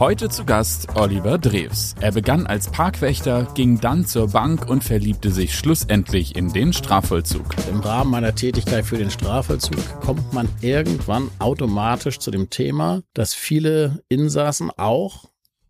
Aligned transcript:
Heute 0.00 0.28
zu 0.28 0.44
Gast 0.44 0.88
Oliver 0.96 1.38
Drews. 1.38 1.94
Er 2.00 2.10
begann 2.10 2.48
als 2.48 2.68
Parkwächter, 2.68 3.48
ging 3.54 3.78
dann 3.80 4.04
zur 4.04 4.28
Bank 4.28 4.68
und 4.68 4.82
verliebte 4.82 5.30
sich 5.30 5.54
schlussendlich 5.54 6.34
in 6.34 6.52
den 6.52 6.72
Strafvollzug. 6.72 7.46
Im 7.70 7.78
Rahmen 7.78 8.10
meiner 8.10 8.34
Tätigkeit 8.34 8.84
für 8.84 8.98
den 8.98 9.12
Strafvollzug 9.12 10.00
kommt 10.00 10.32
man 10.32 10.48
irgendwann 10.62 11.30
automatisch 11.38 12.18
zu 12.18 12.32
dem 12.32 12.50
Thema, 12.50 13.02
dass 13.14 13.34
viele 13.34 14.02
Insassen 14.08 14.72
auch 14.76 15.26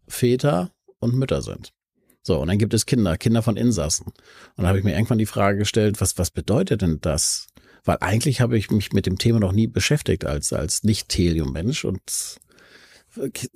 Väter 0.09 0.71
und 1.01 1.15
Mütter 1.15 1.43
sind. 1.43 1.75
So, 2.23 2.41
und 2.41 2.49
dann 2.49 2.59
gibt 2.59 2.73
es 2.73 2.87
Kinder, 2.87 3.19
Kinder 3.19 3.43
von 3.43 3.59
Insassen. 3.59 4.07
Und 4.57 4.63
da 4.63 4.69
habe 4.69 4.79
ich 4.79 4.85
mir 4.85 4.95
irgendwann 4.95 5.19
die 5.19 5.27
Frage 5.27 5.59
gestellt, 5.59 6.01
was, 6.01 6.17
was 6.17 6.31
bedeutet 6.31 6.81
denn 6.81 6.99
das? 7.03 7.49
Weil 7.85 7.99
eigentlich 8.01 8.41
habe 8.41 8.57
ich 8.57 8.71
mich 8.71 8.95
mit 8.95 9.05
dem 9.05 9.19
Thema 9.19 9.41
noch 9.41 9.53
nie 9.53 9.67
beschäftigt 9.67 10.25
als, 10.25 10.55
als 10.55 10.83
Nicht-Thelium-Mensch 10.83 11.85
und 11.85 12.41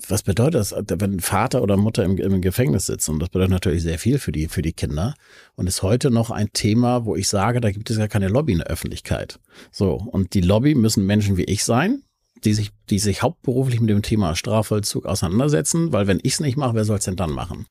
was 0.09 0.23
bedeutet 0.23 0.55
das, 0.55 0.75
wenn 0.89 1.21
Vater 1.21 1.63
oder 1.63 1.77
Mutter 1.77 2.05
im, 2.05 2.17
im, 2.17 2.41
Gefängnis 2.41 2.87
sitzen? 2.87 3.13
Und 3.13 3.21
das 3.21 3.29
bedeutet 3.29 3.51
natürlich 3.51 3.83
sehr 3.83 3.99
viel 3.99 4.19
für 4.19 4.33
die, 4.33 4.49
für 4.49 4.63
die 4.63 4.73
Kinder 4.73 5.15
und 5.57 5.67
ist 5.67 5.83
heute 5.83 6.11
noch 6.11 6.31
ein 6.31 6.53
Thema, 6.53 7.05
wo 7.05 7.17
ich 7.17 7.29
sage, 7.29 7.61
da 7.61 7.71
gibt 7.71 7.91
es 7.91 7.99
ja 7.99 8.09
keine 8.09 8.29
Lobby 8.29 8.53
in 8.53 8.59
der 8.59 8.69
Öffentlichkeit. 8.69 9.41
So. 9.71 9.95
Und 9.95 10.35
die 10.35 10.41
Lobby 10.41 10.75
müssen 10.75 11.07
Menschen 11.07 11.37
wie 11.37 11.45
ich 11.45 11.65
sein, 11.65 12.03
die 12.45 12.55
sich, 12.55 12.71
die 12.91 12.99
sich 12.99 13.23
hauptberuflich 13.23 13.81
mit 13.81 13.91
dem 13.91 14.03
Thema 14.03 14.37
Strafvollzug 14.37 15.07
auseinandersetzen, 15.07 15.93
weil 15.93 16.07
wenn 16.07 16.21
ich 16.23 16.35
es 16.35 16.41
nicht 16.41 16.57
mache, 16.57 16.75
wer 16.75 16.85
soll 16.85 16.99
es 16.99 17.05
denn 17.05 17.17
dann 17.17 17.33
machen? 17.33 17.67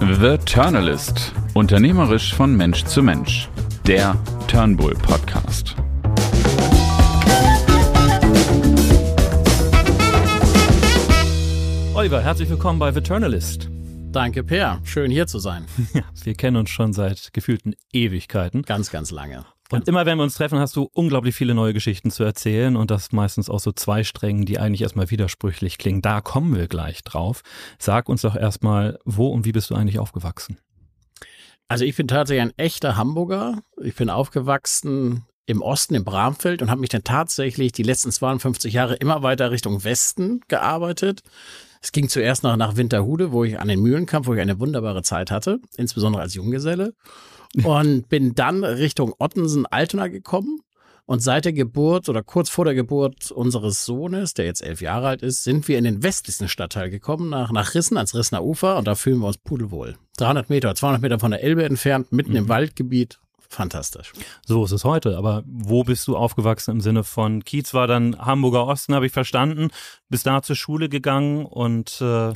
The 0.00 0.38
Turnalist. 0.44 1.32
Unternehmerisch 1.54 2.34
von 2.34 2.56
Mensch 2.56 2.84
zu 2.84 3.02
Mensch. 3.02 3.48
Der 3.86 4.16
Turnbull 4.48 4.94
Podcast. 4.94 5.76
Oliver, 11.92 12.22
herzlich 12.22 12.48
willkommen 12.48 12.78
bei 12.78 12.92
The 12.92 13.00
Turnalist. 13.00 13.68
Danke, 14.12 14.44
Per. 14.44 14.80
Schön 14.84 15.10
hier 15.10 15.26
zu 15.26 15.40
sein. 15.40 15.66
Ja, 15.92 16.04
wir 16.22 16.34
kennen 16.34 16.56
uns 16.56 16.70
schon 16.70 16.92
seit 16.92 17.32
gefühlten 17.32 17.74
Ewigkeiten. 17.92 18.62
Ganz, 18.62 18.90
ganz 18.90 19.10
lange. 19.10 19.44
Und 19.70 19.88
immer 19.88 20.06
wenn 20.06 20.16
wir 20.16 20.22
uns 20.22 20.34
treffen, 20.34 20.60
hast 20.60 20.76
du 20.76 20.88
unglaublich 20.92 21.34
viele 21.34 21.52
neue 21.52 21.74
Geschichten 21.74 22.12
zu 22.12 22.22
erzählen 22.22 22.76
und 22.76 22.92
das 22.92 23.10
meistens 23.10 23.50
aus 23.50 23.64
so 23.64 23.72
zwei 23.72 24.04
Strängen, 24.04 24.46
die 24.46 24.60
eigentlich 24.60 24.82
erstmal 24.82 25.10
widersprüchlich 25.10 25.78
klingen. 25.78 26.00
Da 26.00 26.20
kommen 26.20 26.56
wir 26.56 26.68
gleich 26.68 27.02
drauf. 27.02 27.42
Sag 27.78 28.08
uns 28.08 28.22
doch 28.22 28.36
erstmal, 28.36 28.98
wo 29.04 29.26
und 29.26 29.44
wie 29.44 29.52
bist 29.52 29.70
du 29.70 29.74
eigentlich 29.74 29.98
aufgewachsen? 29.98 30.58
Also 31.68 31.84
ich 31.84 31.96
bin 31.96 32.08
tatsächlich 32.08 32.42
ein 32.42 32.56
echter 32.56 32.96
Hamburger. 32.96 33.62
Ich 33.82 33.96
bin 33.96 34.10
aufgewachsen 34.10 35.24
im 35.46 35.62
Osten, 35.62 35.94
im 35.96 36.04
Bramfeld 36.04 36.62
und 36.62 36.70
habe 36.70 36.80
mich 36.80 36.90
dann 36.90 37.04
tatsächlich 37.04 37.72
die 37.72 37.82
letzten 37.82 38.12
52 38.12 38.72
Jahre 38.72 38.94
immer 38.94 39.22
weiter 39.22 39.50
Richtung 39.50 39.82
Westen 39.82 40.40
gearbeitet. 40.48 41.22
Es 41.82 41.92
ging 41.92 42.08
zuerst 42.08 42.42
noch 42.42 42.56
nach 42.56 42.76
Winterhude, 42.76 43.32
wo 43.32 43.44
ich 43.44 43.58
an 43.58 43.68
den 43.68 43.80
Mühlen 43.80 44.06
kam, 44.06 44.26
wo 44.26 44.34
ich 44.34 44.40
eine 44.40 44.60
wunderbare 44.60 45.02
Zeit 45.02 45.30
hatte, 45.30 45.60
insbesondere 45.76 46.22
als 46.22 46.34
Junggeselle. 46.34 46.94
Und 47.64 48.08
bin 48.08 48.34
dann 48.34 48.62
Richtung 48.62 49.14
Ottensen-Altona 49.18 50.08
gekommen. 50.08 50.60
Und 51.06 51.20
seit 51.20 51.44
der 51.44 51.52
Geburt 51.52 52.08
oder 52.08 52.22
kurz 52.22 52.48
vor 52.48 52.64
der 52.64 52.74
Geburt 52.74 53.32
unseres 53.32 53.84
Sohnes, 53.84 54.34
der 54.34 54.44
jetzt 54.44 54.62
elf 54.62 54.80
Jahre 54.80 55.08
alt 55.08 55.22
ist, 55.22 55.42
sind 55.42 55.66
wir 55.66 55.76
in 55.76 55.82
den 55.82 56.04
westlichsten 56.04 56.46
Stadtteil 56.46 56.88
gekommen, 56.88 57.30
nach, 57.30 57.50
nach 57.50 57.74
Rissen, 57.74 57.96
ans 57.96 58.14
Rissener 58.14 58.44
Ufer. 58.44 58.76
Und 58.76 58.86
da 58.86 58.94
fühlen 58.94 59.18
wir 59.18 59.26
uns 59.26 59.38
pudelwohl. 59.38 59.96
300 60.18 60.50
Meter, 60.50 60.72
200 60.72 61.02
Meter 61.02 61.18
von 61.18 61.32
der 61.32 61.42
Elbe 61.42 61.64
entfernt, 61.64 62.12
mitten 62.12 62.30
mhm. 62.30 62.36
im 62.36 62.48
Waldgebiet 62.48 63.18
fantastisch. 63.50 64.12
So 64.46 64.64
ist 64.64 64.72
es 64.72 64.84
heute. 64.84 65.18
Aber 65.18 65.42
wo 65.46 65.84
bist 65.84 66.06
du 66.08 66.16
aufgewachsen 66.16 66.70
im 66.70 66.80
Sinne 66.80 67.04
von 67.04 67.44
Kiez 67.44 67.74
war 67.74 67.86
dann 67.86 68.18
Hamburger 68.18 68.66
Osten, 68.66 68.94
habe 68.94 69.06
ich 69.06 69.12
verstanden. 69.12 69.68
Bist 70.08 70.26
da 70.26 70.42
zur 70.42 70.56
Schule 70.56 70.88
gegangen 70.88 71.44
und 71.44 72.00
äh, 72.00 72.32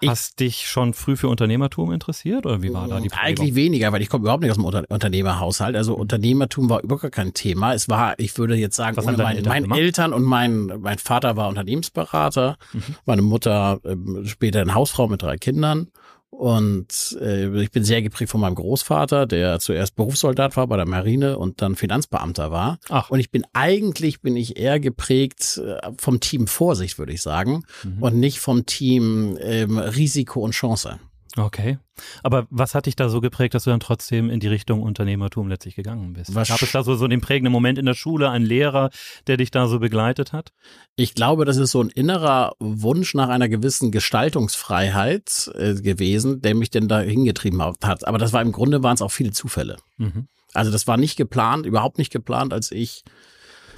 ich 0.00 0.10
Hast 0.10 0.40
dich 0.40 0.68
schon 0.68 0.92
früh 0.92 1.16
für 1.16 1.28
Unternehmertum 1.28 1.90
interessiert 1.90 2.44
oder 2.44 2.60
wie 2.60 2.72
war 2.72 2.86
da 2.86 3.00
die 3.00 3.08
Prägung? 3.08 3.24
Eigentlich 3.24 3.54
weniger, 3.54 3.92
weil 3.92 4.02
ich 4.02 4.10
komme 4.10 4.24
überhaupt 4.24 4.42
nicht 4.42 4.50
aus 4.50 4.58
dem 4.58 4.66
Unter 4.66 4.84
Unternehmerhaushalt. 4.90 5.74
Also 5.74 5.94
mhm. 5.94 6.02
Unternehmertum 6.02 6.68
war 6.68 6.82
überhaupt 6.82 7.12
kein 7.12 7.32
Thema. 7.32 7.72
Es 7.72 7.88
war, 7.88 8.18
ich 8.18 8.36
würde 8.36 8.56
jetzt 8.56 8.76
sagen, 8.76 8.98
ohne 8.98 9.16
mein, 9.16 9.38
Eltern 9.38 9.62
meine 9.68 9.80
Eltern 9.80 10.12
und 10.12 10.22
mein, 10.22 10.66
mein 10.80 10.98
Vater 10.98 11.36
war 11.36 11.48
Unternehmensberater, 11.48 12.58
mhm. 12.74 12.82
meine 13.06 13.22
Mutter 13.22 13.80
äh, 13.84 14.26
später 14.26 14.60
eine 14.60 14.74
Hausfrau 14.74 15.08
mit 15.08 15.22
drei 15.22 15.38
Kindern. 15.38 15.88
Und 16.36 17.16
äh, 17.18 17.62
ich 17.62 17.70
bin 17.70 17.82
sehr 17.82 18.02
geprägt 18.02 18.30
von 18.30 18.42
meinem 18.42 18.56
Großvater, 18.56 19.24
der 19.24 19.58
zuerst 19.58 19.96
Berufssoldat 19.96 20.54
war 20.58 20.66
bei 20.66 20.76
der 20.76 20.86
Marine 20.86 21.38
und 21.38 21.62
dann 21.62 21.76
Finanzbeamter 21.76 22.50
war. 22.50 22.78
Ach. 22.90 23.08
Und 23.08 23.20
ich 23.20 23.30
bin 23.30 23.44
eigentlich 23.54 24.20
bin 24.20 24.36
ich 24.36 24.58
eher 24.58 24.78
geprägt 24.78 25.58
äh, 25.64 25.78
vom 25.96 26.20
Team 26.20 26.46
Vorsicht, 26.46 26.98
würde 26.98 27.14
ich 27.14 27.22
sagen, 27.22 27.62
mhm. 27.84 28.02
und 28.02 28.16
nicht 28.16 28.38
vom 28.38 28.66
Team 28.66 29.38
ähm, 29.40 29.78
Risiko 29.78 30.40
und 30.40 30.50
Chance. 30.50 30.98
Okay. 31.38 31.78
Aber 32.22 32.46
was 32.50 32.74
hat 32.74 32.86
dich 32.86 32.96
da 32.96 33.08
so 33.08 33.20
geprägt, 33.20 33.54
dass 33.54 33.64
du 33.64 33.70
dann 33.70 33.80
trotzdem 33.80 34.30
in 34.30 34.40
die 34.40 34.48
Richtung 34.48 34.82
Unternehmertum 34.82 35.48
letztlich 35.48 35.76
gegangen 35.76 36.14
bist? 36.14 36.34
Was 36.34 36.48
Gab 36.48 36.62
es 36.62 36.72
da 36.72 36.82
so, 36.82 36.94
so 36.94 37.06
den 37.06 37.20
prägenden 37.20 37.52
Moment 37.52 37.78
in 37.78 37.84
der 37.84 37.94
Schule, 37.94 38.30
einen 38.30 38.44
Lehrer, 38.44 38.90
der 39.26 39.36
dich 39.36 39.50
da 39.50 39.66
so 39.66 39.78
begleitet 39.78 40.32
hat? 40.32 40.52
Ich 40.96 41.14
glaube, 41.14 41.44
das 41.44 41.58
ist 41.58 41.72
so 41.72 41.82
ein 41.82 41.90
innerer 41.90 42.54
Wunsch 42.58 43.14
nach 43.14 43.28
einer 43.28 43.48
gewissen 43.48 43.90
Gestaltungsfreiheit 43.90 45.50
äh, 45.54 45.74
gewesen, 45.74 46.40
der 46.40 46.54
mich 46.54 46.70
denn 46.70 46.88
da 46.88 47.00
hingetrieben 47.00 47.62
hat. 47.62 48.06
Aber 48.06 48.18
das 48.18 48.32
war 48.32 48.40
im 48.40 48.52
Grunde 48.52 48.82
waren 48.82 48.94
es 48.94 49.02
auch 49.02 49.12
viele 49.12 49.32
Zufälle. 49.32 49.76
Mhm. 49.98 50.28
Also 50.54 50.70
das 50.70 50.86
war 50.86 50.96
nicht 50.96 51.16
geplant, 51.16 51.66
überhaupt 51.66 51.98
nicht 51.98 52.12
geplant, 52.12 52.54
als 52.54 52.72
ich 52.72 53.04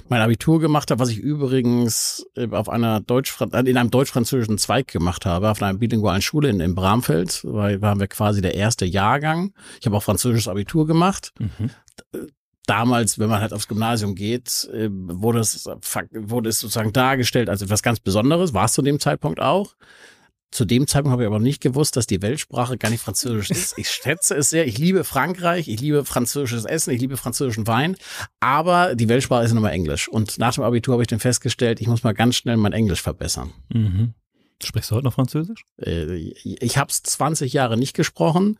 mein 0.09 0.21
Abitur 0.21 0.59
gemacht 0.59 0.91
habe, 0.91 0.99
was 0.99 1.09
ich 1.09 1.19
übrigens 1.19 2.25
äh, 2.35 2.49
auf 2.51 2.69
einer 2.69 2.99
Deutsch 2.99 3.35
äh, 3.41 3.69
in 3.69 3.77
einem 3.77 3.91
deutsch-französischen 3.91 4.57
Zweig 4.57 4.87
gemacht 4.87 5.25
habe, 5.25 5.49
auf 5.49 5.61
einer 5.61 5.77
bilingualen 5.77 6.21
Schule 6.21 6.49
in, 6.49 6.59
in 6.59 6.75
Bramfeld, 6.75 7.41
weil 7.43 7.81
waren 7.81 7.99
wir 7.99 8.07
quasi 8.07 8.41
der 8.41 8.55
erste 8.55 8.85
Jahrgang. 8.85 9.53
Ich 9.79 9.85
habe 9.85 9.95
auch 9.95 10.03
französisches 10.03 10.47
Abitur 10.47 10.87
gemacht. 10.87 11.33
Mhm. 11.39 11.69
Damals, 12.65 13.17
wenn 13.17 13.29
man 13.29 13.41
halt 13.41 13.51
aufs 13.51 13.67
Gymnasium 13.67 14.15
geht, 14.15 14.69
äh, 14.73 14.89
wurde 14.91 15.39
es, 15.39 15.65
wurde 16.11 16.49
es 16.49 16.59
sozusagen 16.59 16.93
dargestellt 16.93 17.49
als 17.49 17.61
etwas 17.61 17.81
ganz 17.81 17.99
Besonderes, 17.99 18.53
war 18.53 18.65
es 18.65 18.73
zu 18.73 18.81
dem 18.81 18.99
Zeitpunkt 18.99 19.39
auch. 19.39 19.75
Zu 20.51 20.65
dem 20.65 20.87
Zeitpunkt 20.87 21.11
habe 21.11 21.23
ich 21.23 21.27
aber 21.27 21.39
nicht 21.39 21.61
gewusst, 21.61 21.95
dass 21.95 22.07
die 22.07 22.21
Weltsprache 22.21 22.77
gar 22.77 22.89
nicht 22.89 23.01
Französisch 23.01 23.51
ist. 23.51 23.77
Ich 23.77 23.89
schätze 23.89 24.35
es 24.35 24.49
sehr. 24.49 24.65
Ich 24.67 24.77
liebe 24.79 25.03
Frankreich, 25.03 25.67
ich 25.67 25.79
liebe 25.79 26.05
französisches 26.05 26.65
Essen, 26.65 26.91
ich 26.91 26.99
liebe 26.99 27.17
französischen 27.17 27.67
Wein, 27.67 27.95
aber 28.39 28.95
die 28.95 29.09
Weltsprache 29.09 29.45
ist 29.45 29.51
immer 29.51 29.71
Englisch. 29.71 30.07
Und 30.07 30.39
nach 30.39 30.55
dem 30.55 30.63
Abitur 30.63 30.93
habe 30.93 31.03
ich 31.03 31.07
dann 31.07 31.19
festgestellt, 31.19 31.81
ich 31.81 31.87
muss 31.87 32.03
mal 32.03 32.13
ganz 32.13 32.35
schnell 32.35 32.57
mein 32.57 32.73
Englisch 32.73 33.01
verbessern. 33.01 33.53
Mhm. 33.71 34.13
Sprichst 34.61 34.91
du 34.91 34.95
heute 34.95 35.05
noch 35.05 35.13
Französisch? 35.13 35.63
Äh, 35.77 36.33
ich 36.43 36.77
habe 36.77 36.89
es 36.89 37.01
20 37.03 37.53
Jahre 37.53 37.77
nicht 37.77 37.95
gesprochen. 37.95 38.57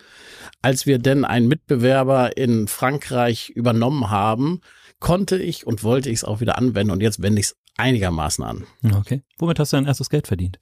Als 0.62 0.86
wir 0.86 1.00
denn 1.00 1.26
einen 1.26 1.48
Mitbewerber 1.48 2.38
in 2.38 2.68
Frankreich 2.68 3.50
übernommen 3.50 4.10
haben, 4.10 4.62
konnte 5.00 5.38
ich 5.38 5.68
und 5.68 5.84
wollte 5.84 6.10
ich 6.10 6.18
es 6.18 6.24
auch 6.24 6.40
wieder 6.40 6.58
anwenden 6.58 6.92
und 6.92 7.02
jetzt 7.02 7.22
wende 7.22 7.40
ich 7.40 7.48
es 7.48 7.56
einigermaßen 7.78 8.44
an. 8.44 8.66
Okay. 8.94 9.24
Womit 9.38 9.60
hast 9.60 9.74
du 9.74 9.78
dein 9.78 9.86
erstes 9.86 10.10
Geld 10.10 10.28
verdient? 10.28 10.60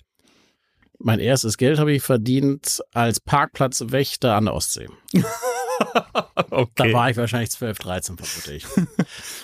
Mein 1.00 1.20
erstes 1.20 1.58
Geld 1.58 1.80
habe 1.80 1.94
ich 1.94 2.02
verdient 2.02 2.82
als 2.94 3.20
Parkplatzwächter 3.20 4.36
an 4.36 4.46
der 4.46 4.54
Ostsee. 4.54 4.88
okay. 6.50 6.72
Da 6.76 6.94
war 6.94 7.10
ich 7.10 7.18
wahrscheinlich 7.18 7.52
12, 7.52 7.78
13, 7.78 8.18
vermute 8.18 8.54
ich. 8.54 8.66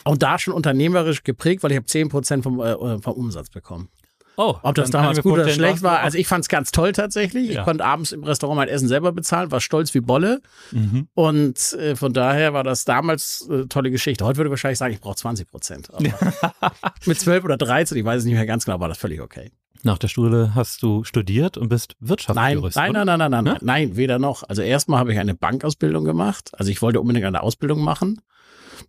Und 0.04 0.24
da 0.24 0.40
schon 0.40 0.54
unternehmerisch 0.54 1.24
geprägt, 1.24 1.64
weil 1.64 1.72
ich 1.72 1.78
habe 1.78 1.86
10 1.86 2.10
Prozent 2.10 2.44
vom, 2.44 2.60
äh, 2.60 3.00
vom 3.00 3.14
Umsatz 3.14 3.50
bekommen. 3.50 3.90
Oh, 4.36 4.56
Ob 4.64 4.74
das 4.74 4.90
damals 4.90 5.22
gut 5.22 5.34
oder 5.34 5.48
schlecht 5.50 5.84
war, 5.84 6.00
also 6.00 6.18
ich 6.18 6.28
fand 6.28 6.44
es 6.44 6.50
ganz 6.50 6.72
toll 6.72 6.92
tatsächlich. 6.92 7.52
Ja. 7.52 7.60
Ich 7.60 7.66
konnte 7.66 7.86
abends 7.86 8.12
im 8.12 8.24
Restaurant 8.24 8.58
mein 8.58 8.68
Essen 8.68 8.88
selber 8.88 9.12
bezahlen, 9.12 9.52
war 9.52 9.62
stolz 9.62 9.94
wie 9.94 10.00
Bolle. 10.00 10.42
Mhm. 10.72 11.08
Und 11.14 11.74
äh, 11.74 11.96
von 11.96 12.14
daher 12.14 12.54
war 12.54 12.64
das 12.64 12.84
damals 12.86 13.48
äh, 13.50 13.68
tolle 13.68 13.92
Geschichte. 13.92 14.26
Heute 14.26 14.38
würde 14.38 14.48
ich 14.48 14.52
wahrscheinlich 14.52 14.80
sagen, 14.80 14.94
ich 14.94 15.02
brauche 15.02 15.18
20 15.18 15.48
Prozent. 15.48 15.90
mit 17.06 17.20
12 17.20 17.44
oder 17.44 17.58
13, 17.58 17.98
ich 17.98 18.06
weiß 18.06 18.20
es 18.20 18.26
nicht 18.26 18.34
mehr 18.34 18.46
ganz 18.48 18.66
genau, 18.66 18.80
war 18.80 18.88
das 18.88 18.98
völlig 18.98 19.22
okay. 19.22 19.52
Nach 19.86 19.98
der 19.98 20.08
Schule 20.08 20.56
hast 20.56 20.82
du 20.82 21.04
studiert 21.04 21.58
und 21.58 21.68
bist 21.68 21.96
Wirtschaftsjurist. 22.00 22.78
Nein, 22.78 22.94
nein, 22.94 23.06
nein, 23.06 23.20
nein, 23.20 23.32
nein, 23.32 23.44
nein, 23.44 23.58
nein, 23.62 23.98
weder 23.98 24.18
noch. 24.18 24.44
Also 24.48 24.62
erstmal 24.62 25.00
habe 25.00 25.12
ich 25.12 25.20
eine 25.20 25.36
Bankausbildung 25.36 26.06
gemacht. 26.06 26.52
Also 26.54 26.72
ich 26.72 26.82
wollte 26.82 27.02
unbedingt 27.02 27.26
eine 27.26 27.44
Ausbildung 27.44 27.82
machen. 27.82 28.22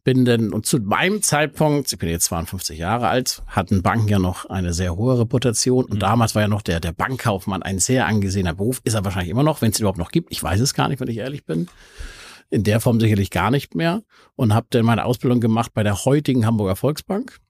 Bin 0.04 0.24
denn, 0.24 0.52
und 0.52 0.66
zu 0.66 0.78
meinem 0.78 1.20
Zeitpunkt, 1.20 1.92
ich 1.92 1.98
bin 1.98 2.08
jetzt 2.08 2.26
52 2.26 2.78
Jahre 2.78 3.08
alt, 3.08 3.42
hatten 3.48 3.82
Banken 3.82 4.08
ja 4.08 4.18
noch 4.20 4.46
eine 4.46 4.72
sehr 4.72 4.94
hohe 4.94 5.18
Reputation. 5.18 5.84
Und 5.84 5.94
mhm. 5.94 6.00
damals 6.00 6.36
war 6.36 6.42
ja 6.42 6.48
noch 6.48 6.62
der, 6.62 6.78
der 6.78 6.92
Bankkaufmann 6.92 7.64
ein 7.64 7.80
sehr 7.80 8.06
angesehener 8.06 8.54
Beruf. 8.54 8.80
Ist 8.84 8.94
er 8.94 9.04
wahrscheinlich 9.04 9.30
immer 9.30 9.42
noch, 9.42 9.62
wenn 9.62 9.72
es 9.72 9.80
überhaupt 9.80 9.98
noch 9.98 10.12
gibt. 10.12 10.30
Ich 10.30 10.42
weiß 10.42 10.60
es 10.60 10.74
gar 10.74 10.88
nicht, 10.88 11.00
wenn 11.00 11.08
ich 11.08 11.18
ehrlich 11.18 11.44
bin. 11.44 11.68
In 12.50 12.62
der 12.62 12.78
Form 12.78 13.00
sicherlich 13.00 13.30
gar 13.30 13.50
nicht 13.50 13.74
mehr. 13.74 14.02
Und 14.36 14.54
habe 14.54 14.68
dann 14.70 14.84
meine 14.84 15.04
Ausbildung 15.06 15.40
gemacht 15.40 15.72
bei 15.74 15.82
der 15.82 16.04
heutigen 16.04 16.46
Hamburger 16.46 16.76
Volksbank. 16.76 17.40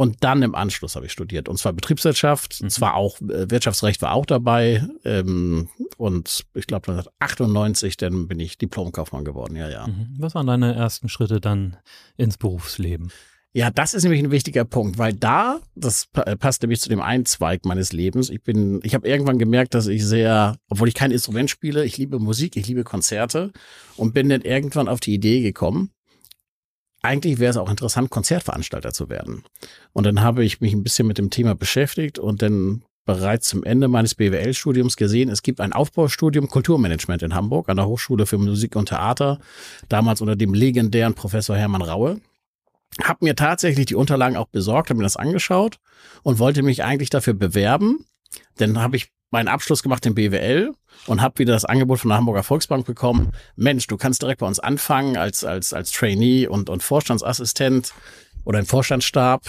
Und 0.00 0.22
dann 0.22 0.42
im 0.42 0.54
Anschluss 0.54 0.94
habe 0.94 1.06
ich 1.06 1.12
studiert. 1.12 1.48
Und 1.48 1.58
zwar 1.58 1.72
Betriebswirtschaft, 1.72 2.62
mhm. 2.62 2.70
zwar 2.70 2.94
auch 2.94 3.20
äh, 3.20 3.50
Wirtschaftsrecht 3.50 4.00
war 4.00 4.12
auch 4.12 4.26
dabei. 4.26 4.88
Ähm, 5.04 5.68
und 5.96 6.46
ich 6.54 6.68
glaube 6.68 6.92
1998, 6.92 7.96
dann 7.96 8.28
bin 8.28 8.38
ich 8.38 8.58
Diplomkaufmann 8.58 9.24
geworden, 9.24 9.56
ja, 9.56 9.68
ja. 9.68 9.88
Mhm. 9.88 10.14
Was 10.18 10.36
waren 10.36 10.46
deine 10.46 10.72
ersten 10.76 11.08
Schritte 11.08 11.40
dann 11.40 11.76
ins 12.16 12.38
Berufsleben? 12.38 13.10
Ja, 13.52 13.72
das 13.72 13.92
ist 13.92 14.04
nämlich 14.04 14.22
ein 14.22 14.30
wichtiger 14.30 14.64
Punkt, 14.64 14.98
weil 14.98 15.14
da, 15.14 15.58
das 15.74 16.06
äh, 16.14 16.36
passt 16.36 16.62
nämlich 16.62 16.80
zu 16.80 16.88
dem 16.88 17.00
einen 17.00 17.26
Zweig 17.26 17.64
meines 17.64 17.92
Lebens. 17.92 18.30
Ich 18.30 18.44
bin, 18.44 18.78
ich 18.84 18.94
habe 18.94 19.08
irgendwann 19.08 19.38
gemerkt, 19.38 19.74
dass 19.74 19.88
ich 19.88 20.06
sehr, 20.06 20.58
obwohl 20.68 20.86
ich 20.86 20.94
kein 20.94 21.10
Instrument 21.10 21.50
spiele, 21.50 21.84
ich 21.84 21.96
liebe 21.96 22.20
Musik, 22.20 22.56
ich 22.56 22.68
liebe 22.68 22.84
Konzerte 22.84 23.50
und 23.96 24.14
bin 24.14 24.28
dann 24.28 24.42
irgendwann 24.42 24.86
auf 24.86 25.00
die 25.00 25.14
Idee 25.14 25.40
gekommen, 25.40 25.90
eigentlich 27.02 27.38
wäre 27.38 27.50
es 27.50 27.56
auch 27.56 27.70
interessant, 27.70 28.10
Konzertveranstalter 28.10 28.92
zu 28.92 29.08
werden. 29.08 29.44
Und 29.92 30.04
dann 30.04 30.20
habe 30.20 30.44
ich 30.44 30.60
mich 30.60 30.72
ein 30.72 30.82
bisschen 30.82 31.06
mit 31.06 31.18
dem 31.18 31.30
Thema 31.30 31.54
beschäftigt 31.54 32.18
und 32.18 32.42
dann 32.42 32.82
bereits 33.04 33.48
zum 33.48 33.64
Ende 33.64 33.88
meines 33.88 34.14
BWL-Studiums 34.14 34.96
gesehen, 34.96 35.30
es 35.30 35.42
gibt 35.42 35.60
ein 35.60 35.72
Aufbaustudium 35.72 36.48
Kulturmanagement 36.48 37.22
in 37.22 37.34
Hamburg 37.34 37.70
an 37.70 37.78
der 37.78 37.86
Hochschule 37.86 38.26
für 38.26 38.36
Musik 38.36 38.76
und 38.76 38.90
Theater, 38.90 39.38
damals 39.88 40.20
unter 40.20 40.36
dem 40.36 40.52
legendären 40.52 41.14
Professor 41.14 41.56
Hermann 41.56 41.80
Raue. 41.80 42.20
Hab 43.02 43.22
mir 43.22 43.34
tatsächlich 43.34 43.86
die 43.86 43.94
Unterlagen 43.94 44.36
auch 44.36 44.48
besorgt, 44.48 44.90
habe 44.90 44.98
mir 44.98 45.04
das 45.04 45.16
angeschaut 45.16 45.78
und 46.22 46.38
wollte 46.38 46.62
mich 46.62 46.84
eigentlich 46.84 47.08
dafür 47.08 47.32
bewerben. 47.32 48.04
Dann 48.58 48.78
habe 48.78 48.96
ich 48.96 49.10
meinen 49.30 49.48
Abschluss 49.48 49.82
gemacht 49.82 50.04
im 50.06 50.14
BWL 50.14 50.72
und 51.06 51.20
habe 51.20 51.38
wieder 51.38 51.52
das 51.52 51.64
Angebot 51.64 52.00
von 52.00 52.08
der 52.08 52.18
Hamburger 52.18 52.42
Volksbank 52.42 52.86
bekommen. 52.86 53.32
Mensch, 53.56 53.86
du 53.86 53.96
kannst 53.96 54.22
direkt 54.22 54.40
bei 54.40 54.46
uns 54.46 54.58
anfangen 54.58 55.16
als 55.16 55.44
als 55.44 55.72
als 55.72 55.92
Trainee 55.92 56.46
und 56.46 56.70
und 56.70 56.82
Vorstandsassistent 56.82 57.92
oder 58.44 58.58
im 58.58 58.66
Vorstandsstab 58.66 59.42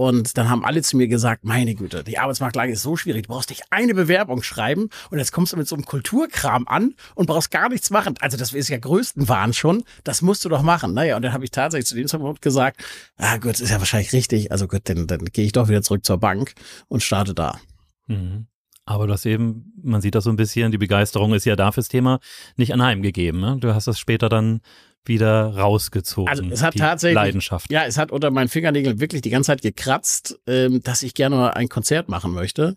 und 0.00 0.38
dann 0.38 0.48
haben 0.48 0.64
alle 0.64 0.80
zu 0.80 0.96
mir 0.96 1.08
gesagt, 1.08 1.44
meine 1.44 1.74
Güte, 1.74 2.02
die 2.02 2.16
Arbeitsmarktlage 2.16 2.72
ist 2.72 2.80
so 2.80 2.96
schwierig, 2.96 3.24
du 3.24 3.34
brauchst 3.34 3.50
nicht 3.50 3.64
eine 3.68 3.92
Bewerbung 3.92 4.42
schreiben 4.42 4.88
und 5.10 5.18
jetzt 5.18 5.30
kommst 5.30 5.52
du 5.52 5.58
mit 5.58 5.68
so 5.68 5.74
einem 5.74 5.84
Kulturkram 5.84 6.66
an 6.66 6.94
und 7.14 7.26
brauchst 7.26 7.50
gar 7.50 7.68
nichts 7.68 7.90
machen. 7.90 8.14
Also 8.20 8.38
das 8.38 8.54
ist 8.54 8.70
ja 8.70 8.78
größten 8.78 9.28
Wahn 9.28 9.52
schon, 9.52 9.84
das 10.02 10.22
musst 10.22 10.42
du 10.42 10.48
doch 10.48 10.62
machen. 10.62 10.94
Naja, 10.94 11.16
und 11.16 11.22
dann 11.22 11.34
habe 11.34 11.44
ich 11.44 11.50
tatsächlich 11.50 11.86
zu 11.86 11.96
dem 11.96 12.08
Zeitpunkt 12.08 12.40
gesagt, 12.40 12.82
ah 13.18 13.36
gut, 13.36 13.60
ist 13.60 13.68
ja 13.68 13.78
wahrscheinlich 13.78 14.14
richtig, 14.14 14.50
also 14.50 14.68
gut, 14.68 14.88
dann, 14.88 15.06
dann 15.06 15.26
gehe 15.26 15.44
ich 15.44 15.52
doch 15.52 15.68
wieder 15.68 15.82
zurück 15.82 16.06
zur 16.06 16.16
Bank 16.16 16.54
und 16.88 17.02
starte 17.02 17.34
da. 17.34 17.60
Mhm. 18.06 18.46
Aber 18.86 19.06
du 19.06 19.12
hast 19.12 19.26
eben, 19.26 19.72
man 19.82 20.00
sieht 20.00 20.14
das 20.14 20.24
so 20.24 20.30
ein 20.30 20.36
bisschen, 20.36 20.72
die 20.72 20.78
Begeisterung 20.78 21.32
ist 21.34 21.44
ja 21.44 21.56
da 21.56 21.70
fürs 21.70 21.88
Thema 21.88 22.18
nicht 22.56 22.72
anheimgegeben. 22.72 23.40
Ne? 23.40 23.56
Du 23.60 23.74
hast 23.74 23.86
das 23.86 23.98
später 23.98 24.28
dann 24.28 24.60
wieder 25.04 25.54
rausgezogen. 25.56 26.28
Also 26.28 26.44
es 26.50 26.62
hat 26.62 26.76
tatsächlich 26.76 27.14
Leidenschaft. 27.14 27.70
Ja, 27.70 27.84
es 27.84 27.96
hat 27.96 28.12
unter 28.12 28.30
meinen 28.30 28.48
Fingernägeln 28.48 29.00
wirklich 29.00 29.22
die 29.22 29.30
ganze 29.30 29.48
Zeit 29.48 29.62
gekratzt, 29.62 30.38
ähm, 30.46 30.82
dass 30.82 31.02
ich 31.02 31.14
gerne 31.14 31.36
mal 31.36 31.50
ein 31.50 31.68
Konzert 31.68 32.08
machen 32.08 32.32
möchte. 32.32 32.76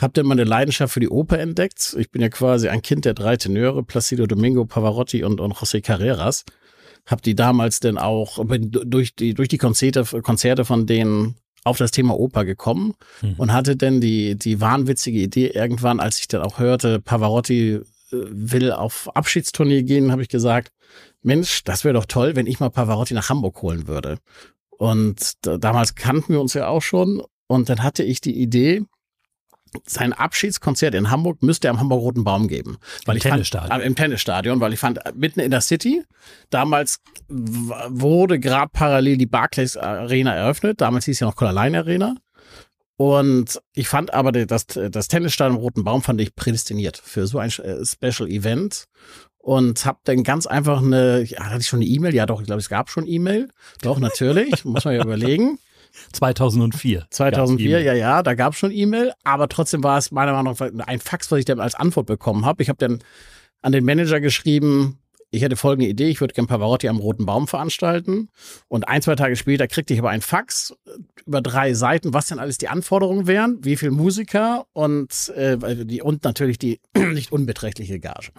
Hab 0.00 0.14
dann 0.14 0.26
meine 0.26 0.44
Leidenschaft 0.44 0.94
für 0.94 1.00
die 1.00 1.08
Oper 1.08 1.38
entdeckt. 1.38 1.96
Ich 1.98 2.10
bin 2.10 2.22
ja 2.22 2.28
quasi 2.28 2.68
ein 2.68 2.82
Kind 2.82 3.04
der 3.04 3.14
drei 3.14 3.36
Tenöre, 3.36 3.82
Placido 3.82 4.26
Domingo, 4.26 4.64
Pavarotti 4.64 5.24
und, 5.24 5.40
und 5.40 5.54
José 5.54 5.82
Carreras. 5.82 6.44
Hab 7.06 7.22
die 7.22 7.34
damals 7.34 7.80
dann 7.80 7.98
auch 7.98 8.42
durch 8.46 9.14
die 9.14 9.34
durch 9.34 9.48
die 9.48 9.58
Konzerte 9.58 10.04
Konzerte 10.22 10.64
von 10.64 10.86
denen 10.86 11.36
auf 11.64 11.78
das 11.78 11.90
Thema 11.90 12.18
Oper 12.18 12.44
gekommen 12.44 12.94
hm. 13.20 13.34
und 13.38 13.52
hatte 13.52 13.76
dann 13.76 14.00
die 14.00 14.36
die 14.36 14.60
wahnwitzige 14.60 15.18
Idee 15.18 15.48
irgendwann, 15.48 15.98
als 15.98 16.20
ich 16.20 16.28
dann 16.28 16.42
auch 16.42 16.58
hörte, 16.58 17.00
Pavarotti 17.00 17.80
will 18.10 18.72
auf 18.72 19.14
Abschiedstournee 19.16 19.82
gehen, 19.82 20.12
habe 20.12 20.22
ich 20.22 20.28
gesagt, 20.28 20.72
Mensch, 21.22 21.64
das 21.64 21.84
wäre 21.84 21.94
doch 21.94 22.04
toll, 22.04 22.36
wenn 22.36 22.46
ich 22.46 22.60
mal 22.60 22.70
Pavarotti 22.70 23.14
nach 23.14 23.30
Hamburg 23.30 23.60
holen 23.62 23.88
würde. 23.88 24.18
Und 24.70 25.32
damals 25.42 25.94
kannten 25.94 26.32
wir 26.32 26.40
uns 26.40 26.54
ja 26.54 26.68
auch 26.68 26.82
schon. 26.82 27.22
Und 27.46 27.68
dann 27.68 27.82
hatte 27.82 28.02
ich 28.02 28.20
die 28.20 28.36
Idee, 28.36 28.82
sein 29.86 30.12
Abschiedskonzert 30.12 30.94
in 30.94 31.10
Hamburg 31.10 31.42
müsste 31.42 31.68
er 31.68 31.72
am 31.72 31.80
Hamburg 31.80 32.00
Roten 32.00 32.24
Baum 32.24 32.48
geben. 32.48 32.78
Weil 33.04 33.14
Im 33.14 33.18
ich 33.18 33.22
Tennisstadion. 33.22 33.70
Fand, 33.70 33.82
äh, 33.82 33.86
Im 33.86 33.94
Tennisstadion, 33.94 34.60
weil 34.60 34.72
ich 34.72 34.80
fand, 34.80 35.00
mitten 35.14 35.40
in 35.40 35.50
der 35.50 35.60
City, 35.60 36.02
damals 36.50 37.00
wurde 37.28 38.38
gerade 38.38 38.70
parallel 38.72 39.16
die 39.16 39.26
Barclays 39.26 39.76
Arena 39.76 40.34
eröffnet. 40.34 40.80
Damals 40.80 41.04
hieß 41.06 41.20
ja 41.20 41.26
noch 41.26 41.36
Colorline 41.36 41.78
Arena. 41.78 42.16
Und 42.96 43.60
ich 43.72 43.88
fand 43.88 44.14
aber 44.14 44.30
das, 44.32 44.66
das 44.66 45.08
Tennisstadion 45.08 45.56
im 45.56 45.62
Roten 45.62 45.84
Baum 45.84 46.02
fand 46.02 46.20
ich 46.20 46.36
prädestiniert 46.36 46.96
für 46.96 47.26
so 47.26 47.38
ein 47.38 47.50
äh, 47.50 47.84
Special 47.84 48.28
Event 48.28 48.86
und 49.38 49.84
habe 49.84 49.98
dann 50.04 50.22
ganz 50.22 50.46
einfach 50.46 50.80
eine, 50.80 51.22
ja, 51.24 51.44
hatte 51.44 51.60
ich 51.60 51.66
schon 51.66 51.80
eine 51.80 51.88
E-Mail? 51.88 52.14
Ja, 52.14 52.24
doch, 52.24 52.40
ich 52.40 52.46
glaube, 52.46 52.60
es 52.60 52.68
gab 52.68 52.88
schon 52.88 53.06
E-Mail. 53.06 53.48
Doch, 53.82 53.98
natürlich, 53.98 54.64
muss 54.64 54.84
man 54.84 54.94
ja 54.94 55.02
überlegen. 55.04 55.58
2004. 56.12 57.06
2004, 57.10 57.78
e 57.78 57.84
ja, 57.84 57.92
ja, 57.94 58.22
da 58.22 58.34
gab 58.34 58.52
es 58.52 58.58
schon 58.58 58.70
E-Mail, 58.70 59.12
aber 59.24 59.48
trotzdem 59.48 59.82
war 59.82 59.98
es 59.98 60.10
meiner 60.10 60.32
Meinung 60.32 60.56
nach 60.72 60.86
ein 60.86 61.00
Fax, 61.00 61.30
was 61.30 61.40
ich 61.40 61.44
dann 61.44 61.60
als 61.60 61.74
Antwort 61.74 62.06
bekommen 62.06 62.44
habe. 62.44 62.62
Ich 62.62 62.68
habe 62.68 62.78
dann 62.78 63.00
an 63.62 63.72
den 63.72 63.84
Manager 63.84 64.20
geschrieben, 64.20 64.98
ich 65.34 65.42
hätte 65.42 65.56
folgende 65.56 65.88
Idee, 65.88 66.08
ich 66.08 66.20
würde 66.20 66.32
gerne 66.32 66.46
Pavarotti 66.46 66.88
am 66.88 66.98
Roten 66.98 67.26
Baum 67.26 67.48
veranstalten. 67.48 68.28
Und 68.68 68.86
ein, 68.86 69.02
zwei 69.02 69.16
Tage 69.16 69.34
später 69.34 69.66
kriegte 69.66 69.92
ich 69.92 69.98
aber 69.98 70.10
ein 70.10 70.20
Fax 70.20 70.74
über 71.26 71.40
drei 71.40 71.74
Seiten, 71.74 72.14
was 72.14 72.26
denn 72.26 72.38
alles 72.38 72.58
die 72.58 72.68
Anforderungen 72.68 73.26
wären, 73.26 73.58
wie 73.64 73.76
viel 73.76 73.90
Musiker 73.90 74.66
und, 74.72 75.30
äh, 75.30 75.84
die, 75.84 76.02
und 76.02 76.22
natürlich 76.22 76.58
die 76.58 76.80
nicht 76.96 77.32
unbeträchtliche 77.32 77.98
Gage. 77.98 78.30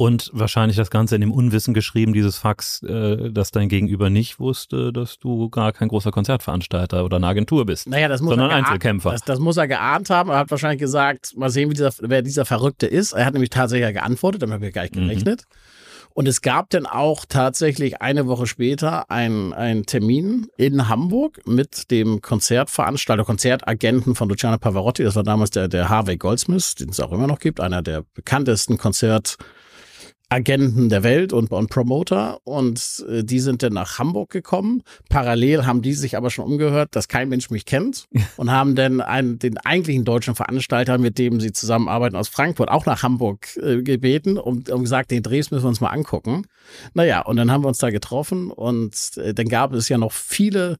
Und 0.00 0.30
wahrscheinlich 0.32 0.76
das 0.76 0.90
Ganze 0.90 1.16
in 1.16 1.22
dem 1.22 1.32
Unwissen 1.32 1.74
geschrieben, 1.74 2.12
dieses 2.12 2.38
Fax, 2.38 2.84
äh, 2.84 3.32
dass 3.32 3.50
dein 3.50 3.68
Gegenüber 3.68 4.10
nicht 4.10 4.38
wusste, 4.38 4.92
dass 4.92 5.18
du 5.18 5.50
gar 5.50 5.72
kein 5.72 5.88
großer 5.88 6.12
Konzertveranstalter 6.12 7.04
oder 7.04 7.16
eine 7.16 7.26
Agentur 7.26 7.66
bist. 7.66 7.88
Naja, 7.88 8.06
das 8.06 8.20
muss 8.20 8.30
sondern 8.30 8.50
er 8.50 8.56
Einzelkämpfer. 8.58 9.10
Das, 9.10 9.22
das, 9.22 9.40
muss 9.40 9.56
er 9.56 9.66
geahnt 9.66 10.08
haben. 10.08 10.30
Er 10.30 10.38
hat 10.38 10.52
wahrscheinlich 10.52 10.78
gesagt, 10.78 11.36
mal 11.36 11.50
sehen, 11.50 11.68
wie 11.70 11.74
dieser, 11.74 11.90
wer 11.98 12.22
dieser 12.22 12.44
Verrückte 12.44 12.86
ist. 12.86 13.12
Er 13.12 13.26
hat 13.26 13.32
nämlich 13.32 13.50
tatsächlich 13.50 13.92
geantwortet, 13.92 14.42
damit 14.42 14.54
habe 14.54 14.68
ich 14.68 14.72
gar 14.72 14.82
nicht 14.82 14.94
mhm. 14.94 15.08
gerechnet. 15.08 15.42
Mhm. 15.48 15.54
Und 16.14 16.28
es 16.28 16.42
gab 16.42 16.70
dann 16.70 16.86
auch 16.86 17.24
tatsächlich 17.28 18.00
eine 18.00 18.28
Woche 18.28 18.46
später 18.46 19.10
einen 19.10 19.84
Termin 19.84 20.46
in 20.56 20.88
Hamburg 20.88 21.40
mit 21.44 21.90
dem 21.90 22.22
Konzertveranstalter, 22.22 23.24
Konzertagenten 23.24 24.14
von 24.14 24.28
Luciano 24.28 24.58
Pavarotti. 24.58 25.02
Das 25.02 25.16
war 25.16 25.24
damals 25.24 25.50
der, 25.50 25.66
der 25.66 25.88
Harvey 25.88 26.16
Goldsmith, 26.16 26.76
den 26.76 26.90
es 26.90 27.00
auch 27.00 27.10
immer 27.10 27.26
noch 27.26 27.40
gibt, 27.40 27.58
einer 27.58 27.82
der 27.82 28.04
bekanntesten 28.14 28.78
Konzert- 28.78 29.38
Agenten 30.30 30.90
der 30.90 31.02
Welt 31.02 31.32
und, 31.32 31.50
und 31.50 31.70
Promoter 31.70 32.40
und 32.44 33.04
äh, 33.08 33.24
die 33.24 33.40
sind 33.40 33.62
dann 33.62 33.72
nach 33.72 33.98
Hamburg 33.98 34.30
gekommen. 34.30 34.82
Parallel 35.08 35.64
haben 35.64 35.80
die 35.80 35.94
sich 35.94 36.16
aber 36.16 36.30
schon 36.30 36.44
umgehört, 36.44 36.94
dass 36.94 37.08
kein 37.08 37.30
Mensch 37.30 37.50
mich 37.50 37.64
kennt 37.64 38.06
und 38.36 38.50
haben 38.50 38.74
dann 38.74 39.00
einen, 39.00 39.38
den 39.38 39.56
eigentlichen 39.56 40.04
deutschen 40.04 40.34
Veranstalter, 40.34 40.98
mit 40.98 41.18
dem 41.18 41.40
sie 41.40 41.52
zusammenarbeiten 41.52 42.16
aus 42.16 42.28
Frankfurt, 42.28 42.68
auch 42.68 42.84
nach 42.84 43.02
Hamburg 43.02 43.56
äh, 43.56 43.82
gebeten 43.82 44.36
und, 44.36 44.68
und 44.68 44.82
gesagt, 44.82 45.10
den 45.10 45.22
Drehs 45.22 45.50
müssen 45.50 45.64
wir 45.64 45.68
uns 45.68 45.80
mal 45.80 45.90
angucken. 45.90 46.46
Naja, 46.92 47.22
und 47.22 47.36
dann 47.36 47.50
haben 47.50 47.64
wir 47.64 47.68
uns 47.68 47.78
da 47.78 47.90
getroffen 47.90 48.50
und 48.50 49.16
äh, 49.16 49.32
dann 49.32 49.48
gab 49.48 49.72
es 49.72 49.88
ja 49.88 49.96
noch 49.96 50.12
viele 50.12 50.76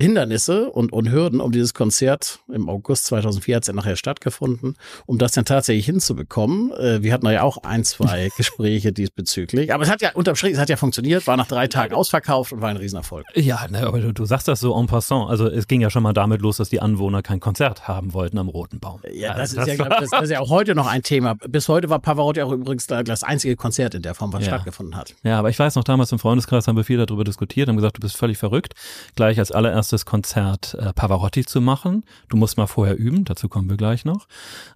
Hindernisse 0.00 0.70
und, 0.70 0.92
und 0.92 1.12
Hürden 1.12 1.40
um 1.40 1.52
dieses 1.52 1.72
Konzert 1.72 2.40
im 2.52 2.68
August 2.68 3.06
2004 3.06 3.56
hat 3.56 3.62
es 3.62 3.68
ja 3.68 3.74
nachher 3.74 3.94
stattgefunden, 3.94 4.74
um 5.06 5.18
das 5.18 5.32
dann 5.32 5.44
tatsächlich 5.44 5.86
hinzubekommen. 5.86 6.72
Äh, 6.72 7.04
wir 7.04 7.12
hatten 7.12 7.26
ja 7.30 7.42
auch 7.42 7.58
ein, 7.58 7.84
zwei 7.84 8.28
Gespräche 8.36 8.92
diesbezüglich. 8.92 9.72
Aber 9.72 9.84
es 9.84 9.90
hat 9.90 10.02
ja 10.02 10.10
unterm 10.14 10.34
Strich, 10.34 10.54
es 10.54 10.58
hat 10.58 10.68
ja 10.68 10.76
funktioniert, 10.76 11.28
war 11.28 11.36
nach 11.36 11.46
drei 11.46 11.68
Tagen 11.68 11.94
ausverkauft 11.94 12.52
und 12.52 12.60
war 12.60 12.70
ein 12.70 12.76
Riesenerfolg. 12.76 13.24
Ja, 13.36 13.68
ne, 13.68 13.86
aber 13.86 14.00
du, 14.00 14.12
du, 14.12 14.24
sagst 14.24 14.48
das 14.48 14.58
so 14.58 14.76
en 14.76 14.88
passant. 14.88 15.30
Also 15.30 15.46
es 15.46 15.68
ging 15.68 15.80
ja 15.80 15.90
schon 15.90 16.02
mal 16.02 16.12
damit 16.12 16.42
los, 16.42 16.56
dass 16.56 16.70
die 16.70 16.82
Anwohner 16.82 17.22
kein 17.22 17.38
Konzert 17.38 17.86
haben 17.86 18.14
wollten 18.14 18.38
am 18.38 18.48
Roten 18.48 18.80
Baum. 18.80 19.00
Ja, 19.12 19.34
das, 19.34 19.56
also, 19.56 19.60
ist, 19.60 19.78
ja, 19.78 19.84
glaub, 19.84 20.00
das, 20.00 20.10
das, 20.10 20.22
ist 20.24 20.30
ja 20.30 20.40
auch 20.40 20.50
heute 20.50 20.74
noch 20.74 20.88
ein 20.88 21.04
Thema. 21.04 21.36
Bis 21.36 21.68
heute 21.68 21.88
war 21.88 22.00
Pavarotti 22.00 22.42
auch 22.42 22.50
übrigens 22.50 22.88
das 22.88 23.22
einzige 23.22 23.54
Konzert 23.54 23.94
in 23.94 24.02
der 24.02 24.16
Form, 24.16 24.32
was 24.32 24.40
ja. 24.40 24.48
stattgefunden 24.48 24.96
hat. 24.96 25.14
Ja, 25.22 25.38
aber 25.38 25.50
ich 25.50 25.58
weiß 25.58 25.76
noch, 25.76 25.84
damals 25.84 26.10
im 26.10 26.18
Freundeskreis 26.18 26.66
haben 26.66 26.76
wir 26.76 26.84
viel 26.84 26.98
darüber 26.98 27.22
diskutiert, 27.22 27.68
haben 27.68 27.76
gesagt, 27.76 27.96
du 27.96 28.00
bist 28.00 28.16
völlig 28.16 28.38
verrückt. 28.38 28.74
Gleich 29.14 29.38
als 29.38 29.52
allererstes 29.52 29.83
erstes 29.84 30.06
Konzert 30.06 30.74
äh, 30.80 30.94
Pavarotti 30.94 31.44
zu 31.44 31.60
machen. 31.60 32.04
Du 32.30 32.38
musst 32.38 32.56
mal 32.56 32.66
vorher 32.66 32.98
üben, 32.98 33.24
dazu 33.24 33.50
kommen 33.50 33.68
wir 33.68 33.76
gleich 33.76 34.06
noch. 34.06 34.26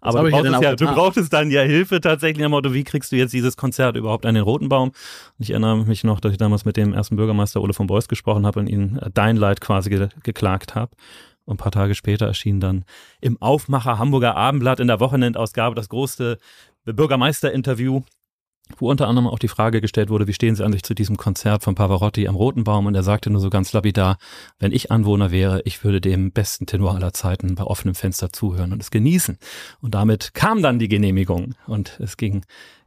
Aber 0.03 0.23
du 0.23 0.31
brauchtest, 0.31 0.63
ja, 0.63 0.77
du 0.77 0.87
brauchtest, 0.87 1.33
dann 1.33 1.51
ja 1.51 1.63
Hilfe 1.63 2.03
tatsächlich 2.03 2.45
am 2.45 2.51
Motto, 2.51 2.75
wie 2.75 2.85
kriegst 2.85 3.11
du 3.11 3.17
jetzt 3.17 3.33
dieses 3.33 3.57
Konzert 3.57 3.97
überhaupt 3.97 4.27
an 4.27 4.35
den 4.35 4.45
Roten 4.45 4.69
Baum? 4.69 4.89
Und 4.89 4.95
ich 5.39 5.51
erinnere 5.51 5.79
mich 5.87 6.05
noch, 6.05 6.21
dass 6.21 6.33
ich 6.33 6.39
damals 6.39 6.67
mit 6.67 6.77
dem 6.77 6.93
ersten 6.93 7.17
Bürgermeister 7.17 7.63
Ole 7.63 7.73
von 7.73 7.87
Beuys 7.87 8.07
gesprochen 8.07 8.45
habe 8.45 8.61
und 8.61 8.67
ihn 8.67 8.99
äh, 8.99 9.11
dein 9.13 9.37
Leid 9.37 9.63
quasi 9.63 9.89
ge 9.89 10.09
geklagt 10.23 10.75
habe. 10.75 10.93
Und 11.47 11.55
ein 11.55 11.57
paar 11.57 11.73
Tage 11.73 11.95
später 11.95 12.27
erschien 12.27 12.61
dann 12.61 12.85
im 13.23 13.41
Aufmacher 13.41 13.99
Hamburger 13.99 14.37
Abendblatt 14.37 14.81
in 14.81 14.89
der 14.89 15.01
Wochenendausgabe 15.01 15.75
das 15.75 15.89
große 15.89 16.37
Bürgermeisterinterview 16.85 18.03
wo 18.77 18.91
unter 18.91 19.09
anderem 19.09 19.27
auch 19.27 19.39
die 19.39 19.49
Frage 19.49 19.81
gestellt 19.81 20.11
wurde, 20.11 20.27
wie 20.27 20.35
stehen 20.35 20.55
Sie 20.55 20.67
sich 20.73 20.83
zu 20.83 20.95
diesem 20.95 21.17
Konzert 21.17 21.63
von 21.63 21.75
Pavarotti 21.75 22.29
am 22.29 22.37
Roten 22.37 22.65
Baum? 22.65 22.87
Und 22.87 22.95
er 22.95 23.03
sagte 23.03 23.31
nur 23.31 23.41
so 23.41 23.51
ganz 23.51 23.73
lapidar, 23.73 24.19
wenn 24.59 24.73
ich 24.73 24.91
Anwohner 24.91 25.31
wäre, 25.31 25.63
ich 25.65 25.83
würde 25.85 26.01
dem 26.01 26.33
besten 26.33 26.67
Tenor 26.67 26.95
aller 26.95 27.13
Zeiten 27.13 27.55
bei 27.55 27.65
offenem 27.65 27.95
Fenster 27.95 28.33
zuhören 28.33 28.73
und 28.73 28.83
es 28.83 28.91
genießen. 28.91 29.39
Und 29.81 29.95
damit 29.95 30.35
kam 30.35 30.63
dann 30.63 30.79
die 30.79 30.89
Genehmigung 30.89 31.55
und 31.67 31.99
es 32.01 32.17
ging 32.17 32.45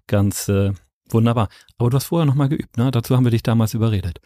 ganz 0.07 0.47
äh, 0.49 0.73
wunderbar. 1.09 1.49
Aber 1.77 1.89
du 1.89 1.97
hast 1.97 2.05
vorher 2.05 2.25
nochmal 2.25 2.49
geübt, 2.49 2.77
ne? 2.77 2.91
Dazu 2.91 3.15
haben 3.15 3.25
wir 3.25 3.31
dich 3.31 3.43
damals 3.43 3.73
überredet. 3.73 4.19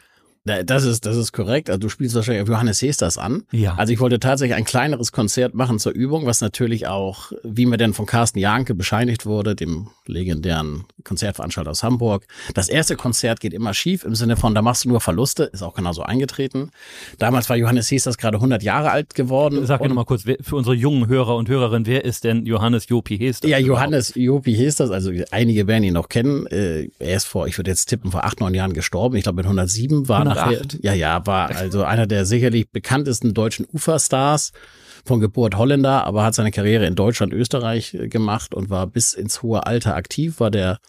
Das 0.46 0.84
ist, 0.84 1.08
das 1.08 1.18
ist 1.18 1.32
korrekt. 1.32 1.72
Also 1.72 1.80
du 1.80 1.90
spielst 1.90 2.14
wahrscheinlich 2.14 2.44
auf 2.44 2.50
Johannes 2.50 2.80
Hesters 2.80 3.18
an. 3.18 3.46
Ja. 3.52 3.74
Also 3.76 3.92
ich 3.92 4.00
wollte 4.00 4.20
tatsächlich 4.20 4.56
ein 4.56 4.64
kleineres 4.64 5.12
Konzert 5.12 5.56
machen 5.56 5.80
zur 5.80 5.92
Übung, 5.94 6.28
was 6.28 6.40
natürlich 6.40 6.86
auch, 6.86 7.32
wie 7.44 7.66
mir 7.66 7.78
denn 7.78 7.96
von 7.96 8.06
Carsten 8.06 8.38
Janke 8.38 8.76
bescheinigt 8.76 9.26
wurde, 9.26 9.56
dem 9.56 9.88
legendären 10.06 10.86
Konzertveranstalter 11.04 11.72
aus 11.72 11.82
Hamburg. 11.82 12.28
Das 12.54 12.70
erste 12.70 12.96
Konzert 12.96 13.40
geht 13.40 13.54
immer 13.54 13.74
schief 13.74 14.04
im 14.04 14.14
Sinne 14.14 14.38
von, 14.38 14.54
da 14.54 14.62
machst 14.62 14.86
du 14.86 14.90
nur 14.90 15.02
Verluste, 15.02 15.46
ist 15.46 15.64
auch 15.64 15.74
genauso 15.74 16.04
eingetreten. 16.04 16.70
Damals 17.18 17.50
war 17.50 17.58
Johannes 17.58 17.90
Hesters 17.90 18.20
gerade 18.20 18.38
100 18.38 18.62
Jahre 18.62 18.92
alt 18.92 19.16
geworden. 19.16 19.66
Sag 19.66 19.82
mir 19.82 19.88
nochmal 19.88 20.06
kurz, 20.06 20.26
für 20.42 20.56
unsere 20.56 20.76
jungen 20.76 21.08
Hörer 21.08 21.36
und 21.38 21.50
Hörerinnen, 21.50 21.88
wer 21.88 22.06
ist 22.06 22.24
denn 22.24 22.46
Johannes 22.46 22.88
Jopi 22.88 23.18
Hesters? 23.18 23.50
Ja, 23.50 23.58
Johannes 23.58 24.14
Jopi 24.14 24.54
Hesters, 24.56 24.92
also 24.92 25.12
einige 25.32 25.66
werden 25.66 25.84
ihn 25.84 25.94
noch 25.94 26.08
kennen. 26.08 26.46
Äh, 26.48 26.90
er 27.00 27.16
ist 27.16 27.26
vor, 27.26 27.48
ich 27.48 27.58
würde 27.58 27.72
jetzt 27.72 27.88
tippen, 27.88 28.12
vor 28.12 28.26
acht, 28.26 28.40
neun 28.40 28.54
Jahren 28.54 28.74
gestorben. 28.74 29.16
Ich 29.16 29.24
glaube 29.24 29.38
mit 29.38 29.46
107 29.46 30.08
war 30.08 30.20
108. 30.20 30.35
nachher, 30.36 30.62
ja, 30.82 30.94
ja, 30.94 31.26
war 31.26 31.56
also 31.56 31.84
einer 31.84 32.08
der 32.08 32.26
sicherlich 32.26 32.70
bekanntesten 32.70 33.34
deutschen 33.34 33.66
Uferstars 33.72 34.52
von 35.06 35.20
Geburt 35.20 35.56
Holländer, 35.56 36.06
aber 36.06 36.24
hat 36.24 36.36
seine 36.36 36.52
Karriere 36.52 36.86
in 36.86 36.96
Deutschland, 36.96 37.34
Österreich 37.34 37.94
äh, 37.94 38.08
gemacht 38.08 38.54
und 38.54 38.70
war 38.70 38.88
bis 38.88 39.14
ins 39.14 39.44
hohe 39.44 39.66
Alter 39.66 39.96
aktiv, 39.96 40.40
war 40.40 40.52
der 40.52 40.80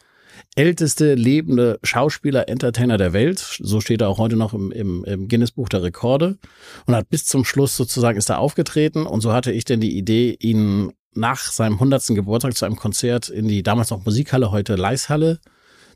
älteste 0.54 1.14
lebende 1.14 1.78
Schauspieler, 1.82 2.48
Entertainer 2.48 2.98
der 2.98 3.12
Welt. 3.12 3.38
So 3.38 3.80
steht 3.80 4.00
er 4.00 4.08
auch 4.08 4.18
heute 4.18 4.36
noch 4.36 4.54
im, 4.54 4.70
im, 4.70 5.04
im 5.04 5.28
Guinness-Buch 5.28 5.68
der 5.68 5.82
Rekorde 5.82 6.38
und 6.86 6.94
hat 6.94 7.08
bis 7.08 7.26
zum 7.26 7.44
Schluss 7.44 7.76
sozusagen 7.76 8.18
ist 8.18 8.30
er 8.30 8.38
aufgetreten 8.38 9.06
und 9.06 9.20
so 9.20 9.32
hatte 9.32 9.52
ich 9.52 9.64
denn 9.64 9.80
die 9.80 9.96
Idee, 9.96 10.36
ihn 10.38 10.92
nach 11.14 11.50
seinem 11.50 11.74
100. 11.74 12.08
Geburtstag 12.08 12.54
zu 12.56 12.66
einem 12.66 12.76
Konzert 12.76 13.28
in 13.28 13.48
die 13.48 13.62
damals 13.62 13.90
noch 13.90 14.04
Musikhalle, 14.04 14.50
heute 14.50 14.76
Leishalle 14.76 15.40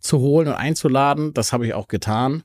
zu 0.01 0.19
holen 0.19 0.49
und 0.49 0.55
einzuladen. 0.55 1.35
Das 1.35 1.53
habe 1.53 1.67
ich 1.67 1.75
auch 1.75 1.89
getan. 1.89 2.43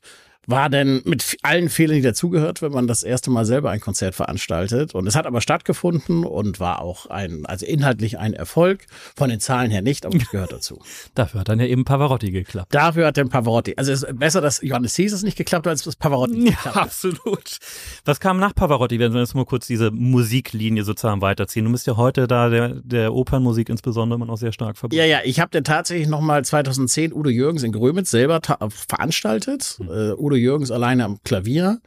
War 0.47 0.69
denn 0.69 1.01
mit 1.05 1.37
allen 1.43 1.69
Fehlern, 1.69 1.95
die 1.95 2.01
dazugehört, 2.01 2.61
wenn 2.61 2.71
man 2.71 2.87
das 2.87 3.03
erste 3.03 3.31
Mal 3.31 3.45
selber 3.45 3.71
ein 3.71 3.79
Konzert 3.79 4.15
veranstaltet. 4.15 4.93
Und 4.95 5.07
es 5.07 5.15
hat 5.15 5.25
aber 5.25 5.41
stattgefunden 5.41 6.23
und 6.25 6.59
war 6.59 6.81
auch 6.81 7.07
ein, 7.07 7.45
also 7.45 7.65
inhaltlich 7.65 8.19
ein 8.19 8.33
Erfolg. 8.33 8.85
Von 9.15 9.29
den 9.29 9.39
Zahlen 9.39 9.71
her 9.71 9.81
nicht, 9.81 10.05
aber 10.05 10.17
es 10.17 10.29
gehört 10.29 10.51
dazu. 10.51 10.79
Dafür 11.15 11.41
hat 11.41 11.49
dann 11.49 11.59
ja 11.59 11.65
eben 11.65 11.85
Pavarotti 11.85 12.31
geklappt. 12.31 12.73
Dafür 12.73 13.07
hat 13.07 13.17
der 13.17 13.25
Pavarotti. 13.25 13.73
Also 13.77 13.91
es 13.91 14.03
ist 14.03 14.19
besser, 14.19 14.41
dass 14.41 14.61
Johannes 14.61 14.95
Caesar 14.95 15.21
nicht 15.23 15.37
geklappt 15.37 15.65
hat, 15.65 15.71
als 15.71 15.83
das 15.83 15.95
Pavarotti 15.95 16.35
nicht 16.37 16.55
geklappt 16.57 16.75
Ja, 16.75 16.81
hat. 16.81 16.87
absolut. 16.87 17.57
Was 18.05 18.19
kam 18.19 18.39
nach 18.39 18.53
Pavarotti, 18.55 18.99
wenn 18.99 19.13
wir 19.13 19.21
jetzt 19.21 19.35
mal 19.35 19.45
kurz 19.45 19.67
diese 19.67 19.91
Musiklinie 19.91 20.83
sozusagen 20.83 21.21
weiterziehen? 21.21 21.65
Du 21.65 21.71
bist 21.71 21.87
ja 21.87 21.97
heute 21.97 22.27
da 22.27 22.49
der, 22.49 22.69
der 22.83 23.13
Opernmusik 23.13 23.69
insbesondere 23.69 24.17
immer 24.17 24.25
noch 24.25 24.37
sehr 24.37 24.51
stark 24.51 24.77
verbunden. 24.77 24.99
Ja, 24.99 25.05
ja, 25.05 25.19
ich 25.23 25.39
habe 25.39 25.49
dann 25.51 25.63
tatsächlich 25.63 26.07
nochmal 26.07 26.43
2010 26.45 27.13
Udo 27.13 27.29
Jürgens 27.29 27.63
in 27.63 27.71
Grömitz 27.71 28.11
selber 28.11 28.41
ta- 28.41 28.59
veranstaltet. 28.69 29.77
Äh, 29.81 30.11
Udo 30.13 30.34
Jürgens 30.37 30.71
alleine 30.71 31.05
am 31.05 31.19
Klavier 31.23 31.81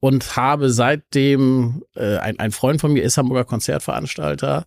und 0.00 0.36
habe 0.36 0.70
seitdem, 0.70 1.82
äh, 1.94 2.16
ein, 2.18 2.38
ein 2.38 2.52
Freund 2.52 2.80
von 2.80 2.92
mir 2.92 3.02
ist 3.02 3.18
Hamburger 3.18 3.44
Konzertveranstalter 3.44 4.66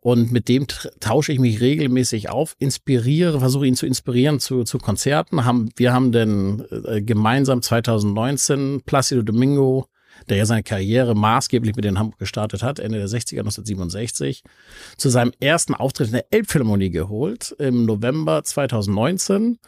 und 0.00 0.32
mit 0.32 0.48
dem 0.48 0.66
tausche 1.00 1.32
ich 1.32 1.38
mich 1.38 1.60
regelmäßig 1.60 2.28
auf, 2.28 2.56
inspiriere, 2.58 3.40
versuche 3.40 3.66
ihn 3.66 3.76
zu 3.76 3.86
inspirieren 3.86 4.40
zu, 4.40 4.64
zu 4.64 4.78
Konzerten. 4.78 5.44
Haben, 5.44 5.70
wir 5.76 5.92
haben 5.92 6.12
dann 6.12 6.64
äh, 6.70 7.00
gemeinsam 7.00 7.62
2019 7.62 8.82
Placido 8.84 9.22
Domingo 9.22 9.88
der 10.28 10.38
ja 10.38 10.46
seine 10.46 10.62
Karriere 10.62 11.14
maßgeblich 11.14 11.76
mit 11.76 11.84
in 11.84 11.98
Hamburg 11.98 12.18
gestartet 12.18 12.62
hat, 12.62 12.78
Ende 12.78 12.98
der 12.98 13.08
60er, 13.08 13.40
1967, 13.40 14.42
zu 14.96 15.08
seinem 15.08 15.32
ersten 15.40 15.74
Auftritt 15.74 16.08
in 16.08 16.14
der 16.14 16.26
Elbphilharmonie 16.30 16.90
geholt 16.90 17.54
im 17.58 17.84
November 17.84 18.42
2019. 18.42 19.58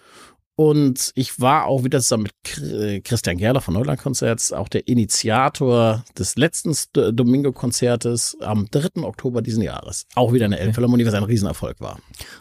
Und 0.58 1.12
ich 1.14 1.38
war 1.38 1.66
auch 1.66 1.84
wieder 1.84 2.00
zusammen 2.00 2.24
mit 2.24 2.32
Chr- 2.42 3.00
Christian 3.02 3.36
Gerler 3.36 3.60
von 3.60 3.74
Neuland 3.74 4.00
Konzerts 4.00 4.54
auch 4.54 4.68
der 4.70 4.88
Initiator 4.88 6.02
des 6.18 6.36
letzten 6.36 6.70
St- 6.70 7.12
Domingo-Konzertes 7.12 8.38
am 8.40 8.66
3. 8.70 9.02
Oktober 9.02 9.42
diesen 9.42 9.62
Jahres. 9.62 10.06
Auch 10.14 10.32
wieder 10.32 10.46
in 10.46 10.52
der 10.52 10.60
Elbphilharmonie, 10.62 11.04
was 11.04 11.12
ein 11.12 11.24
Riesenerfolg 11.24 11.78
war. 11.80 11.98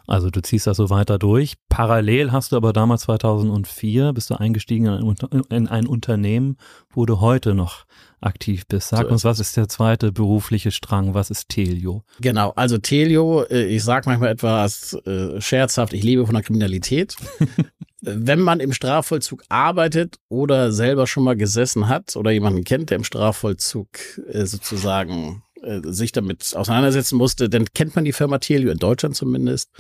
Also 0.07 0.29
du 0.29 0.41
ziehst 0.41 0.65
das 0.65 0.77
so 0.77 0.89
weiter 0.89 1.19
durch. 1.19 1.55
Parallel 1.67 2.31
hast 2.31 2.53
du 2.53 2.55
aber 2.55 2.71
damals 2.71 3.01
2004 3.01 4.13
bist 4.13 4.29
du 4.29 4.35
eingestiegen 4.39 4.85
in 4.85 4.93
ein, 4.93 5.03
Unter- 5.03 5.29
in 5.51 5.67
ein 5.67 5.85
Unternehmen, 5.85 6.55
wo 6.93 7.05
du 7.05 7.19
heute 7.19 7.53
noch 7.53 7.85
aktiv 8.21 8.65
bist. 8.65 8.89
Sag 8.89 9.01
So 9.01 9.07
uns, 9.09 9.23
was 9.25 9.39
ist 9.41 9.57
der 9.57 9.67
zweite 9.67 10.13
berufliche 10.13 10.71
Strang? 10.71 11.13
Was 11.13 11.29
ist 11.29 11.49
Telio? 11.49 12.03
Genau, 12.21 12.51
also 12.55 12.77
Telio, 12.77 13.43
äh, 13.43 13.65
ich 13.65 13.83
sage 13.83 14.09
manchmal 14.09 14.29
etwas 14.31 14.93
äh, 15.05 15.39
scherzhaft, 15.41 15.91
ich 15.93 16.01
lebe 16.03 16.25
von 16.25 16.33
der 16.33 16.43
Kriminalität. 16.43 17.15
Wenn 18.07 18.39
man 18.39 18.59
im 18.59 18.71
Strafvollzug 18.71 19.43
arbeitet 19.49 20.17
oder 20.29 20.71
selber 20.71 21.07
schon 21.07 21.23
mal 21.23 21.35
gesessen 21.35 21.87
hat 21.89 22.15
oder 22.15 22.29
jemanden 22.29 22.63
kennt, 22.63 22.91
der 22.91 22.97
im 22.97 23.03
Strafvollzug 23.03 23.87
äh, 24.27 24.45
sozusagen 24.45 25.43
äh, 25.63 25.79
sich 25.85 26.11
damit 26.11 26.55
auseinandersetzen 26.55 27.17
musste, 27.17 27.49
dann 27.49 27.65
kennt 27.73 27.95
man 27.95 28.05
die 28.05 28.13
Firma 28.13 28.37
Telio 28.37 28.71
in 28.71 28.77
Deutschland 28.77 29.15
zumindest. 29.15 29.71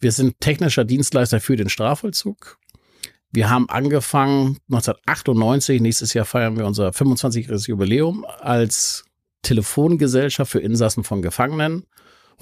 Wir 0.00 0.10
sind 0.10 0.40
technischer 0.40 0.84
Dienstleister 0.84 1.38
für 1.38 1.54
den 1.54 1.68
Strafvollzug. 1.68 2.58
Wir 3.30 3.50
haben 3.50 3.68
angefangen 3.68 4.58
1998, 4.68 5.80
nächstes 5.80 6.12
Jahr 6.12 6.24
feiern 6.24 6.56
wir 6.56 6.66
unser 6.66 6.88
25-jähriges 6.88 7.68
Jubiläum 7.68 8.24
als 8.24 9.04
Telefongesellschaft 9.42 10.50
für 10.50 10.60
Insassen 10.60 11.04
von 11.04 11.22
Gefangenen. 11.22 11.84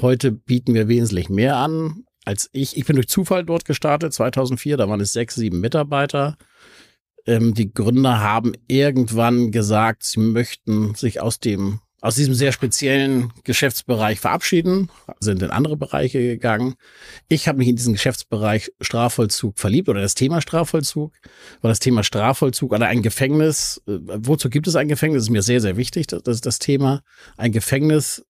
Heute 0.01 0.33
bieten 0.33 0.73
wir 0.73 0.89
wesentlich 0.89 1.29
mehr 1.29 1.57
an 1.57 2.05
als 2.25 2.49
ich. 2.53 2.77
Ich 2.77 2.85
bin 2.85 2.97
durch 2.97 3.09
Zufall 3.09 3.45
dort 3.45 3.65
gestartet, 3.65 4.13
2004, 4.13 4.77
da 4.77 4.89
waren 4.89 5.01
es 5.01 5.13
sechs, 5.13 5.35
sieben 5.35 5.61
Mitarbeiter. 5.61 6.37
Ähm, 7.27 7.55
die 7.55 7.73
Gründer 7.73 8.21
haben 8.21 8.53
irgendwann 8.69 9.51
gesagt, 9.51 10.05
sie 10.05 10.21
möchten 10.21 10.95
sich 10.95 11.21
aus 11.21 11.41
dem 11.41 11.81
aus 12.03 12.17
diesem 12.17 12.35
sehr 12.35 12.51
speziellen 12.51 13.33
Geschäftsbereich 13.45 14.19
verabschieden, 14.19 14.91
sind 15.21 15.41
in 15.41 15.53
andere 15.53 15.77
Bereiche 15.77 16.19
gegangen. 16.19 16.75
Ich 17.29 17.47
habe 17.47 17.59
mich 17.59 17.69
in 17.69 17.77
diesen 17.77 17.93
Geschäftsbereich 17.93 18.73
Strafvollzug 18.81 19.61
verliebt 19.61 19.89
oder 19.89 20.01
das 20.01 20.17
Thema 20.17 20.41
Strafvollzug, 20.41 21.13
weil 21.61 21.71
das 21.71 21.79
Thema 21.79 22.03
Strafvollzug 22.03 22.73
oder 22.73 22.89
ein 22.89 23.03
Gefängnis, 23.03 23.81
äh, 23.87 23.99
wozu 24.03 24.51
gibt 24.51 24.67
es 24.67 24.75
ein 24.75 24.89
Gefängnis, 24.89 25.21
das 25.23 25.29
ist 25.29 25.33
mir 25.33 25.43
sehr, 25.43 25.61
sehr 25.61 25.77
wichtig, 25.77 26.09
das, 26.09 26.25
das 26.25 26.41
das 26.41 26.59
Thema. 26.59 27.03
Ein 27.37 27.53
Gefängnis 27.53 28.27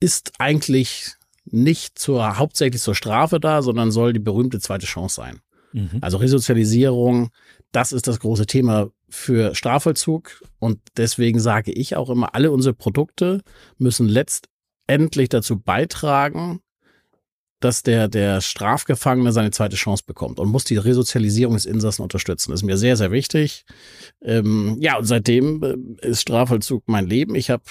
ist 0.00 0.32
eigentlich 0.38 1.12
nicht 1.44 1.98
zur, 1.98 2.38
hauptsächlich 2.38 2.82
zur 2.82 2.94
Strafe 2.94 3.40
da, 3.40 3.62
sondern 3.62 3.90
soll 3.90 4.12
die 4.12 4.20
berühmte 4.20 4.60
zweite 4.60 4.86
Chance 4.86 5.16
sein. 5.16 5.40
Mhm. 5.72 5.98
Also 6.00 6.18
Resozialisierung, 6.18 7.30
das 7.72 7.92
ist 7.92 8.06
das 8.06 8.20
große 8.20 8.46
Thema 8.46 8.90
für 9.08 9.54
Strafvollzug. 9.54 10.42
Und 10.58 10.80
deswegen 10.96 11.40
sage 11.40 11.72
ich 11.72 11.96
auch 11.96 12.10
immer, 12.10 12.34
alle 12.34 12.50
unsere 12.50 12.74
Produkte 12.74 13.42
müssen 13.78 14.08
letztendlich 14.08 15.28
dazu 15.28 15.58
beitragen, 15.58 16.60
dass 17.60 17.82
der, 17.82 18.08
der 18.08 18.40
Strafgefangene 18.40 19.32
seine 19.32 19.50
zweite 19.50 19.76
Chance 19.76 20.04
bekommt 20.06 20.40
und 20.40 20.48
muss 20.48 20.64
die 20.64 20.78
Resozialisierung 20.78 21.54
des 21.54 21.66
Insassen 21.66 22.02
unterstützen. 22.02 22.50
Das 22.50 22.60
ist 22.60 22.66
mir 22.66 22.78
sehr, 22.78 22.96
sehr 22.96 23.10
wichtig. 23.10 23.66
Ähm, 24.22 24.78
ja, 24.80 24.96
und 24.96 25.04
seitdem 25.04 25.98
äh, 26.02 26.06
ist 26.06 26.22
Strafvollzug 26.22 26.84
mein 26.86 27.06
Leben. 27.06 27.34
Ich 27.34 27.50
habe 27.50 27.62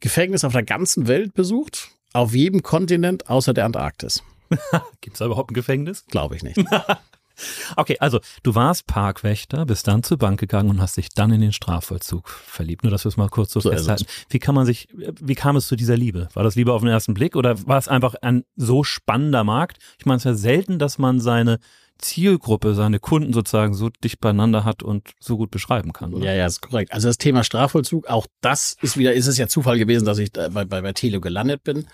Gefängnis 0.00 0.44
auf 0.44 0.54
der 0.54 0.62
ganzen 0.62 1.08
Welt 1.08 1.34
besucht, 1.34 1.90
auf 2.12 2.34
jedem 2.34 2.62
Kontinent 2.62 3.28
außer 3.28 3.54
der 3.54 3.64
Antarktis. 3.64 4.22
Gibt 5.00 5.14
es 5.14 5.18
da 5.18 5.26
überhaupt 5.26 5.50
ein 5.50 5.54
Gefängnis? 5.54 6.04
Glaube 6.06 6.36
ich 6.36 6.42
nicht. 6.42 6.58
Okay, 7.76 7.96
also 8.00 8.20
du 8.42 8.54
warst 8.54 8.86
Parkwächter, 8.86 9.64
bist 9.66 9.88
dann 9.88 10.02
zur 10.02 10.18
Bank 10.18 10.38
gegangen 10.38 10.70
und 10.70 10.80
hast 10.80 10.96
dich 10.96 11.08
dann 11.10 11.32
in 11.32 11.40
den 11.40 11.52
Strafvollzug 11.52 12.28
verliebt. 12.28 12.82
Nur, 12.82 12.90
dass 12.90 13.04
wir 13.04 13.08
es 13.08 13.16
mal 13.16 13.28
kurz 13.28 13.52
so, 13.52 13.60
So 13.60 13.70
festhalten. 13.70 14.04
Wie 14.28 14.38
kann 14.38 14.54
man 14.54 14.66
sich, 14.66 14.88
wie 14.92 15.34
kam 15.34 15.56
es 15.56 15.66
zu 15.66 15.76
dieser 15.76 15.96
Liebe? 15.96 16.28
War 16.34 16.42
das 16.42 16.54
Liebe 16.54 16.72
auf 16.72 16.82
den 16.82 16.90
ersten 16.90 17.14
Blick 17.14 17.36
oder 17.36 17.66
war 17.66 17.78
es 17.78 17.88
einfach 17.88 18.14
ein 18.20 18.44
so 18.56 18.84
spannender 18.84 19.44
Markt? 19.44 19.78
Ich 19.98 20.06
meine, 20.06 20.18
es 20.18 20.24
ist 20.24 20.30
ja 20.30 20.34
selten, 20.34 20.78
dass 20.78 20.98
man 20.98 21.20
seine 21.20 21.58
Zielgruppe, 22.00 22.74
seine 22.74 22.98
Kunden 22.98 23.32
sozusagen 23.32 23.74
so 23.74 23.88
dicht 23.88 24.20
beieinander 24.20 24.64
hat 24.64 24.82
und 24.82 25.10
so 25.20 25.36
gut 25.36 25.50
beschreiben 25.50 25.92
kann. 25.92 26.14
Oder? 26.14 26.26
Ja, 26.26 26.32
ja, 26.34 26.46
ist 26.46 26.60
korrekt. 26.60 26.92
Also 26.92 27.08
das 27.08 27.18
Thema 27.18 27.44
Strafvollzug, 27.44 28.08
auch 28.08 28.26
das 28.40 28.76
ist 28.82 28.96
wieder, 28.96 29.12
ist 29.12 29.26
es 29.26 29.38
ja 29.38 29.48
Zufall 29.48 29.78
gewesen, 29.78 30.04
dass 30.04 30.18
ich 30.18 30.32
bei, 30.32 30.48
bei, 30.48 30.64
bei 30.64 30.92
Tele 30.92 31.20
gelandet 31.20 31.64
bin. 31.64 31.86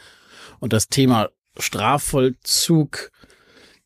Und 0.60 0.72
das 0.72 0.88
Thema 0.88 1.28
Strafvollzug 1.58 3.10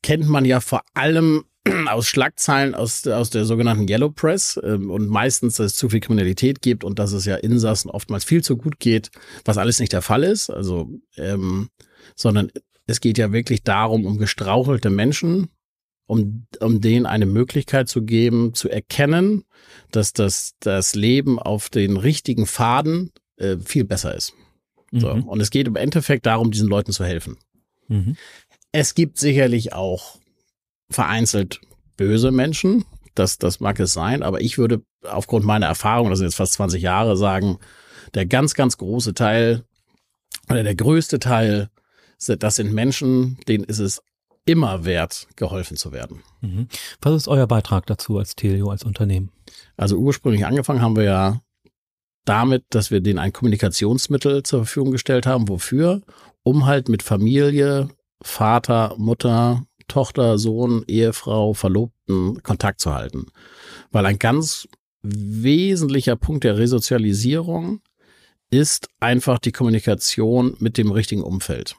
kennt 0.03 0.29
man 0.29 0.45
ja 0.45 0.61
vor 0.61 0.83
allem 0.95 1.45
aus 1.89 2.07
Schlagzeilen 2.07 2.75
aus, 2.75 3.07
aus 3.07 3.31
der 3.31 3.45
sogenannten 3.45 3.89
Yellow 3.89 4.11
Press 4.11 4.59
ähm, 4.63 4.91
und 4.91 5.09
meistens, 5.09 5.57
dass 5.57 5.67
es 5.73 5.77
zu 5.77 5.89
viel 5.89 6.01
Kriminalität 6.01 6.63
gibt 6.63 6.85
und 6.85 6.99
dass 6.99 7.13
es 7.13 7.25
ja 7.25 7.37
Insassen 7.37 7.91
oftmals 7.91 8.25
viel 8.25 8.43
zu 8.43 8.57
gut 8.57 8.79
geht, 8.81 9.11
was 9.45 9.59
alles 9.59 9.81
nicht 9.81 9.93
der 9.93 10.03
Fall 10.03 10.25
ist. 10.25 10.51
Also, 10.51 10.89
ähm, 11.17 11.69
sondern 12.17 12.51
es 12.87 13.01
geht 13.01 13.19
ja 13.19 13.33
wirklich 13.33 13.63
darum, 13.63 14.07
um 14.07 14.19
gestrauchelte 14.19 14.91
Menschen, 14.91 15.49
um, 16.11 16.45
um 16.59 16.81
denen 16.81 17.07
eine 17.07 17.25
Möglichkeit 17.25 17.89
zu 17.89 18.03
geben, 18.03 18.53
zu 18.53 18.69
erkennen, 18.69 19.45
dass 19.93 20.13
das, 20.13 20.55
das 20.59 20.97
Leben 20.97 21.39
auf 21.39 21.69
den 21.69 21.97
richtigen 21.97 22.47
Faden 22.47 23.13
äh, 23.37 23.59
viel 23.59 23.85
besser 23.85 24.13
ist. 24.17 24.35
So. 24.91 25.15
Mhm. 25.15 25.29
Und 25.29 25.41
es 25.41 25.51
geht 25.51 25.69
im 25.69 25.77
Endeffekt 25.77 26.27
darum, 26.27 26.51
diesen 26.51 26.69
Leuten 26.69 26.91
zu 26.91 27.05
helfen. 27.05 27.37
Mhm. 27.87 28.17
Es 28.73 28.97
gibt 28.97 29.19
sicherlich 29.19 29.73
auch 29.73 30.19
vereinzelt 30.91 31.61
böse 31.97 32.33
Menschen, 32.33 32.85
Das, 33.15 33.39
das 33.39 33.61
mag 33.61 33.79
es 33.79 33.93
sein, 33.93 34.25
aber 34.25 34.41
ich 34.41 34.59
würde 34.59 34.83
aufgrund 35.05 35.45
meiner 35.45 35.67
Erfahrung, 35.67 36.11
das 36.11 36.19
sind 36.19 36.27
jetzt 36.27 36.37
fast 36.37 36.55
20 36.55 36.83
Jahre, 36.83 37.17
sagen, 37.17 37.59
der 38.15 38.27
ganz, 38.27 38.55
ganz 38.55 38.79
große 38.79 39.15
Teil 39.15 39.63
oder 40.49 40.65
der 40.65 40.75
größte 40.75 41.21
Teil, 41.21 41.71
das 42.27 42.57
sind 42.57 42.73
Menschen, 42.73 43.39
denen 43.47 43.63
ist 43.63 43.79
es 43.79 44.03
immer 44.51 44.85
wert, 44.85 45.29
geholfen 45.37 45.77
zu 45.77 45.93
werden. 45.93 46.23
Mhm. 46.41 46.67
Was 47.01 47.15
ist 47.15 47.29
euer 47.29 47.47
Beitrag 47.47 47.87
dazu 47.87 48.19
als 48.19 48.35
Telio, 48.35 48.69
als 48.71 48.83
Unternehmen? 48.83 49.31
Also 49.77 49.97
ursprünglich 49.97 50.45
angefangen 50.45 50.83
haben 50.83 50.97
wir 50.97 51.05
ja 51.05 51.41
damit, 52.25 52.65
dass 52.71 52.91
wir 52.91 53.01
denen 53.01 53.21
ein 53.21 53.33
Kommunikationsmittel 53.33 54.43
zur 54.43 54.65
Verfügung 54.65 54.91
gestellt 54.91 55.25
haben. 55.25 55.49
Wofür? 55.49 56.03
Um 56.43 56.67
halt 56.67 56.89
mit 56.89 57.05
Familie, 57.05 57.91
Vater, 58.23 58.97
Mutter, 58.99 59.63
Tochter, 59.87 60.37
Sohn, 60.37 60.85
Ehefrau, 60.89 61.55
Verlobten 61.55 62.43
Kontakt 62.43 62.81
zu 62.81 62.93
halten. 62.93 63.27
Weil 63.93 64.05
ein 64.05 64.19
ganz 64.19 64.69
wesentlicher 65.03 66.17
Punkt 66.17 66.43
der 66.43 66.59
Resozialisierung 66.59 67.83
ist 68.51 68.89
einfach 68.99 69.39
die 69.39 69.53
Kommunikation 69.53 70.57
mit 70.59 70.77
dem 70.77 70.91
richtigen 70.91 71.23
Umfeld. 71.23 71.77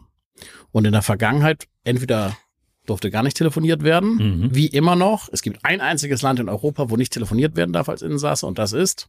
Und 0.71 0.85
in 0.85 0.93
der 0.93 1.01
Vergangenheit 1.01 1.67
entweder 1.83 2.37
durfte 2.85 3.11
gar 3.11 3.23
nicht 3.23 3.38
telefoniert 3.38 3.83
werden, 3.83 4.15
mhm. 4.15 4.55
wie 4.55 4.67
immer 4.67 4.95
noch. 4.95 5.29
Es 5.31 5.41
gibt 5.41 5.63
ein 5.63 5.81
einziges 5.81 6.21
Land 6.21 6.39
in 6.39 6.50
Europa, 6.50 6.89
wo 6.89 6.97
nicht 6.97 7.13
telefoniert 7.13 7.55
werden 7.55 7.73
darf 7.73 7.89
als 7.89 8.01
Insasse 8.01 8.45
und 8.45 8.57
das 8.57 8.73
ist 8.73 9.07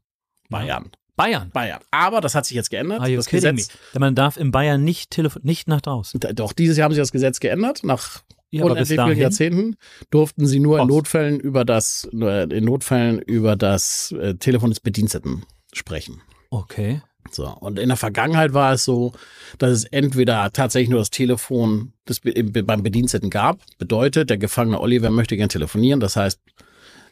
Bayern. 0.50 0.90
Bayern. 1.16 1.50
Bayern. 1.50 1.80
Aber 1.90 2.20
das 2.20 2.34
hat 2.34 2.46
sich 2.46 2.54
jetzt 2.54 2.70
geändert. 2.70 3.00
Are 3.00 3.08
you 3.08 3.16
das 3.16 3.26
Gesetz, 3.26 3.68
me? 3.94 4.00
Man 4.00 4.14
darf 4.14 4.36
in 4.36 4.50
Bayern 4.50 4.82
nicht 4.82 5.16
nicht 5.42 5.68
nach 5.68 5.80
draußen. 5.80 6.20
Doch, 6.34 6.52
dieses 6.52 6.76
Jahr 6.76 6.86
haben 6.86 6.94
sie 6.94 7.00
das 7.00 7.12
Gesetz 7.12 7.38
geändert. 7.40 7.84
Nach 7.84 8.22
ja, 8.50 8.64
unendlichen 8.64 9.16
Jahrzehnten 9.16 9.76
durften 10.10 10.46
sie 10.46 10.60
nur 10.60 10.80
in 10.80 10.88
Notfällen 10.88 11.40
über 11.40 11.64
das, 11.64 12.04
in 12.12 12.64
Notfällen 12.64 13.18
über 13.20 13.56
das 13.56 14.14
Telefon 14.40 14.70
des 14.70 14.80
Bediensteten 14.80 15.44
sprechen. 15.72 16.22
Okay. 16.50 17.02
So, 17.34 17.48
und 17.48 17.78
in 17.78 17.88
der 17.88 17.96
Vergangenheit 17.96 18.52
war 18.52 18.72
es 18.72 18.84
so, 18.84 19.12
dass 19.58 19.70
es 19.70 19.84
entweder 19.84 20.50
tatsächlich 20.52 20.90
nur 20.90 21.00
das 21.00 21.10
Telefon 21.10 21.92
des, 22.08 22.20
beim 22.20 22.82
Bediensteten 22.82 23.30
gab. 23.30 23.60
Bedeutet, 23.78 24.30
der 24.30 24.38
Gefangene 24.38 24.80
Oliver 24.80 25.10
möchte 25.10 25.36
gern 25.36 25.48
telefonieren. 25.48 26.00
Das 26.00 26.16
heißt, 26.16 26.40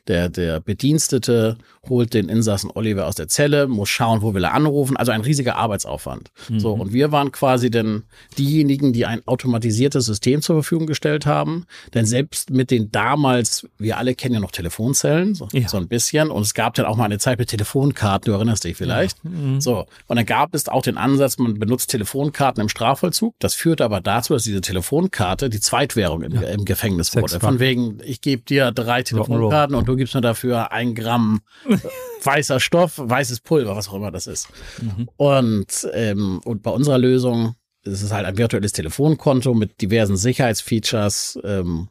der, 0.09 0.29
der 0.29 0.61
Bedienstete 0.61 1.57
holt 1.89 2.13
den 2.13 2.29
Insassen 2.29 2.71
Oliver 2.75 3.07
aus 3.07 3.15
der 3.15 3.29
Zelle, 3.29 3.67
muss 3.67 3.89
schauen, 3.89 4.23
wo 4.23 4.35
will 4.35 4.45
er 4.45 4.53
anrufen. 4.53 4.97
Also 4.97 5.13
ein 5.13 5.23
riesiger 5.23 5.57
Arbeitsaufwand. 5.57 6.31
Mhm. 6.49 6.61
So, 6.61 6.73
und 6.73 6.93
wir 6.93 7.11
waren 7.11 7.33
quasi 7.33 7.71
denn 7.71 8.05
diejenigen, 8.37 8.93
die 8.93 9.07
ein 9.07 9.27
automatisiertes 9.27 10.05
System 10.05 10.43
zur 10.43 10.57
Verfügung 10.57 10.87
gestellt 10.87 11.27
haben. 11.27 11.67
Denn 11.95 12.05
selbst 12.05 12.51
mit 12.51 12.71
den 12.71 12.91
damals, 12.93 13.67
wir 13.79 13.97
alle 13.97 14.15
kennen 14.15 14.35
ja 14.35 14.41
noch 14.41 14.51
Telefonzellen, 14.51 15.35
so, 15.35 15.49
ja. 15.53 15.69
so 15.69 15.79
ein 15.79 15.89
bisschen. 15.89 16.31
Und 16.31 16.43
es 16.43 16.55
gab 16.55 16.75
dann 16.75 16.87
auch 16.87 16.97
mal 16.97 17.05
eine 17.05 17.19
Zeit 17.19 17.39
mit 17.39 17.49
Telefonkarten, 17.49 18.31
du 18.31 18.37
erinnerst 18.37 18.65
dich 18.65 18.77
vielleicht. 18.77 19.19
Ja. 19.25 19.31
Mhm. 19.31 19.61
So. 19.61 19.87
Und 20.07 20.17
dann 20.17 20.27
gab 20.27 20.55
es 20.55 20.69
auch 20.69 20.83
den 20.83 20.99
Ansatz, 20.99 21.39
man 21.39 21.59
benutzt 21.59 21.91
Telefonkarten 21.91 22.61
im 22.61 22.69
Strafvollzug. 22.69 23.35
Das 23.39 23.55
führte 23.55 23.85
aber 23.85 24.01
dazu, 24.01 24.35
dass 24.35 24.45
diese 24.45 24.61
Telefonkarte 24.61 25.49
die 25.49 25.61
Zweitwährung 25.61 26.23
im, 26.23 26.35
ja. 26.35 26.43
im 26.43 26.65
Gefängnis 26.65 27.17
wurde. 27.17 27.41
Von 27.41 27.59
wegen, 27.59 27.99
ich 28.05 28.21
gebe 28.21 28.43
dir 28.43 28.71
drei 28.71 29.03
Telefonkarten 29.03 29.75
und 29.75 29.89
du 29.91 29.97
gibst 29.97 30.15
mir 30.15 30.21
dafür 30.21 30.73
ein 30.73 30.95
Gramm 30.95 31.41
weißer 32.25 32.61
Stoff, 32.61 32.95
weißes 32.97 33.41
Pulver, 33.41 33.77
was 33.77 33.89
auch 33.89 33.95
immer 33.95 34.11
das 34.11 34.27
ist. 34.27 34.49
Mhm. 34.81 35.09
Und, 35.17 35.89
ähm, 35.93 36.41
und 36.45 36.63
bei 36.63 36.71
unserer 36.71 36.99
Lösung 36.99 37.55
ist 37.83 38.03
es 38.03 38.13
halt 38.13 38.27
ein 38.27 38.39
virtuelles 38.39 38.73
Telefonkonto 38.73 39.55
mit 39.55 39.81
diversen 39.81 40.17
Sicherheitsfeatures 40.17 41.39
ähm, 41.45 41.89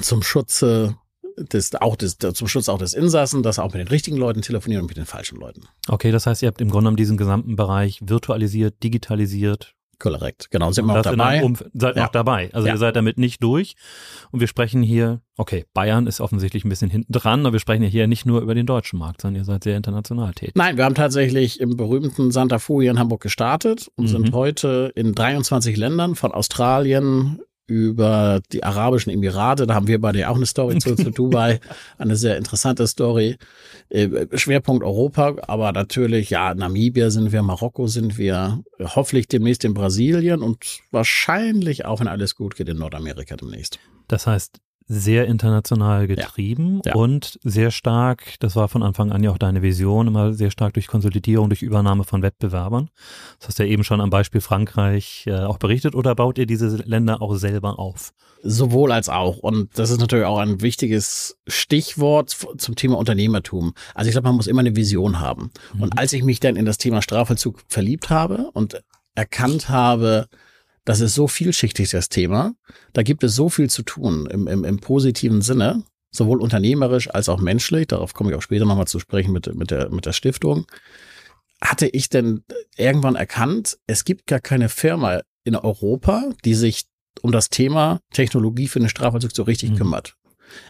zum 0.00 0.22
Schutze 0.22 0.96
des, 1.36 1.74
auch 1.74 1.96
des, 1.96 2.18
zum 2.18 2.48
Schutz 2.48 2.68
auch 2.68 2.78
des 2.78 2.94
Insassen, 2.94 3.42
dass 3.42 3.58
auch 3.58 3.72
mit 3.72 3.80
den 3.80 3.88
richtigen 3.88 4.16
Leuten 4.16 4.42
telefonieren 4.42 4.82
und 4.82 4.88
mit 4.88 4.96
den 4.96 5.06
falschen 5.06 5.38
Leuten. 5.38 5.62
Okay, 5.88 6.12
das 6.12 6.26
heißt, 6.26 6.42
ihr 6.42 6.48
habt 6.48 6.60
im 6.60 6.68
Grunde 6.68 6.84
genommen 6.84 6.96
diesen 6.96 7.16
gesamten 7.16 7.56
Bereich 7.56 8.00
virtualisiert, 8.02 8.82
digitalisiert, 8.82 9.74
Korrekt, 9.98 10.50
genau. 10.50 10.72
Sind 10.72 10.86
wir 10.86 10.98
auch 10.98 11.02
dabei. 11.02 11.42
Umf 11.42 11.64
seid 11.72 11.96
ja. 11.96 12.06
auch 12.06 12.10
dabei. 12.10 12.50
Also 12.52 12.66
ja. 12.66 12.74
ihr 12.74 12.78
seid 12.78 12.96
damit 12.96 13.18
nicht 13.18 13.42
durch. 13.42 13.74
Und 14.30 14.40
wir 14.40 14.46
sprechen 14.46 14.82
hier, 14.82 15.20
okay, 15.36 15.64
Bayern 15.74 16.06
ist 16.06 16.20
offensichtlich 16.20 16.64
ein 16.64 16.68
bisschen 16.68 16.90
hinten 16.90 17.12
dran, 17.12 17.40
aber 17.40 17.54
wir 17.54 17.60
sprechen 17.60 17.84
hier 17.84 18.06
nicht 18.06 18.26
nur 18.26 18.40
über 18.40 18.54
den 18.54 18.66
deutschen 18.66 18.98
Markt, 18.98 19.22
sondern 19.22 19.42
ihr 19.42 19.44
seid 19.44 19.64
sehr 19.64 19.76
international 19.76 20.32
tätig. 20.32 20.54
Nein, 20.56 20.76
wir 20.76 20.84
haben 20.84 20.94
tatsächlich 20.94 21.60
im 21.60 21.76
berühmten 21.76 22.30
Santa 22.30 22.58
Fu 22.58 22.80
hier 22.80 22.90
in 22.90 22.98
Hamburg 22.98 23.22
gestartet 23.22 23.90
und 23.96 24.04
mhm. 24.04 24.08
sind 24.08 24.32
heute 24.32 24.92
in 24.94 25.14
23 25.14 25.76
Ländern 25.76 26.14
von 26.14 26.32
Australien 26.32 27.40
über 27.66 28.40
die 28.52 28.62
Arabischen 28.62 29.10
Emirate. 29.10 29.66
Da 29.66 29.74
haben 29.74 29.86
wir 29.86 30.00
beide 30.00 30.28
auch 30.28 30.36
eine 30.36 30.46
Story 30.46 30.78
zu, 30.78 30.94
zu 30.96 31.10
Dubai. 31.12 31.60
Eine 31.98 32.16
sehr 32.16 32.36
interessante 32.36 32.86
Story. 32.86 33.36
Äh, 33.88 34.26
Schwerpunkt 34.36 34.84
Europa, 34.84 35.36
aber 35.46 35.72
natürlich, 35.72 36.30
ja, 36.30 36.54
Namibia 36.54 37.10
sind 37.10 37.32
wir, 37.32 37.42
Marokko 37.42 37.86
sind 37.86 38.18
wir, 38.18 38.62
hoffentlich 38.80 39.28
demnächst 39.28 39.64
in 39.64 39.74
Brasilien 39.74 40.42
und 40.42 40.80
wahrscheinlich 40.90 41.84
auch, 41.84 42.00
wenn 42.00 42.08
alles 42.08 42.34
gut 42.34 42.56
geht, 42.56 42.68
in 42.68 42.78
Nordamerika 42.78 43.36
demnächst. 43.36 43.78
Das 44.08 44.26
heißt, 44.26 44.60
sehr 44.86 45.26
international 45.26 46.06
getrieben 46.06 46.82
ja, 46.84 46.92
ja. 46.92 46.94
und 46.94 47.38
sehr 47.42 47.70
stark, 47.70 48.34
das 48.40 48.54
war 48.54 48.68
von 48.68 48.82
Anfang 48.82 49.12
an 49.12 49.22
ja 49.22 49.30
auch 49.30 49.38
deine 49.38 49.62
Vision, 49.62 50.06
immer 50.06 50.34
sehr 50.34 50.50
stark 50.50 50.74
durch 50.74 50.88
Konsolidierung, 50.88 51.48
durch 51.48 51.62
Übernahme 51.62 52.04
von 52.04 52.20
Wettbewerbern. 52.20 52.90
Das 53.38 53.48
hast 53.48 53.58
du 53.58 53.64
ja 53.64 53.70
eben 53.70 53.82
schon 53.82 54.02
am 54.02 54.10
Beispiel 54.10 54.42
Frankreich 54.42 55.24
äh, 55.26 55.40
auch 55.40 55.56
berichtet 55.56 55.94
oder 55.94 56.14
baut 56.14 56.36
ihr 56.36 56.46
diese 56.46 56.68
Länder 56.76 57.22
auch 57.22 57.34
selber 57.36 57.78
auf? 57.78 58.12
Sowohl 58.42 58.92
als 58.92 59.08
auch. 59.08 59.38
Und 59.38 59.70
das 59.78 59.88
ist 59.88 60.00
natürlich 60.00 60.26
auch 60.26 60.38
ein 60.38 60.60
wichtiges 60.60 61.38
Stichwort 61.46 62.36
zum 62.58 62.76
Thema 62.76 62.98
Unternehmertum. 62.98 63.72
Also 63.94 64.08
ich 64.08 64.12
glaube, 64.12 64.28
man 64.28 64.36
muss 64.36 64.46
immer 64.46 64.60
eine 64.60 64.76
Vision 64.76 65.18
haben. 65.18 65.50
Mhm. 65.72 65.82
Und 65.82 65.98
als 65.98 66.12
ich 66.12 66.22
mich 66.22 66.40
dann 66.40 66.56
in 66.56 66.66
das 66.66 66.76
Thema 66.76 67.00
Strafvollzug 67.00 67.62
verliebt 67.68 68.10
habe 68.10 68.50
und 68.52 68.82
erkannt 69.14 69.70
habe, 69.70 70.28
das 70.84 71.00
ist 71.00 71.14
so 71.14 71.28
vielschichtig, 71.28 71.90
das 71.90 72.08
Thema. 72.08 72.54
Da 72.92 73.02
gibt 73.02 73.24
es 73.24 73.34
so 73.34 73.48
viel 73.48 73.70
zu 73.70 73.82
tun 73.82 74.26
im, 74.30 74.46
im, 74.46 74.64
im 74.64 74.78
positiven 74.78 75.40
Sinne, 75.40 75.82
sowohl 76.10 76.40
unternehmerisch 76.40 77.10
als 77.10 77.28
auch 77.28 77.40
menschlich. 77.40 77.88
Darauf 77.88 78.14
komme 78.14 78.30
ich 78.30 78.36
auch 78.36 78.42
später 78.42 78.66
nochmal 78.66 78.86
zu 78.86 79.00
sprechen 79.00 79.32
mit, 79.32 79.52
mit, 79.54 79.70
der, 79.70 79.90
mit 79.90 80.06
der 80.06 80.12
Stiftung. 80.12 80.66
Hatte 81.60 81.86
ich 81.86 82.10
denn 82.10 82.44
irgendwann 82.76 83.16
erkannt, 83.16 83.78
es 83.86 84.04
gibt 84.04 84.26
gar 84.26 84.40
keine 84.40 84.68
Firma 84.68 85.22
in 85.44 85.56
Europa, 85.56 86.30
die 86.44 86.54
sich 86.54 86.84
um 87.22 87.32
das 87.32 87.48
Thema 87.48 88.00
Technologie 88.12 88.68
für 88.68 88.80
den 88.80 88.88
Strafvollzug 88.88 89.32
so 89.34 89.44
richtig 89.44 89.70
mhm. 89.70 89.76
kümmert. 89.76 90.16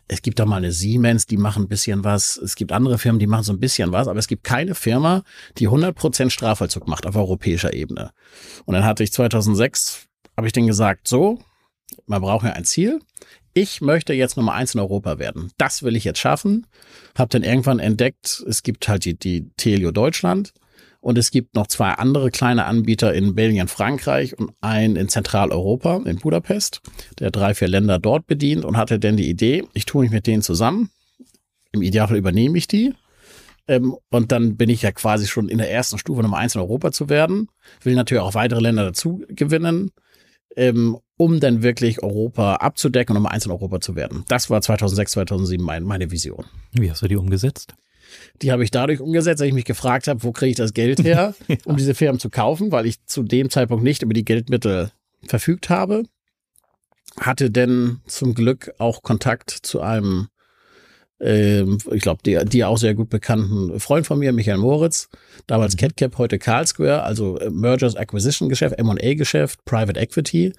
Es 0.09 0.23
gibt 0.23 0.39
da 0.39 0.47
mal 0.47 0.57
eine 0.57 0.73
Siemens, 0.73 1.27
die 1.27 1.37
machen 1.37 1.65
ein 1.65 1.69
bisschen 1.69 2.05
was. 2.05 2.37
Es 2.37 2.57
gibt 2.57 2.73
andere 2.73 2.99
Firmen, 2.99 3.19
die 3.19 3.27
machen 3.27 3.45
so 3.45 3.53
ein 3.53 3.61
bisschen 3.61 3.93
was. 3.93 4.09
Aber 4.09 4.19
es 4.19 4.29
gibt 4.29 4.45
keine 4.45 4.75
Firma, 4.75 5.23
die 5.59 5.69
100% 5.69 6.31
Strafvollzug 6.31 6.87
macht 6.89 7.07
auf 7.07 7.17
europäischer 7.17 7.73
Ebene. 7.73 8.11
Und 8.65 8.75
dann 8.75 8.85
hatte 8.85 9.03
ich 9.03 9.13
2006, 9.13 10.07
habe 10.37 10.47
ich 10.47 10.53
denen 10.53 10.67
gesagt, 10.67 11.09
so, 11.09 11.39
man 12.07 12.23
braucht 12.23 12.45
ja 12.45 12.53
ein 12.53 12.65
Ziel. 12.65 13.01
Ich 13.53 13.81
möchte 13.81 14.13
jetzt 14.13 14.37
Nummer 14.37 14.55
eins 14.55 14.75
in 14.75 14.81
Europa 14.81 15.19
werden. 15.19 15.53
Das 15.59 15.83
will 15.83 15.95
ich 15.95 16.05
jetzt 16.05 16.19
schaffen. 16.19 16.67
Hab 17.17 17.31
dann 17.31 17.45
irgendwann 17.45 17.79
entdeckt, 17.79 18.45
es 18.49 18.63
gibt 18.65 18.89
halt 18.89 19.05
die, 19.05 19.17
die 19.17 19.51
Telio 19.57 19.93
Deutschland. 19.93 20.53
Und 21.05 21.19
es 21.19 21.31
gibt 21.31 21.55
noch 21.55 21.67
zwei 21.67 21.91
andere 21.91 22.31
kleine 22.31 22.65
Anbieter 22.65 23.13
in 23.13 23.35
Belgien, 23.35 23.69
Frankreich 23.69 24.39
und 24.39 24.53
einen 24.63 24.97
in 24.97 25.11
Zentraleuropa, 25.11 26.01
in 26.07 26.17
Budapest, 26.17 26.81
der 27.19 27.31
drei, 27.31 27.53
vier 27.53 27.69
Länder 27.69 27.99
dort 27.99 28.27
bedient 28.27 28.65
und 28.65 28.79
hatte 28.79 28.99
dann 28.99 29.19
die 29.19 29.29
Idee, 29.29 29.65
ich 29.75 29.85
tue 29.85 30.05
mich 30.05 30.11
mit 30.11 30.27
denen 30.27 30.41
zusammen. 30.41 30.89
Im 31.73 31.83
Idealfall 31.83 32.17
übernehme 32.17 32.57
ich 32.57 32.69
die. 32.69 32.95
Ähm, 33.69 33.95
und 34.09 34.33
dann 34.33 34.57
bin 34.57 34.71
ich 34.71 34.81
ja 34.81 34.93
quasi 34.93 35.27
schon 35.27 35.51
in 35.51 35.59
der 35.59 35.71
ersten 35.71 35.99
Stufe 35.99 36.23
Nummer 36.23 36.39
eins 36.39 36.55
in 36.55 36.63
Europa 36.63 36.91
zu 36.91 37.11
werden. 37.11 37.49
Will 37.83 37.97
natürlich 37.97 38.23
auch 38.23 38.33
weitere 38.33 38.61
Länder 38.61 38.85
dazu 38.85 39.23
gewinnen, 39.29 39.91
ähm, 40.57 40.97
um 41.19 41.39
dann 41.39 41.63
wirklich 41.63 42.03
Europa 42.03 42.55
abzudecken 42.55 43.15
und 43.15 43.23
Nummer 43.23 43.33
eins 43.33 43.45
in 43.45 43.53
Europa 43.53 43.79
zu 43.83 43.95
werden. 43.95 44.25
Das 44.29 44.49
war 44.49 44.63
2006, 44.63 45.13
2007 45.13 45.63
mein, 45.63 45.83
meine 45.83 46.11
Vision. 46.11 46.47
Wie 46.73 46.91
hast 46.91 47.03
du 47.03 47.09
die 47.09 47.17
umgesetzt? 47.17 47.75
Die 48.43 48.53
habe 48.53 48.65
ich 48.65 48.71
dadurch 48.71 49.01
umgesetzt, 49.01 49.41
dass 49.41 49.49
ich 49.49 49.55
mich 49.55 49.65
gefragt 49.65 50.09
habe, 50.09 50.23
wo 50.23 50.33
kriege 50.33 50.51
ich 50.51 50.57
das 50.57 50.75
Geld 50.75 51.03
her, 51.03 51.35
ja. 51.49 51.57
um 51.65 51.77
diese 51.77 51.95
Firmen 51.95 52.21
zu 52.21 52.31
kaufen, 52.31 52.73
weil 52.73 52.87
ich 52.87 53.05
zu 53.07 53.23
dem 53.23 53.51
Zeitpunkt 53.51 53.85
nicht 53.85 54.03
über 54.03 54.15
die 54.15 54.25
Geldmittel 54.25 54.91
verfügt 55.27 55.71
habe. 55.71 56.05
Hatte 57.21 57.51
denn 57.51 58.01
zum 58.07 58.35
Glück 58.35 58.73
auch 58.79 59.03
Kontakt 59.03 59.51
zu 59.51 59.81
einem, 59.81 60.29
ich 61.21 62.03
glaube, 62.03 62.23
dir 62.23 62.45
die 62.45 62.65
auch 62.65 62.77
sehr 62.77 62.95
gut 62.95 63.09
bekannten 63.09 63.79
Freund 63.79 64.07
von 64.07 64.19
mir, 64.19 64.33
Michael 64.33 64.59
Moritz, 64.59 65.09
damals 65.47 65.75
mhm. 65.75 65.79
CatCap, 65.79 66.19
heute 66.19 66.39
Carl 66.39 66.67
Square, 66.67 67.05
also 67.05 67.39
äh, 67.39 67.51
Mergers 67.51 67.97
Acquisition 67.97 68.49
Geschäft, 68.49 68.79
M&A 68.79 69.15
Geschäft, 69.15 69.65
Private 69.65 69.99
Equity. 69.99 70.53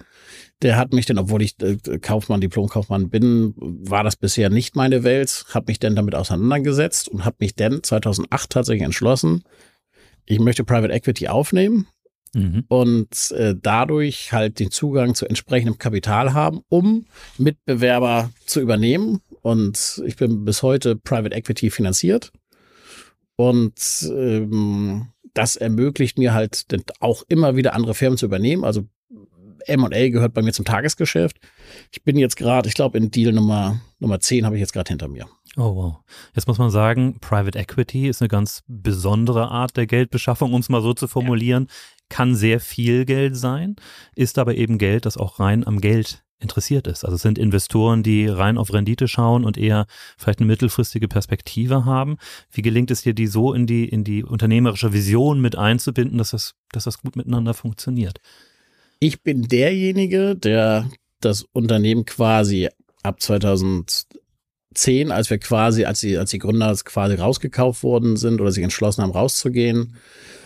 Der 0.61 0.77
hat 0.77 0.93
mich 0.93 1.05
denn, 1.05 1.17
obwohl 1.17 1.41
ich 1.41 1.61
äh, 1.61 1.77
Kaufmann, 1.99 2.41
Diplomkaufmann 2.41 3.09
bin, 3.09 3.53
war 3.57 4.03
das 4.03 4.15
bisher 4.15 4.49
nicht 4.49 4.75
meine 4.75 5.03
Welt, 5.03 5.45
habe 5.53 5.65
mich 5.67 5.79
dann 5.79 5.95
damit 5.95 6.15
auseinandergesetzt 6.15 7.09
und 7.09 7.25
habe 7.25 7.37
mich 7.39 7.55
dann 7.55 7.83
2008 7.83 8.49
tatsächlich 8.49 8.83
entschlossen, 8.83 9.43
ich 10.25 10.39
möchte 10.39 10.63
Private 10.63 10.93
Equity 10.93 11.27
aufnehmen 11.27 11.87
mhm. 12.33 12.63
und 12.69 13.31
äh, 13.31 13.55
dadurch 13.61 14.31
halt 14.31 14.59
den 14.59 14.71
Zugang 14.71 15.15
zu 15.15 15.27
entsprechendem 15.27 15.77
Kapital 15.77 16.33
haben, 16.33 16.61
um 16.69 17.05
Mitbewerber 17.37 18.31
zu 18.45 18.61
übernehmen 18.61 19.21
und 19.45 20.01
ich 20.07 20.15
bin 20.15 20.43
bis 20.43 20.63
heute 20.63 20.95
Private 20.95 21.35
Equity 21.35 21.69
finanziert. 21.69 22.31
Und 23.35 23.75
ähm, 24.11 25.09
das 25.35 25.55
ermöglicht 25.55 26.17
mir 26.17 26.33
halt 26.33 26.65
auch 26.99 27.21
immer 27.27 27.55
wieder 27.55 27.75
andere 27.75 27.93
Firmen 27.93 28.17
zu 28.17 28.25
übernehmen. 28.25 28.63
Also 28.63 28.87
M&A 29.67 30.09
gehört 30.09 30.33
bei 30.33 30.41
mir 30.41 30.51
zum 30.51 30.65
Tagesgeschäft. 30.65 31.37
Ich 31.91 32.03
bin 32.03 32.17
jetzt 32.17 32.37
gerade, 32.37 32.67
ich 32.67 32.73
glaube, 32.73 32.97
in 32.97 33.11
Deal 33.11 33.33
Nummer, 33.33 33.79
Nummer 33.99 34.19
10 34.19 34.47
habe 34.47 34.55
ich 34.55 34.61
jetzt 34.61 34.73
gerade 34.73 34.89
hinter 34.89 35.09
mir. 35.09 35.27
Oh 35.57 35.75
wow. 35.75 35.97
Jetzt 36.33 36.47
muss 36.47 36.57
man 36.57 36.71
sagen, 36.71 37.19
Private 37.19 37.59
Equity 37.59 38.07
ist 38.07 38.23
eine 38.23 38.29
ganz 38.29 38.63
besondere 38.65 39.51
Art 39.51 39.77
der 39.77 39.85
Geldbeschaffung, 39.85 40.53
um 40.53 40.61
es 40.61 40.69
mal 40.69 40.81
so 40.81 40.95
zu 40.95 41.07
formulieren. 41.07 41.67
Ja. 41.69 41.75
Kann 42.09 42.33
sehr 42.33 42.59
viel 42.59 43.05
Geld 43.05 43.37
sein, 43.37 43.75
ist 44.15 44.39
aber 44.39 44.55
eben 44.55 44.79
Geld, 44.79 45.05
das 45.05 45.17
auch 45.17 45.39
rein 45.39 45.67
am 45.67 45.81
Geld 45.81 46.24
interessiert 46.39 46.87
ist. 46.87 47.03
Also 47.05 47.15
es 47.15 47.21
sind 47.21 47.37
Investoren, 47.37 48.03
die 48.03 48.27
rein 48.27 48.57
auf 48.57 48.73
Rendite 48.73 49.07
schauen 49.07 49.45
und 49.45 49.57
eher 49.57 49.85
vielleicht 50.17 50.39
eine 50.39 50.47
mittelfristige 50.47 51.07
Perspektive 51.07 51.85
haben. 51.85 52.17
Wie 52.51 52.61
gelingt 52.61 52.91
es 52.91 53.01
dir, 53.01 53.13
die 53.13 53.27
so 53.27 53.53
in 53.53 53.67
die, 53.67 53.87
in 53.87 54.03
die 54.03 54.23
unternehmerische 54.23 54.93
Vision 54.93 55.41
mit 55.41 55.57
einzubinden, 55.57 56.17
dass 56.17 56.31
das, 56.31 56.53
dass 56.71 56.83
das 56.83 56.99
gut 57.01 57.15
miteinander 57.15 57.53
funktioniert? 57.53 58.19
Ich 58.99 59.23
bin 59.23 59.43
derjenige, 59.43 60.35
der 60.35 60.89
das 61.21 61.43
Unternehmen 61.53 62.05
quasi 62.05 62.69
ab 63.03 63.21
2010, 63.21 65.11
als 65.11 65.29
wir 65.29 65.37
quasi, 65.37 65.85
als 65.85 66.01
die, 66.01 66.17
als 66.17 66.31
die 66.31 66.39
Gründer 66.39 66.75
quasi 66.83 67.15
rausgekauft 67.15 67.83
worden 67.83 68.17
sind 68.17 68.41
oder 68.41 68.51
sich 68.51 68.63
entschlossen 68.63 69.03
haben, 69.03 69.11
rauszugehen, 69.11 69.95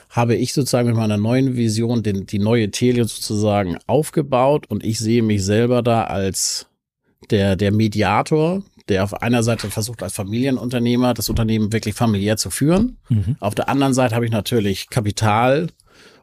habe 0.09 0.35
ich 0.35 0.53
sozusagen 0.53 0.87
mit 0.87 0.97
meiner 0.97 1.17
neuen 1.17 1.55
Vision 1.55 2.01
den, 2.01 2.25
die 2.25 2.39
neue 2.39 2.71
Telia 2.71 3.03
sozusagen 3.03 3.77
aufgebaut 3.85 4.65
und 4.67 4.83
ich 4.83 4.99
sehe 4.99 5.21
mich 5.21 5.45
selber 5.45 5.83
da 5.83 6.05
als 6.05 6.67
der, 7.29 7.55
der 7.55 7.71
Mediator, 7.71 8.63
der 8.87 9.03
auf 9.03 9.21
einer 9.21 9.43
Seite 9.43 9.69
versucht, 9.69 10.01
als 10.01 10.13
Familienunternehmer 10.13 11.13
das 11.13 11.29
Unternehmen 11.29 11.71
wirklich 11.71 11.93
familiär 11.93 12.37
zu 12.37 12.49
führen. 12.49 12.97
Mhm. 13.09 13.35
Auf 13.39 13.53
der 13.53 13.69
anderen 13.69 13.93
Seite 13.93 14.15
habe 14.15 14.25
ich 14.25 14.31
natürlich 14.31 14.89
Kapital 14.89 15.67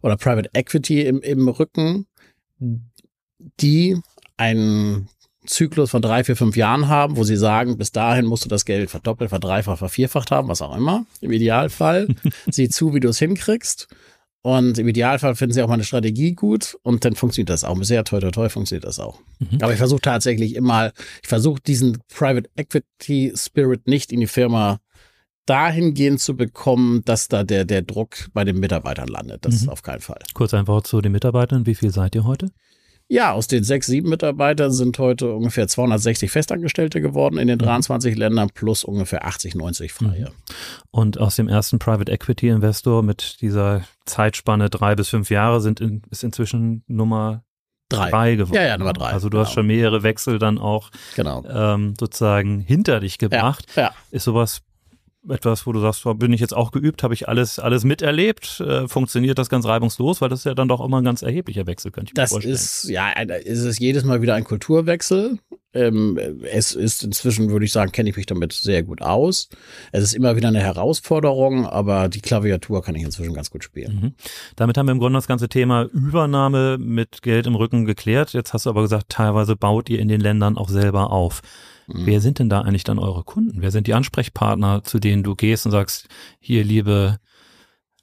oder 0.02 0.16
Private 0.16 0.50
Equity 0.52 1.02
im, 1.02 1.20
im 1.20 1.48
Rücken, 1.48 2.06
die 3.60 4.00
einen 4.36 5.08
Zyklus 5.46 5.90
von 5.90 6.02
drei, 6.02 6.24
vier, 6.24 6.36
fünf 6.36 6.56
Jahren 6.56 6.88
haben, 6.88 7.16
wo 7.16 7.24
sie 7.24 7.36
sagen, 7.36 7.78
bis 7.78 7.92
dahin 7.92 8.26
musst 8.26 8.44
du 8.44 8.48
das 8.48 8.64
Geld 8.64 8.90
verdoppelt, 8.90 9.30
verdreifacht, 9.30 9.78
vervierfacht 9.78 10.30
haben, 10.30 10.48
was 10.48 10.62
auch 10.62 10.76
immer. 10.76 11.06
Im 11.20 11.32
Idealfall. 11.32 12.08
Sieh 12.50 12.68
zu, 12.68 12.94
wie 12.94 13.00
du 13.00 13.08
es 13.08 13.18
hinkriegst. 13.18 13.88
Und 14.42 14.78
im 14.78 14.86
Idealfall 14.86 15.34
finden 15.34 15.54
sie 15.54 15.62
auch 15.62 15.68
meine 15.68 15.82
Strategie 15.82 16.32
gut 16.32 16.78
und 16.82 17.04
dann 17.04 17.16
funktioniert 17.16 17.50
das 17.50 17.64
auch. 17.64 17.76
Sehr 17.82 18.04
toll, 18.04 18.20
toll, 18.20 18.30
toll 18.30 18.48
funktioniert 18.48 18.84
das 18.84 19.00
auch. 19.00 19.18
Mhm. 19.40 19.58
Aber 19.60 19.72
ich 19.72 19.78
versuche 19.78 20.00
tatsächlich 20.00 20.54
immer, 20.54 20.92
ich 21.20 21.28
versuche 21.28 21.60
diesen 21.60 21.98
Private 22.14 22.48
Equity 22.54 23.32
Spirit 23.34 23.88
nicht 23.88 24.12
in 24.12 24.20
die 24.20 24.28
Firma 24.28 24.78
dahingehend 25.46 26.20
zu 26.20 26.36
bekommen, 26.36 27.02
dass 27.04 27.26
da 27.26 27.42
der, 27.42 27.64
der 27.64 27.82
Druck 27.82 28.28
bei 28.34 28.44
den 28.44 28.60
Mitarbeitern 28.60 29.08
landet. 29.08 29.44
Das 29.44 29.54
mhm. 29.54 29.60
ist 29.62 29.68
auf 29.68 29.82
keinen 29.82 30.00
Fall. 30.00 30.20
Kurz 30.34 30.54
einfach 30.54 30.82
zu 30.82 31.00
den 31.00 31.10
Mitarbeitern. 31.10 31.66
Wie 31.66 31.74
viel 31.74 31.90
seid 31.90 32.14
ihr 32.14 32.24
heute? 32.24 32.50
Ja, 33.08 33.32
aus 33.32 33.46
den 33.46 33.62
sechs, 33.62 33.86
sieben 33.86 34.08
Mitarbeitern 34.08 34.72
sind 34.72 34.98
heute 34.98 35.32
ungefähr 35.32 35.68
260 35.68 36.30
Festangestellte 36.30 37.00
geworden 37.00 37.38
in 37.38 37.46
den 37.46 37.58
23 37.58 38.14
mhm. 38.14 38.20
Ländern 38.20 38.50
plus 38.52 38.82
ungefähr 38.82 39.24
80, 39.24 39.54
90 39.54 39.92
Freie. 39.92 40.30
Mhm. 40.30 40.34
Und 40.90 41.20
aus 41.20 41.36
dem 41.36 41.48
ersten 41.48 41.78
Private 41.78 42.10
Equity 42.10 42.48
Investor 42.48 43.04
mit 43.04 43.40
dieser 43.40 43.82
Zeitspanne 44.06 44.70
drei 44.70 44.96
bis 44.96 45.08
fünf 45.08 45.30
Jahre 45.30 45.60
sind 45.60 45.80
in, 45.80 46.02
ist 46.10 46.24
inzwischen 46.24 46.82
Nummer 46.88 47.44
drei. 47.88 48.10
drei 48.10 48.34
geworden. 48.34 48.56
Ja, 48.56 48.66
ja, 48.66 48.78
Nummer 48.78 48.92
drei. 48.92 49.10
Also 49.10 49.28
du 49.28 49.36
genau. 49.36 49.46
hast 49.46 49.52
schon 49.52 49.68
mehrere 49.68 50.02
Wechsel 50.02 50.40
dann 50.40 50.58
auch 50.58 50.90
genau. 51.14 51.44
ähm, 51.48 51.94
sozusagen 51.98 52.60
hinter 52.60 52.98
dich 52.98 53.18
gebracht. 53.18 53.66
Ja, 53.76 53.82
ja. 53.82 53.94
Ist 54.10 54.24
sowas 54.24 54.62
etwas, 55.28 55.66
wo 55.66 55.72
du 55.72 55.80
sagst, 55.80 56.04
bin 56.18 56.32
ich 56.32 56.40
jetzt 56.40 56.54
auch 56.54 56.70
geübt, 56.70 57.02
habe 57.02 57.14
ich 57.14 57.28
alles, 57.28 57.58
alles 57.58 57.84
miterlebt, 57.84 58.60
äh, 58.60 58.88
funktioniert 58.88 59.38
das 59.38 59.48
ganz 59.48 59.66
reibungslos, 59.66 60.20
weil 60.20 60.28
das 60.28 60.40
ist 60.40 60.44
ja 60.44 60.54
dann 60.54 60.68
doch 60.68 60.84
immer 60.84 61.00
ein 61.00 61.04
ganz 61.04 61.22
erheblicher 61.22 61.66
Wechsel, 61.66 61.90
könnte 61.90 62.10
ich 62.10 62.14
das 62.14 62.30
mir 62.30 62.34
vorstellen. 62.34 62.54
Das 62.54 62.84
ist, 62.84 62.90
ja, 62.90 63.10
ist 63.10 63.64
es 63.64 63.78
jedes 63.78 64.04
Mal 64.04 64.22
wieder 64.22 64.34
ein 64.34 64.44
Kulturwechsel. 64.44 65.38
Ähm, 65.76 66.18
es 66.50 66.74
ist 66.74 67.04
inzwischen, 67.04 67.50
würde 67.50 67.66
ich 67.66 67.72
sagen, 67.72 67.92
kenne 67.92 68.08
ich 68.08 68.16
mich 68.16 68.26
damit 68.26 68.54
sehr 68.54 68.82
gut 68.82 69.02
aus. 69.02 69.50
Es 69.92 70.02
ist 70.02 70.14
immer 70.14 70.34
wieder 70.34 70.48
eine 70.48 70.60
Herausforderung, 70.60 71.66
aber 71.66 72.08
die 72.08 72.20
Klaviatur 72.20 72.82
kann 72.82 72.94
ich 72.94 73.02
inzwischen 73.02 73.34
ganz 73.34 73.50
gut 73.50 73.62
spielen. 73.62 74.00
Mhm. 74.00 74.14
Damit 74.56 74.78
haben 74.78 74.86
wir 74.86 74.92
im 74.92 74.98
Grunde 74.98 75.18
das 75.18 75.26
ganze 75.26 75.50
Thema 75.50 75.84
Übernahme 75.92 76.78
mit 76.78 77.20
Geld 77.20 77.46
im 77.46 77.56
Rücken 77.56 77.84
geklärt. 77.84 78.32
Jetzt 78.32 78.54
hast 78.54 78.64
du 78.64 78.70
aber 78.70 78.82
gesagt, 78.82 79.10
teilweise 79.10 79.54
baut 79.54 79.90
ihr 79.90 79.98
in 79.98 80.08
den 80.08 80.20
Ländern 80.20 80.56
auch 80.56 80.70
selber 80.70 81.12
auf. 81.12 81.42
Mhm. 81.86 82.06
Wer 82.06 82.20
sind 82.20 82.38
denn 82.38 82.48
da 82.48 82.62
eigentlich 82.62 82.84
dann 82.84 82.98
eure 82.98 83.24
Kunden? 83.24 83.62
Wer 83.62 83.70
sind 83.70 83.86
die 83.86 83.94
Ansprechpartner, 83.94 84.82
zu 84.84 84.98
denen 84.98 85.22
du 85.22 85.34
gehst 85.34 85.66
und 85.66 85.72
sagst, 85.72 86.08
hier, 86.40 86.64
liebe, 86.64 87.18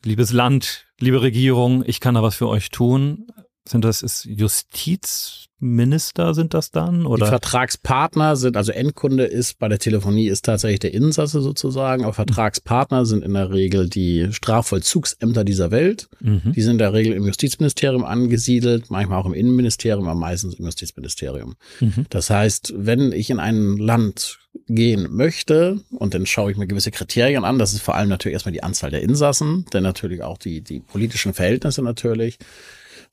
liebes 0.04 0.32
Land, 0.32 0.86
liebe 1.00 1.22
Regierung, 1.22 1.84
ich 1.86 2.00
kann 2.00 2.16
da 2.16 2.24
was 2.24 2.36
für 2.36 2.48
euch 2.48 2.70
tun? 2.70 3.28
Sind 3.68 3.86
das 3.86 4.02
ist 4.02 4.26
Justiz, 4.26 5.48
Minister 5.64 6.34
sind 6.34 6.54
das 6.54 6.72
dann? 6.72 7.06
Oder? 7.06 7.26
Die 7.26 7.30
Vertragspartner 7.30 8.36
sind, 8.36 8.58
also 8.58 8.74
Endkunde 8.74 9.24
ist 9.24 9.58
bei 9.58 9.70
der 9.70 9.80
Telefonie 9.80 10.28
ist 10.28 10.44
tatsächlich 10.44 10.82
der 10.82 10.94
Insasse 10.94 11.42
sozusagen, 11.42 12.04
aber 12.04 12.14
Vertragspartner 12.14 13.06
sind 13.06 13.24
in 13.24 13.34
der 13.34 13.52
Regel 13.52 13.90
die 13.90 14.28
Strafvollzugsämter 14.32 15.46
dieser 15.46 15.72
Welt. 15.72 16.10
Mhm. 16.20 16.52
Die 16.54 16.62
sind 16.62 16.74
in 16.74 16.78
der 16.80 16.92
Regel 16.92 17.14
im 17.14 17.26
Justizministerium 17.26 18.04
angesiedelt, 18.04 18.92
manchmal 18.92 19.20
auch 19.20 19.26
im 19.26 19.34
Innenministerium, 19.34 20.08
aber 20.08 20.20
meistens 20.20 20.56
im 20.56 20.66
Justizministerium. 20.66 21.56
Mhm. 21.80 22.06
Das 22.10 22.30
heißt, 22.30 22.74
wenn 22.76 23.14
ich 23.14 23.30
in 23.30 23.40
ein 23.40 23.78
Land 23.78 24.40
gehen 24.68 25.16
möchte, 25.16 25.80
und 25.92 26.14
dann 26.14 26.26
schaue 26.26 26.52
ich 26.52 26.58
mir 26.58 26.68
gewisse 26.68 26.92
Kriterien 26.92 27.46
an, 27.46 27.58
das 27.58 27.74
ist 27.74 27.82
vor 27.82 27.96
allem 27.96 28.10
natürlich 28.10 28.34
erstmal 28.34 28.54
die 28.54 28.64
Anzahl 28.64 28.92
der 28.92 29.02
Insassen, 29.02 29.66
dann 29.72 29.84
natürlich 29.84 30.22
auch 30.22 30.38
die, 30.38 30.62
die 30.62 30.82
politischen 30.82 31.34
Verhältnisse 31.34 31.82
natürlich 31.82 32.38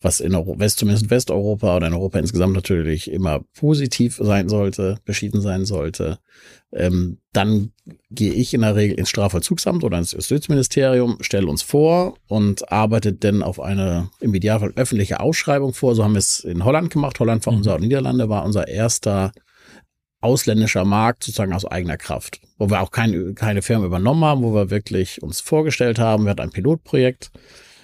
was 0.00 0.20
in 0.20 0.34
Europa, 0.34 0.60
West, 0.60 0.78
zumindest 0.78 1.04
in 1.04 1.10
Westeuropa 1.10 1.76
oder 1.76 1.86
in 1.86 1.92
Europa 1.92 2.18
insgesamt 2.18 2.54
natürlich 2.54 3.10
immer 3.10 3.40
positiv 3.54 4.18
sein 4.20 4.48
sollte, 4.48 4.98
beschieden 5.04 5.40
sein 5.40 5.66
sollte. 5.66 6.18
Ähm, 6.72 7.18
dann 7.32 7.72
gehe 8.10 8.32
ich 8.32 8.54
in 8.54 8.62
der 8.62 8.76
Regel 8.76 8.98
ins 8.98 9.10
Strafvollzugsamt 9.10 9.84
oder 9.84 9.98
ins 9.98 10.12
Justizministerium, 10.12 11.18
stelle 11.20 11.48
uns 11.48 11.62
vor 11.62 12.14
und 12.28 12.72
arbeite 12.72 13.12
dann 13.12 13.42
auf 13.42 13.60
eine 13.60 14.08
im 14.20 14.34
Idealfall 14.34 14.72
öffentliche 14.76 15.20
Ausschreibung 15.20 15.74
vor. 15.74 15.94
So 15.94 16.02
haben 16.02 16.14
wir 16.14 16.18
es 16.18 16.40
in 16.40 16.64
Holland 16.64 16.90
gemacht. 16.90 17.20
Holland 17.20 17.44
war 17.44 17.52
mhm. 17.52 17.58
unser, 17.58 17.78
Niederlande 17.78 18.28
war 18.28 18.44
unser 18.44 18.68
erster 18.68 19.32
ausländischer 20.22 20.84
Markt 20.84 21.24
sozusagen 21.24 21.52
aus 21.52 21.64
eigener 21.64 21.96
Kraft, 21.96 22.40
wo 22.58 22.70
wir 22.70 22.80
auch 22.80 22.90
kein, 22.90 23.34
keine 23.34 23.62
Firma 23.62 23.86
übernommen 23.86 24.24
haben, 24.24 24.42
wo 24.42 24.54
wir 24.54 24.70
wirklich 24.70 25.22
uns 25.22 25.40
vorgestellt 25.40 25.98
haben. 25.98 26.24
Wir 26.24 26.30
hatten 26.30 26.42
ein 26.42 26.50
Pilotprojekt 26.50 27.30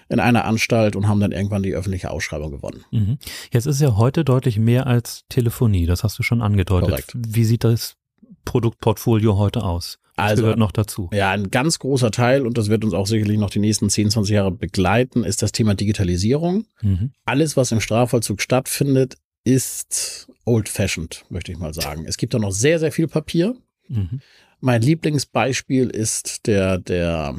in 0.09 0.21
einer 0.21 0.45
Anstalt 0.45 0.97
und 0.97 1.09
haben 1.09 1.21
dann 1.21 1.33
irgendwann 1.33 1.63
die 1.63 1.75
öffentliche 1.75 2.11
Ausschreibung 2.11 2.51
gewonnen. 2.51 2.85
Mhm. 2.91 3.19
Jetzt 3.53 3.67
ist 3.67 3.81
ja 3.81 3.97
heute 3.97 4.25
deutlich 4.25 4.59
mehr 4.59 4.87
als 4.87 5.25
Telefonie, 5.29 5.87
das 5.87 6.05
hast 6.05 6.19
du 6.19 6.23
schon 6.23 6.43
angedeutet. 6.43 6.89
Korrekt. 6.89 7.13
Wie 7.17 7.45
sieht 7.45 7.65
das 7.65 7.97
Produktportfolio 8.45 9.37
heute 9.37 9.63
aus? 9.65 9.99
Das 10.17 10.31
also, 10.31 10.43
gehört 10.45 10.59
noch 10.59 10.73
dazu. 10.73 11.11
Ja, 11.13 11.31
ein 11.31 11.51
ganz 11.51 11.79
großer 11.79 12.11
Teil, 12.11 12.47
und 12.47 12.57
das 12.57 12.71
wird 12.71 12.85
uns 12.85 12.95
auch 12.95 13.07
sicherlich 13.07 13.39
noch 13.39 13.51
die 13.51 13.59
nächsten 13.59 13.91
10, 13.91 14.11
20 14.11 14.35
Jahre 14.35 14.51
begleiten, 14.51 15.25
ist 15.25 15.43
das 15.43 15.53
Thema 15.53 15.75
Digitalisierung. 15.75 16.65
Mhm. 16.81 17.13
Alles, 17.27 17.57
was 17.57 17.71
im 17.73 17.81
Strafvollzug 17.81 18.41
stattfindet, 18.41 19.17
ist 19.45 20.29
old-fashioned, 20.47 21.27
möchte 21.29 21.53
ich 21.53 21.59
mal 21.59 21.75
sagen. 21.75 22.07
Es 22.07 22.17
gibt 22.17 22.33
da 22.33 22.39
noch 22.39 22.53
sehr, 22.53 22.79
sehr 22.79 22.93
viel 22.93 23.09
Papier. 23.09 23.57
Mhm. 23.89 24.21
Mein 24.61 24.81
Lieblingsbeispiel 24.81 25.91
ist 25.91 26.47
der, 26.47 26.79
der 26.79 27.37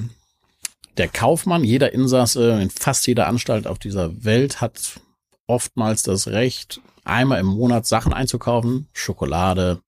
der 0.97 1.07
Kaufmann, 1.07 1.63
jeder 1.63 1.93
Insasse 1.93 2.59
in 2.61 2.69
fast 2.69 3.05
jeder 3.07 3.27
Anstalt 3.27 3.67
auf 3.67 3.79
dieser 3.79 4.23
Welt 4.23 4.61
hat 4.61 4.99
oftmals 5.47 6.03
das 6.03 6.27
Recht, 6.27 6.81
einmal 7.03 7.39
im 7.39 7.47
Monat 7.47 7.85
Sachen 7.85 8.13
einzukaufen. 8.13 8.87
Schokolade, 8.93 9.79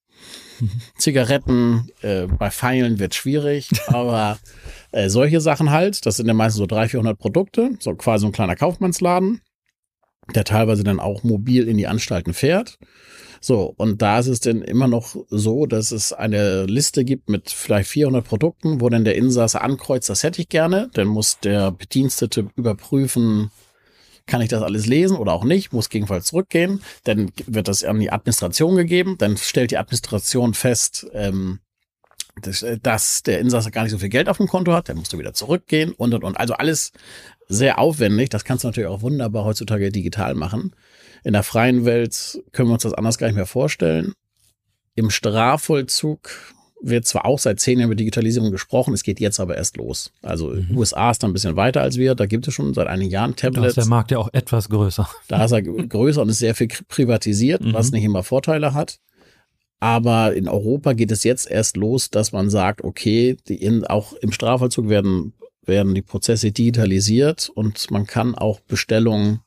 Zigaretten, 0.98 1.90
äh, 2.02 2.28
bei 2.28 2.52
Pfeilen 2.52 3.00
wird 3.00 3.16
schwierig, 3.16 3.70
aber 3.88 4.40
äh, 4.92 5.10
solche 5.10 5.42
Sachen 5.42 5.72
halt, 5.72 6.06
das 6.06 6.18
sind 6.18 6.28
ja 6.28 6.34
meistens 6.34 6.60
so 6.60 6.66
300, 6.66 6.92
400 6.92 7.20
Produkte, 7.20 7.72
so 7.80 7.96
quasi 7.96 8.26
ein 8.26 8.32
kleiner 8.32 8.56
Kaufmannsladen, 8.56 9.42
der 10.34 10.44
teilweise 10.44 10.84
dann 10.84 11.00
auch 11.00 11.24
mobil 11.24 11.68
in 11.68 11.78
die 11.78 11.88
Anstalten 11.88 12.34
fährt. 12.34 12.78
So, 13.42 13.74
und 13.78 14.02
da 14.02 14.20
ist 14.20 14.28
es 14.28 14.40
denn 14.40 14.62
immer 14.62 14.88
noch 14.88 15.16
so, 15.30 15.66
dass 15.66 15.92
es 15.92 16.12
eine 16.12 16.66
Liste 16.66 17.06
gibt 17.06 17.30
mit 17.30 17.50
vielleicht 17.50 17.90
400 17.90 18.26
Produkten, 18.26 18.82
wo 18.82 18.90
dann 18.90 19.06
der 19.06 19.16
Insasse 19.16 19.62
ankreuzt, 19.62 20.10
das 20.10 20.24
hätte 20.24 20.42
ich 20.42 20.50
gerne. 20.50 20.90
Dann 20.94 21.08
muss 21.08 21.40
der 21.40 21.72
Bedienstete 21.72 22.50
überprüfen, 22.56 23.52
kann 24.30 24.42
ich 24.42 24.50
das 24.50 24.62
alles 24.62 24.86
lesen 24.86 25.18
oder 25.18 25.34
auch 25.34 25.44
nicht, 25.44 25.74
muss 25.74 25.90
gegebenenfalls 25.90 26.28
zurückgehen. 26.28 26.82
Dann 27.04 27.32
wird 27.48 27.68
das 27.68 27.84
an 27.84 28.00
die 28.00 28.12
Administration 28.12 28.76
gegeben. 28.76 29.16
Dann 29.18 29.38
stellt 29.38 29.72
die 29.72 29.78
Administration 29.78 30.54
fest, 30.54 31.08
ähm, 31.14 31.60
dass, 32.42 32.62
äh, 32.62 32.78
dass 32.82 33.24
der 33.24 33.40
Insasse 33.40 33.72
gar 33.72 33.84
nicht 33.84 33.92
so 33.92 33.98
viel 33.98 34.10
Geld 34.10 34.30
auf 34.30 34.38
dem 34.38 34.48
Konto 34.48 34.72
hat. 34.74 34.90
Dann 34.90 34.98
musst 34.98 35.14
du 35.14 35.18
wieder 35.18 35.34
zurückgehen 35.34 35.94
und 35.94 36.14
und 36.14 36.24
und. 36.24 36.38
Also 36.38 36.54
alles 36.54 36.92
sehr 37.48 37.80
aufwendig. 37.80 38.30
Das 38.30 38.44
kannst 38.44 38.64
du 38.64 38.68
natürlich 38.68 38.90
auch 38.90 39.02
wunderbar 39.02 39.46
heutzutage 39.46 39.92
digital 39.92 40.36
machen. 40.36 40.76
In 41.24 41.34
der 41.34 41.44
freien 41.44 41.86
Welt 41.86 42.42
können 42.52 42.70
wir 42.70 42.74
uns 42.74 42.84
das 42.84 42.94
anders 42.94 43.18
gar 43.18 43.28
nicht 43.28 43.36
mehr 43.36 43.46
vorstellen. 43.46 44.14
im 44.96 45.10
Strafvollzug 45.10 46.30
wird 46.82 47.06
zwar 47.06 47.26
auch 47.26 47.40
seit 47.40 47.60
zehn 47.60 47.80
Jahren 47.80 47.90
über 47.90 47.96
Digitalisierung 47.96 48.52
gesprochen, 48.52 48.94
es 48.94 49.04
geht 49.04 49.20
jetzt 49.20 49.40
aber 49.40 49.58
erst 49.58 49.78
los. 49.78 50.12
Also 50.22 50.52
mhm. 50.52 50.78
USA 50.78 51.12
ist 51.12 51.22
da 51.24 51.28
ein 51.28 51.34
bisschen 51.34 51.56
weiter 51.56 51.82
als 51.82 51.98
wir, 51.98 52.16
da 52.16 52.26
gibt 52.26 52.48
es 52.48 52.54
schon 52.54 52.74
seit 52.74 52.88
einigen 52.88 53.12
Jahren 53.12 53.36
Tablets. 53.36 53.62
Da 53.62 53.68
ist 53.68 53.78
der 53.78 53.86
Markt 53.86 54.12
ja 54.12 54.18
auch 54.18 54.30
etwas 54.34 54.70
größer. 54.70 55.08
Da 55.28 55.44
ist 55.44 55.52
er 55.52 55.62
größer 55.62 56.22
und 56.22 56.30
ist 56.30 56.40
sehr 56.40 56.56
viel 56.56 56.70
privatisiert, 56.88 57.64
mhm. 57.64 57.74
was 57.74 57.92
nicht 57.92 58.04
immer 58.04 58.24
Vorteile 58.24 58.74
hat. 58.74 59.00
Aber 59.80 60.34
in 60.34 60.48
Europa 60.48 60.94
geht 60.94 61.12
es 61.12 61.24
jetzt 61.24 61.50
erst 61.50 61.78
los, 61.78 62.10
dass 62.10 62.32
man 62.32 62.50
sagt, 62.50 62.84
okay, 62.84 63.38
die 63.48 63.56
in, 63.56 63.86
auch 63.86 64.14
im 64.14 64.32
Strafvollzug 64.32 64.90
werden, 64.90 65.34
werden 65.66 65.96
die 65.96 66.02
Prozesse 66.02 66.52
digitalisiert 66.52 67.50
und 67.54 67.90
man 67.90 68.06
kann 68.06 68.36
auch 68.36 68.60
Bestellungen 68.60 69.40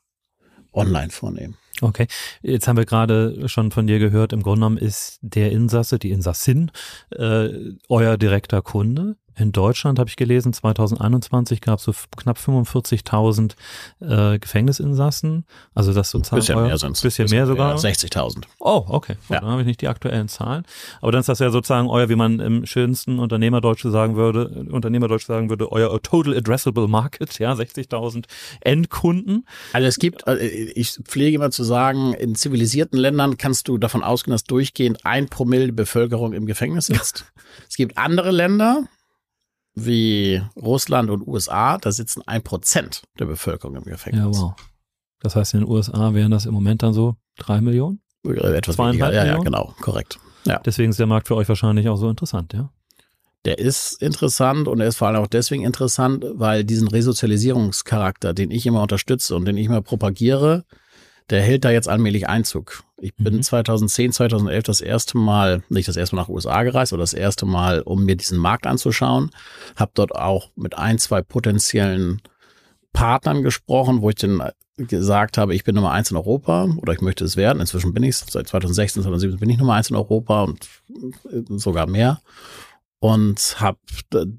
online 0.71 1.11
vornehmen. 1.11 1.57
Okay, 1.81 2.07
jetzt 2.41 2.67
haben 2.67 2.77
wir 2.77 2.85
gerade 2.85 3.49
schon 3.49 3.71
von 3.71 3.87
dir 3.87 3.99
gehört, 3.99 4.31
im 4.31 4.43
Grunde 4.43 4.59
genommen 4.59 4.77
ist 4.77 5.19
der 5.21 5.51
Insasse, 5.51 5.97
die 5.97 6.11
Insassin, 6.11 6.71
äh, 7.09 7.49
euer 7.89 8.17
direkter 8.17 8.61
Kunde. 8.61 9.15
In 9.35 9.51
Deutschland 9.51 9.99
habe 9.99 10.09
ich 10.09 10.15
gelesen, 10.15 10.53
2021 10.53 11.61
gab 11.61 11.79
es 11.79 11.85
so 11.85 11.93
knapp 12.15 12.37
45.000 12.37 13.53
äh, 14.01 14.39
Gefängnisinsassen. 14.39 15.45
Also 15.73 15.93
das 15.93 16.11
sozusagen 16.11 16.39
bisschen 16.39 16.57
euer, 16.57 16.67
mehr 16.67 16.77
sind 16.77 16.91
bisschen, 16.91 17.25
bisschen 17.25 17.37
mehr 17.37 17.47
sogar. 17.47 17.75
60.000. 17.75 18.43
Oh, 18.59 18.85
okay. 18.87 19.15
ja. 19.29 19.39
Dann 19.39 19.49
habe 19.49 19.61
ich 19.61 19.67
nicht 19.67 19.81
die 19.81 19.87
aktuellen 19.87 20.27
Zahlen. 20.27 20.65
Aber 21.01 21.11
dann 21.11 21.21
ist 21.21 21.29
das 21.29 21.39
ja 21.39 21.49
sozusagen 21.49 21.87
euer, 21.89 22.09
wie 22.09 22.15
man 22.15 22.39
im 22.39 22.65
schönsten 22.65 23.19
Unternehmerdeutsch 23.19 23.83
sagen 23.83 24.15
würde, 24.15 24.65
Unternehmerdeutsch 24.71 25.25
sagen 25.25 25.49
würde, 25.49 25.71
euer 25.71 26.01
Total 26.01 26.37
Addressable 26.37 26.87
Market, 26.87 27.39
ja, 27.39 27.53
60.000 27.53 28.25
Endkunden. 28.61 29.45
Also 29.73 29.87
es 29.87 29.97
gibt, 29.97 30.27
äh, 30.27 30.37
ich 30.45 30.99
pflege 31.03 31.35
immer 31.35 31.51
zu 31.51 31.63
sagen, 31.63 32.13
in 32.13 32.35
zivilisierten 32.35 32.97
Ländern 32.99 33.37
kannst 33.37 33.67
du 33.67 33.77
davon 33.77 34.03
ausgehen, 34.03 34.33
dass 34.33 34.43
durchgehend 34.43 35.05
ein 35.05 35.27
Promille 35.27 35.73
Bevölkerung 35.73 36.33
im 36.33 36.45
Gefängnis 36.45 36.87
sitzt. 36.87 37.25
es 37.69 37.75
gibt 37.75 37.97
andere 37.97 38.31
Länder, 38.31 38.83
wie 39.75 40.41
Russland 40.55 41.09
und 41.09 41.27
USA, 41.27 41.77
da 41.77 41.91
sitzen 41.91 42.21
ein 42.25 42.43
Prozent 42.43 43.03
der 43.19 43.25
Bevölkerung 43.25 43.75
im 43.75 43.83
Gefängnis. 43.83 44.37
Ja, 44.37 44.43
wow. 44.43 44.53
Das 45.19 45.35
heißt, 45.35 45.53
in 45.53 45.61
den 45.61 45.69
USA 45.69 46.13
wären 46.13 46.31
das 46.31 46.45
im 46.45 46.53
Moment 46.53 46.83
dann 46.83 46.93
so 46.93 47.15
drei 47.37 47.61
Millionen? 47.61 48.01
Äh, 48.25 48.57
etwas 48.57 48.77
weniger, 48.77 49.11
ja, 49.13 49.25
ja, 49.25 49.37
genau, 49.37 49.73
korrekt. 49.81 50.19
Ja. 50.45 50.59
Deswegen 50.59 50.89
ist 50.89 50.99
der 50.99 51.07
Markt 51.07 51.27
für 51.27 51.35
euch 51.35 51.47
wahrscheinlich 51.47 51.87
auch 51.89 51.97
so 51.97 52.09
interessant, 52.09 52.53
ja? 52.53 52.69
Der 53.45 53.59
ist 53.59 54.01
interessant 54.01 54.69
und 54.69 54.79
er 54.79 54.87
ist 54.87 54.95
vor 54.95 55.09
allem 55.09 55.21
auch 55.21 55.27
deswegen 55.27 55.65
interessant, 55.65 56.23
weil 56.33 56.63
diesen 56.63 56.87
Resozialisierungscharakter, 56.87 58.33
den 58.33 58.51
ich 58.51 58.65
immer 58.65 58.81
unterstütze 58.81 59.35
und 59.35 59.43
den 59.43 59.57
ich 59.57 59.65
immer 59.65 59.81
propagiere, 59.81 60.63
der 61.29 61.41
hält 61.41 61.65
da 61.65 61.71
jetzt 61.71 61.89
allmählich 61.89 62.27
Einzug. 62.27 62.83
Ich 62.97 63.15
bin 63.15 63.35
mhm. 63.35 63.43
2010, 63.43 64.11
2011 64.13 64.63
das 64.63 64.81
erste 64.81 65.17
Mal, 65.17 65.63
nicht 65.69 65.87
das 65.87 65.97
erste 65.97 66.15
Mal 66.15 66.23
nach 66.23 66.29
USA 66.29 66.63
gereist, 66.63 66.93
aber 66.93 67.01
das 67.01 67.13
erste 67.13 67.45
Mal, 67.45 67.81
um 67.81 68.05
mir 68.05 68.15
diesen 68.15 68.37
Markt 68.37 68.67
anzuschauen. 68.67 69.31
Habe 69.75 69.91
dort 69.93 70.13
auch 70.15 70.51
mit 70.55 70.77
ein, 70.77 70.99
zwei 70.99 71.21
potenziellen 71.21 72.21
Partnern 72.93 73.43
gesprochen, 73.43 74.01
wo 74.01 74.09
ich 74.09 74.15
dann 74.15 74.41
gesagt 74.77 75.37
habe, 75.37 75.53
ich 75.53 75.63
bin 75.63 75.75
Nummer 75.75 75.91
eins 75.91 76.11
in 76.11 76.17
Europa 76.17 76.67
oder 76.77 76.93
ich 76.93 77.01
möchte 77.01 77.25
es 77.25 77.37
werden. 77.37 77.59
Inzwischen 77.59 77.93
bin 77.93 78.03
ich 78.03 78.09
es. 78.09 78.25
Seit 78.29 78.47
2016, 78.47 79.03
2017 79.03 79.39
bin 79.39 79.49
ich 79.49 79.57
Nummer 79.57 79.73
eins 79.73 79.89
in 79.89 79.95
Europa 79.95 80.43
und 80.43 80.67
sogar 81.59 81.87
mehr 81.87 82.21
und 83.03 83.59
habe 83.59 83.79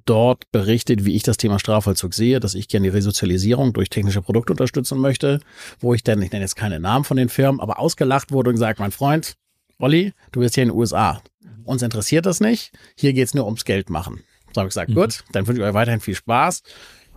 dort 0.06 0.50
berichtet, 0.50 1.04
wie 1.04 1.14
ich 1.14 1.22
das 1.22 1.36
Thema 1.36 1.58
Strafvollzug 1.58 2.14
sehe, 2.14 2.40
dass 2.40 2.54
ich 2.54 2.66
gerne 2.66 2.84
die 2.84 2.96
Resozialisierung 2.96 3.74
durch 3.74 3.90
technische 3.90 4.22
Produkte 4.22 4.54
unterstützen 4.54 5.00
möchte, 5.00 5.40
wo 5.80 5.92
ich 5.92 6.02
dann, 6.02 6.22
ich 6.22 6.32
nenne 6.32 6.44
jetzt 6.44 6.56
keine 6.56 6.80
Namen 6.80 7.04
von 7.04 7.18
den 7.18 7.28
Firmen, 7.28 7.60
aber 7.60 7.78
ausgelacht 7.78 8.32
wurde 8.32 8.48
und 8.48 8.54
gesagt, 8.54 8.80
mein 8.80 8.90
Freund, 8.90 9.34
Olli, 9.78 10.14
du 10.32 10.40
bist 10.40 10.54
hier 10.54 10.62
in 10.62 10.70
den 10.70 10.78
USA. 10.78 11.20
Uns 11.64 11.82
interessiert 11.82 12.24
das 12.24 12.40
nicht. 12.40 12.72
Hier 12.96 13.12
geht's 13.12 13.34
nur 13.34 13.44
ums 13.44 13.66
Geld 13.66 13.90
machen. 13.90 14.22
So 14.54 14.62
habe 14.62 14.68
ich 14.68 14.70
gesagt, 14.70 14.88
mhm. 14.88 14.94
gut, 14.94 15.24
dann 15.32 15.46
wünsche 15.46 15.60
ich 15.60 15.68
euch 15.68 15.74
weiterhin 15.74 16.00
viel 16.00 16.14
Spaß 16.14 16.62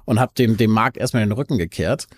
und 0.03 0.19
habe 0.19 0.33
dem, 0.37 0.57
dem 0.57 0.71
Markt 0.71 0.97
erstmal 0.97 1.23
den 1.23 1.31
Rücken 1.31 1.57
gekehrt 1.57 2.09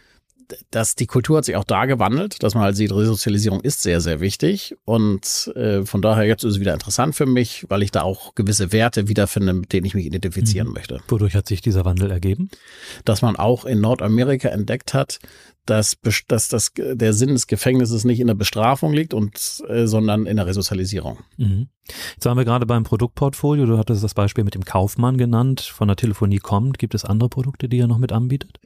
dass 0.71 0.95
die 0.95 1.07
Kultur 1.07 1.38
hat 1.38 1.45
sich 1.45 1.55
auch 1.55 1.63
da 1.63 1.85
gewandelt, 1.85 2.41
dass 2.43 2.53
man 2.53 2.63
halt 2.63 2.75
sieht, 2.75 2.91
Resozialisierung 2.91 3.62
ist 3.62 3.81
sehr, 3.81 4.01
sehr 4.01 4.19
wichtig. 4.19 4.75
Und 4.85 5.51
äh, 5.55 5.85
von 5.85 6.01
daher 6.01 6.25
jetzt 6.25 6.43
ist 6.43 6.53
es 6.53 6.59
wieder 6.59 6.73
interessant 6.73 7.15
für 7.15 7.25
mich, 7.25 7.65
weil 7.69 7.83
ich 7.83 7.91
da 7.91 8.01
auch 8.01 8.35
gewisse 8.35 8.71
Werte 8.71 9.07
wiederfinde, 9.07 9.53
mit 9.53 9.73
denen 9.73 9.85
ich 9.85 9.95
mich 9.95 10.05
identifizieren 10.05 10.67
mhm. 10.67 10.73
möchte. 10.73 10.99
Wodurch 11.07 11.35
hat 11.35 11.47
sich 11.47 11.62
dieser 11.62 11.85
Wandel 11.85 12.12
ergeben? 12.12 12.49
Dass 13.05 13.21
man 13.21 13.35
auch 13.35 13.65
in 13.65 13.81
Nordamerika 13.81 14.49
entdeckt 14.49 14.93
hat, 14.93 15.19
dass, 15.65 15.97
dass, 16.27 16.47
dass 16.49 16.71
der 16.75 17.13
Sinn 17.13 17.29
des 17.29 17.47
Gefängnisses 17.47 18.03
nicht 18.03 18.19
in 18.19 18.27
der 18.27 18.33
Bestrafung 18.33 18.93
liegt, 18.93 19.13
und, 19.13 19.63
äh, 19.67 19.85
sondern 19.85 20.25
in 20.25 20.38
der 20.38 20.47
Resozialisierung. 20.47 21.19
Mhm. 21.38 21.67
Jetzt 22.15 22.25
waren 22.25 22.38
wir 22.38 22.45
gerade 22.45 22.65
beim 22.65 22.83
Produktportfolio. 22.83 23.65
Du 23.65 23.77
hattest 23.77 24.03
das 24.03 24.13
Beispiel 24.13 24.43
mit 24.43 24.55
dem 24.55 24.65
Kaufmann 24.65 25.17
genannt, 25.17 25.62
von 25.62 25.88
der 25.88 25.97
Telefonie 25.97 26.39
kommt. 26.39 26.79
Gibt 26.79 26.95
es 26.95 27.05
andere 27.05 27.29
Produkte, 27.29 27.69
die 27.69 27.77
ihr 27.77 27.88
noch 27.88 27.97
mit 27.97 28.12
anbietet? 28.12 28.59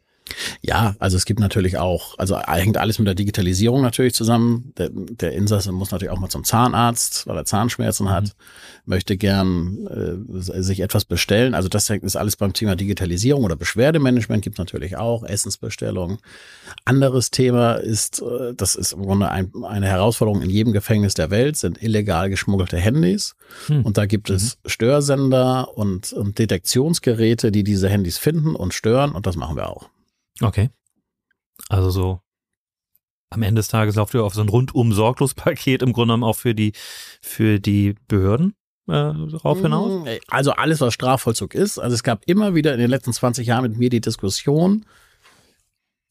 Ja, 0.61 0.95
also 0.99 1.17
es 1.17 1.25
gibt 1.25 1.39
natürlich 1.39 1.77
auch, 1.77 2.17
also 2.17 2.39
hängt 2.39 2.77
alles 2.77 2.97
mit 2.97 3.07
der 3.07 3.15
Digitalisierung 3.15 3.81
natürlich 3.81 4.13
zusammen. 4.13 4.73
Der, 4.77 4.89
der 4.91 5.33
Insasse 5.33 5.71
muss 5.71 5.91
natürlich 5.91 6.11
auch 6.11 6.19
mal 6.19 6.29
zum 6.29 6.43
Zahnarzt, 6.43 7.27
weil 7.27 7.37
er 7.37 7.45
Zahnschmerzen 7.45 8.09
hat, 8.09 8.25
mhm. 8.25 8.29
möchte 8.85 9.17
gern 9.17 9.87
äh, 9.87 10.61
sich 10.61 10.79
etwas 10.79 11.05
bestellen. 11.05 11.53
Also 11.53 11.67
das 11.69 11.89
ist 11.89 12.15
alles 12.15 12.37
beim 12.37 12.53
Thema 12.53 12.75
Digitalisierung 12.75 13.43
oder 13.43 13.55
Beschwerdemanagement 13.55 14.43
gibt 14.43 14.55
es 14.55 14.59
natürlich 14.59 14.97
auch, 14.97 15.23
Essensbestellung. 15.23 16.19
Anderes 16.85 17.29
Thema 17.29 17.73
ist, 17.73 18.21
äh, 18.21 18.53
das 18.55 18.75
ist 18.75 18.93
im 18.93 19.03
Grunde 19.03 19.29
ein, 19.29 19.51
eine 19.65 19.87
Herausforderung 19.87 20.41
in 20.41 20.49
jedem 20.49 20.73
Gefängnis 20.73 21.13
der 21.13 21.31
Welt, 21.31 21.57
sind 21.57 21.83
illegal 21.83 22.29
geschmuggelte 22.29 22.77
Handys. 22.77 23.35
Mhm. 23.67 23.81
Und 23.81 23.97
da 23.97 24.05
gibt 24.05 24.29
es 24.29 24.57
mhm. 24.63 24.69
Störsender 24.69 25.77
und, 25.77 26.13
und 26.13 26.39
Detektionsgeräte, 26.39 27.51
die 27.51 27.63
diese 27.63 27.89
Handys 27.89 28.17
finden 28.17 28.55
und 28.55 28.73
stören 28.73 29.11
und 29.11 29.27
das 29.27 29.35
machen 29.35 29.57
wir 29.57 29.69
auch. 29.69 29.89
Okay. 30.43 30.69
Also 31.69 31.89
so 31.89 32.21
am 33.29 33.41
Ende 33.41 33.59
des 33.59 33.67
Tages 33.67 33.95
lauft 33.95 34.13
ihr 34.13 34.23
auf 34.23 34.35
so 34.35 34.41
ein 34.41 34.49
rundum 34.49 34.93
sorglos 34.93 35.33
Paket 35.35 35.81
im 35.81 35.93
Grunde 35.93 36.13
genommen 36.13 36.23
auch 36.23 36.35
für 36.35 36.53
die 36.53 36.73
für 37.21 37.59
die 37.59 37.95
Behörden 38.07 38.55
äh, 38.87 38.91
darauf 38.91 39.61
hinaus? 39.61 40.03
Mm, 40.03 40.07
also 40.27 40.51
alles, 40.51 40.81
was 40.81 40.93
Strafvollzug 40.93 41.55
ist. 41.55 41.79
Also 41.79 41.93
es 41.93 42.03
gab 42.03 42.23
immer 42.25 42.55
wieder 42.55 42.73
in 42.73 42.79
den 42.79 42.89
letzten 42.89 43.13
20 43.13 43.47
Jahren 43.47 43.63
mit 43.63 43.77
mir 43.77 43.89
die 43.89 44.01
Diskussion, 44.01 44.85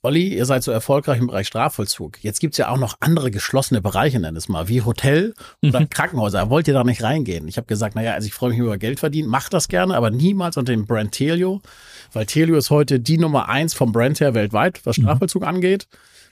Olli, 0.05 0.35
ihr 0.37 0.47
seid 0.47 0.65
so 0.65 0.73
erfolgreich 0.73 1.21
im 1.21 1.29
Bereich 1.29 1.47
Strafvollzug. 1.47 2.25
Jetzt 2.25 2.41
gibt's 2.41 2.59
ja 2.59 2.69
auch 2.69 2.77
noch 2.77 2.97
andere 2.99 3.31
geschlossene 3.31 3.81
Bereiche, 3.81 4.19
nenn 4.19 4.35
es 4.35 4.49
mal, 4.49 4.67
wie 4.67 4.83
Hotel 4.83 5.33
oder 5.62 5.79
mhm. 5.79 5.91
Krankenhäuser. 5.91 6.51
Wollt 6.51 6.67
ihr 6.67 6.75
da 6.75 6.83
nicht 6.83 7.05
reingehen? 7.05 7.47
Ich 7.47 7.57
habe 7.57 7.69
gesagt, 7.69 7.95
naja, 7.95 8.12
also 8.15 8.27
ich 8.27 8.35
freue 8.35 8.51
mich 8.51 8.59
über 8.59 8.79
Geld 8.79 8.99
verdienen, 8.99 9.29
mach 9.29 9.49
das 9.49 9.69
gerne, 9.69 9.95
aber 9.95 10.11
niemals 10.11 10.57
unter 10.57 10.73
dem 10.73 10.87
Brand 10.87 11.12
Telio, 11.12 11.61
weil 12.12 12.27
Telio 12.27 12.57
ist 12.57 12.71
heute 12.71 12.99
die 12.99 13.17
Nummer 13.17 13.49
eins 13.49 13.75
vom 13.75 13.93
Brand 13.93 14.19
her 14.19 14.35
weltweit, 14.35 14.85
was 14.85 14.99
mhm. 14.99 15.03
Strafvollzug 15.03 15.43
mhm. 15.43 15.49
angeht. 15.49 15.87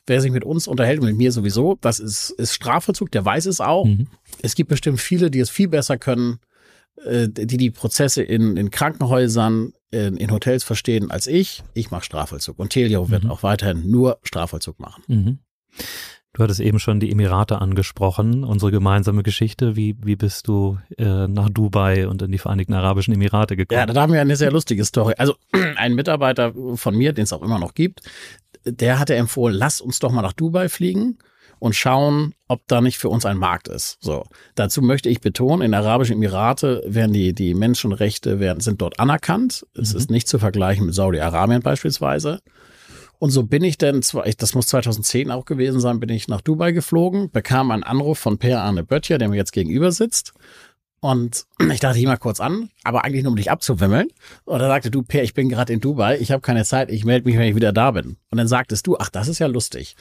Wer 0.04 0.20
sich 0.20 0.32
mit 0.32 0.44
uns 0.44 0.66
unterhält 0.66 0.98
und 0.98 1.06
mit 1.06 1.16
mir 1.16 1.30
sowieso, 1.30 1.78
das 1.80 2.00
ist, 2.00 2.30
ist 2.30 2.54
Strafvollzug, 2.54 3.12
der 3.12 3.24
weiß 3.24 3.46
es 3.46 3.60
auch. 3.60 3.84
Mhm. 3.84 4.08
Es 4.42 4.56
gibt 4.56 4.70
bestimmt 4.70 5.00
viele, 5.00 5.30
die 5.30 5.38
es 5.38 5.50
viel 5.50 5.68
besser 5.68 5.96
können, 5.96 6.40
äh, 7.04 7.28
die 7.28 7.56
die 7.56 7.70
Prozesse 7.70 8.24
in, 8.24 8.56
in 8.56 8.72
Krankenhäusern, 8.72 9.74
in, 9.90 10.30
Hotels 10.30 10.64
verstehen 10.64 11.10
als 11.10 11.26
ich. 11.26 11.62
Ich 11.74 11.90
mache 11.90 12.04
Strafvollzug. 12.04 12.58
Und 12.58 12.70
Telio 12.70 13.04
mhm. 13.04 13.10
wird 13.10 13.26
auch 13.26 13.42
weiterhin 13.42 13.90
nur 13.90 14.18
Strafvollzug 14.22 14.78
machen. 14.78 15.02
Mhm. 15.08 15.38
Du 16.32 16.44
hattest 16.44 16.60
eben 16.60 16.78
schon 16.78 17.00
die 17.00 17.10
Emirate 17.10 17.60
angesprochen, 17.60 18.44
unsere 18.44 18.70
gemeinsame 18.70 19.24
Geschichte. 19.24 19.74
Wie, 19.74 19.96
wie 20.00 20.14
bist 20.14 20.46
du 20.46 20.78
äh, 20.96 21.26
nach 21.26 21.50
Dubai 21.50 22.06
und 22.06 22.22
in 22.22 22.30
die 22.30 22.38
Vereinigten 22.38 22.72
Arabischen 22.72 23.12
Emirate 23.12 23.56
gekommen? 23.56 23.80
Ja, 23.80 23.86
da 23.86 24.00
haben 24.00 24.12
wir 24.12 24.20
eine 24.20 24.36
sehr 24.36 24.52
lustige 24.52 24.84
Story. 24.84 25.14
Also 25.18 25.34
ein 25.76 25.94
Mitarbeiter 25.94 26.54
von 26.76 26.96
mir, 26.96 27.12
den 27.12 27.24
es 27.24 27.32
auch 27.32 27.42
immer 27.42 27.58
noch 27.58 27.74
gibt, 27.74 28.02
der 28.64 29.00
hatte 29.00 29.16
empfohlen, 29.16 29.56
lass 29.56 29.80
uns 29.80 29.98
doch 29.98 30.12
mal 30.12 30.22
nach 30.22 30.32
Dubai 30.32 30.68
fliegen 30.68 31.18
und 31.60 31.76
schauen, 31.76 32.34
ob 32.48 32.66
da 32.66 32.80
nicht 32.80 32.98
für 32.98 33.08
uns 33.08 33.24
ein 33.24 33.36
Markt 33.36 33.68
ist. 33.68 33.98
So. 34.00 34.24
Dazu 34.56 34.82
möchte 34.82 35.08
ich 35.08 35.20
betonen, 35.20 35.62
in 35.62 35.74
Arabischen 35.74 36.16
Emirate 36.16 36.82
werden 36.86 37.12
die, 37.12 37.32
die 37.32 37.54
Menschenrechte 37.54 38.40
werden, 38.40 38.60
sind 38.60 38.82
dort 38.82 38.98
anerkannt. 38.98 39.64
Es 39.74 39.92
mhm. 39.92 39.98
ist 39.98 40.10
nicht 40.10 40.26
zu 40.26 40.38
vergleichen 40.38 40.86
mit 40.86 40.94
Saudi-Arabien 40.94 41.60
beispielsweise. 41.60 42.40
Und 43.18 43.30
so 43.30 43.42
bin 43.42 43.62
ich 43.62 43.76
dann, 43.76 44.00
das 44.38 44.54
muss 44.54 44.66
2010 44.68 45.30
auch 45.30 45.44
gewesen 45.44 45.78
sein, 45.78 46.00
bin 46.00 46.08
ich 46.08 46.26
nach 46.26 46.40
Dubai 46.40 46.72
geflogen, 46.72 47.30
bekam 47.30 47.70
einen 47.70 47.82
Anruf 47.82 48.18
von 48.18 48.38
Per 48.38 48.62
Arne 48.62 48.82
Böttcher, 48.82 49.18
der 49.18 49.28
mir 49.28 49.36
jetzt 49.36 49.52
gegenüber 49.52 49.92
sitzt 49.92 50.32
und 51.00 51.46
ich 51.72 51.80
dachte, 51.80 51.98
ich 51.98 52.04
mal 52.04 52.16
kurz 52.16 52.40
an, 52.40 52.68
aber 52.84 53.04
eigentlich 53.04 53.22
nur 53.22 53.32
um 53.32 53.36
dich 53.36 53.50
abzuwimmeln. 53.50 54.08
Und 54.44 54.60
er 54.60 54.68
sagte, 54.68 54.90
du, 54.90 55.02
Per, 55.02 55.22
ich 55.22 55.34
bin 55.34 55.48
gerade 55.48 55.72
in 55.72 55.80
Dubai, 55.80 56.18
ich 56.18 56.30
habe 56.30 56.42
keine 56.42 56.64
Zeit, 56.64 56.90
ich 56.90 57.04
melde 57.04 57.26
mich, 57.26 57.38
wenn 57.38 57.48
ich 57.48 57.56
wieder 57.56 57.72
da 57.72 57.90
bin. 57.90 58.16
Und 58.30 58.38
dann 58.38 58.48
sagtest 58.48 58.86
du, 58.86 58.96
ach, 58.98 59.08
das 59.08 59.28
ist 59.28 59.38
ja 59.38 59.46
lustig. 59.46 59.96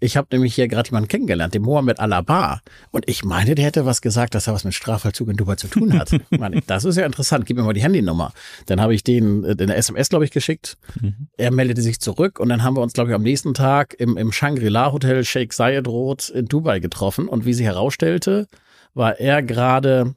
Ich 0.00 0.16
habe 0.16 0.28
nämlich 0.30 0.54
hier 0.54 0.68
gerade 0.68 0.88
jemanden 0.88 1.08
kennengelernt, 1.08 1.54
den 1.54 1.62
Mohammed 1.62 1.98
Alabar. 1.98 2.60
Und 2.92 3.08
ich 3.08 3.24
meine, 3.24 3.54
der 3.54 3.64
hätte 3.64 3.84
was 3.84 4.00
gesagt, 4.00 4.34
dass 4.34 4.46
er 4.46 4.54
was 4.54 4.64
mit 4.64 4.74
Strafvollzug 4.74 5.28
in 5.28 5.36
Dubai 5.36 5.56
zu 5.56 5.68
tun 5.68 5.98
hat. 5.98 6.12
ich 6.30 6.38
meine, 6.38 6.60
das 6.66 6.84
ist 6.84 6.96
ja 6.96 7.06
interessant, 7.06 7.46
gib 7.46 7.56
mir 7.56 7.64
mal 7.64 7.72
die 7.72 7.82
Handynummer. 7.82 8.32
Dann 8.66 8.80
habe 8.80 8.94
ich 8.94 9.02
den 9.02 9.44
in 9.44 9.56
der 9.56 9.76
SMS, 9.76 10.08
glaube 10.08 10.24
ich, 10.24 10.30
geschickt. 10.30 10.76
Mhm. 11.00 11.28
Er 11.36 11.50
meldete 11.50 11.82
sich 11.82 12.00
zurück 12.00 12.38
und 12.38 12.48
dann 12.48 12.62
haben 12.62 12.76
wir 12.76 12.82
uns, 12.82 12.92
glaube 12.92 13.10
ich, 13.10 13.14
am 13.14 13.22
nächsten 13.22 13.54
Tag 13.54 13.94
im, 13.98 14.16
im 14.16 14.30
Shangri-La 14.30 14.92
Hotel 14.92 15.24
Sheikh 15.24 15.54
Zayed 15.54 15.88
Road 15.88 16.28
in 16.28 16.46
Dubai 16.46 16.78
getroffen. 16.78 17.28
Und 17.28 17.44
wie 17.44 17.54
sie 17.54 17.64
herausstellte, 17.64 18.46
war 18.94 19.18
er 19.18 19.42
gerade 19.42 20.14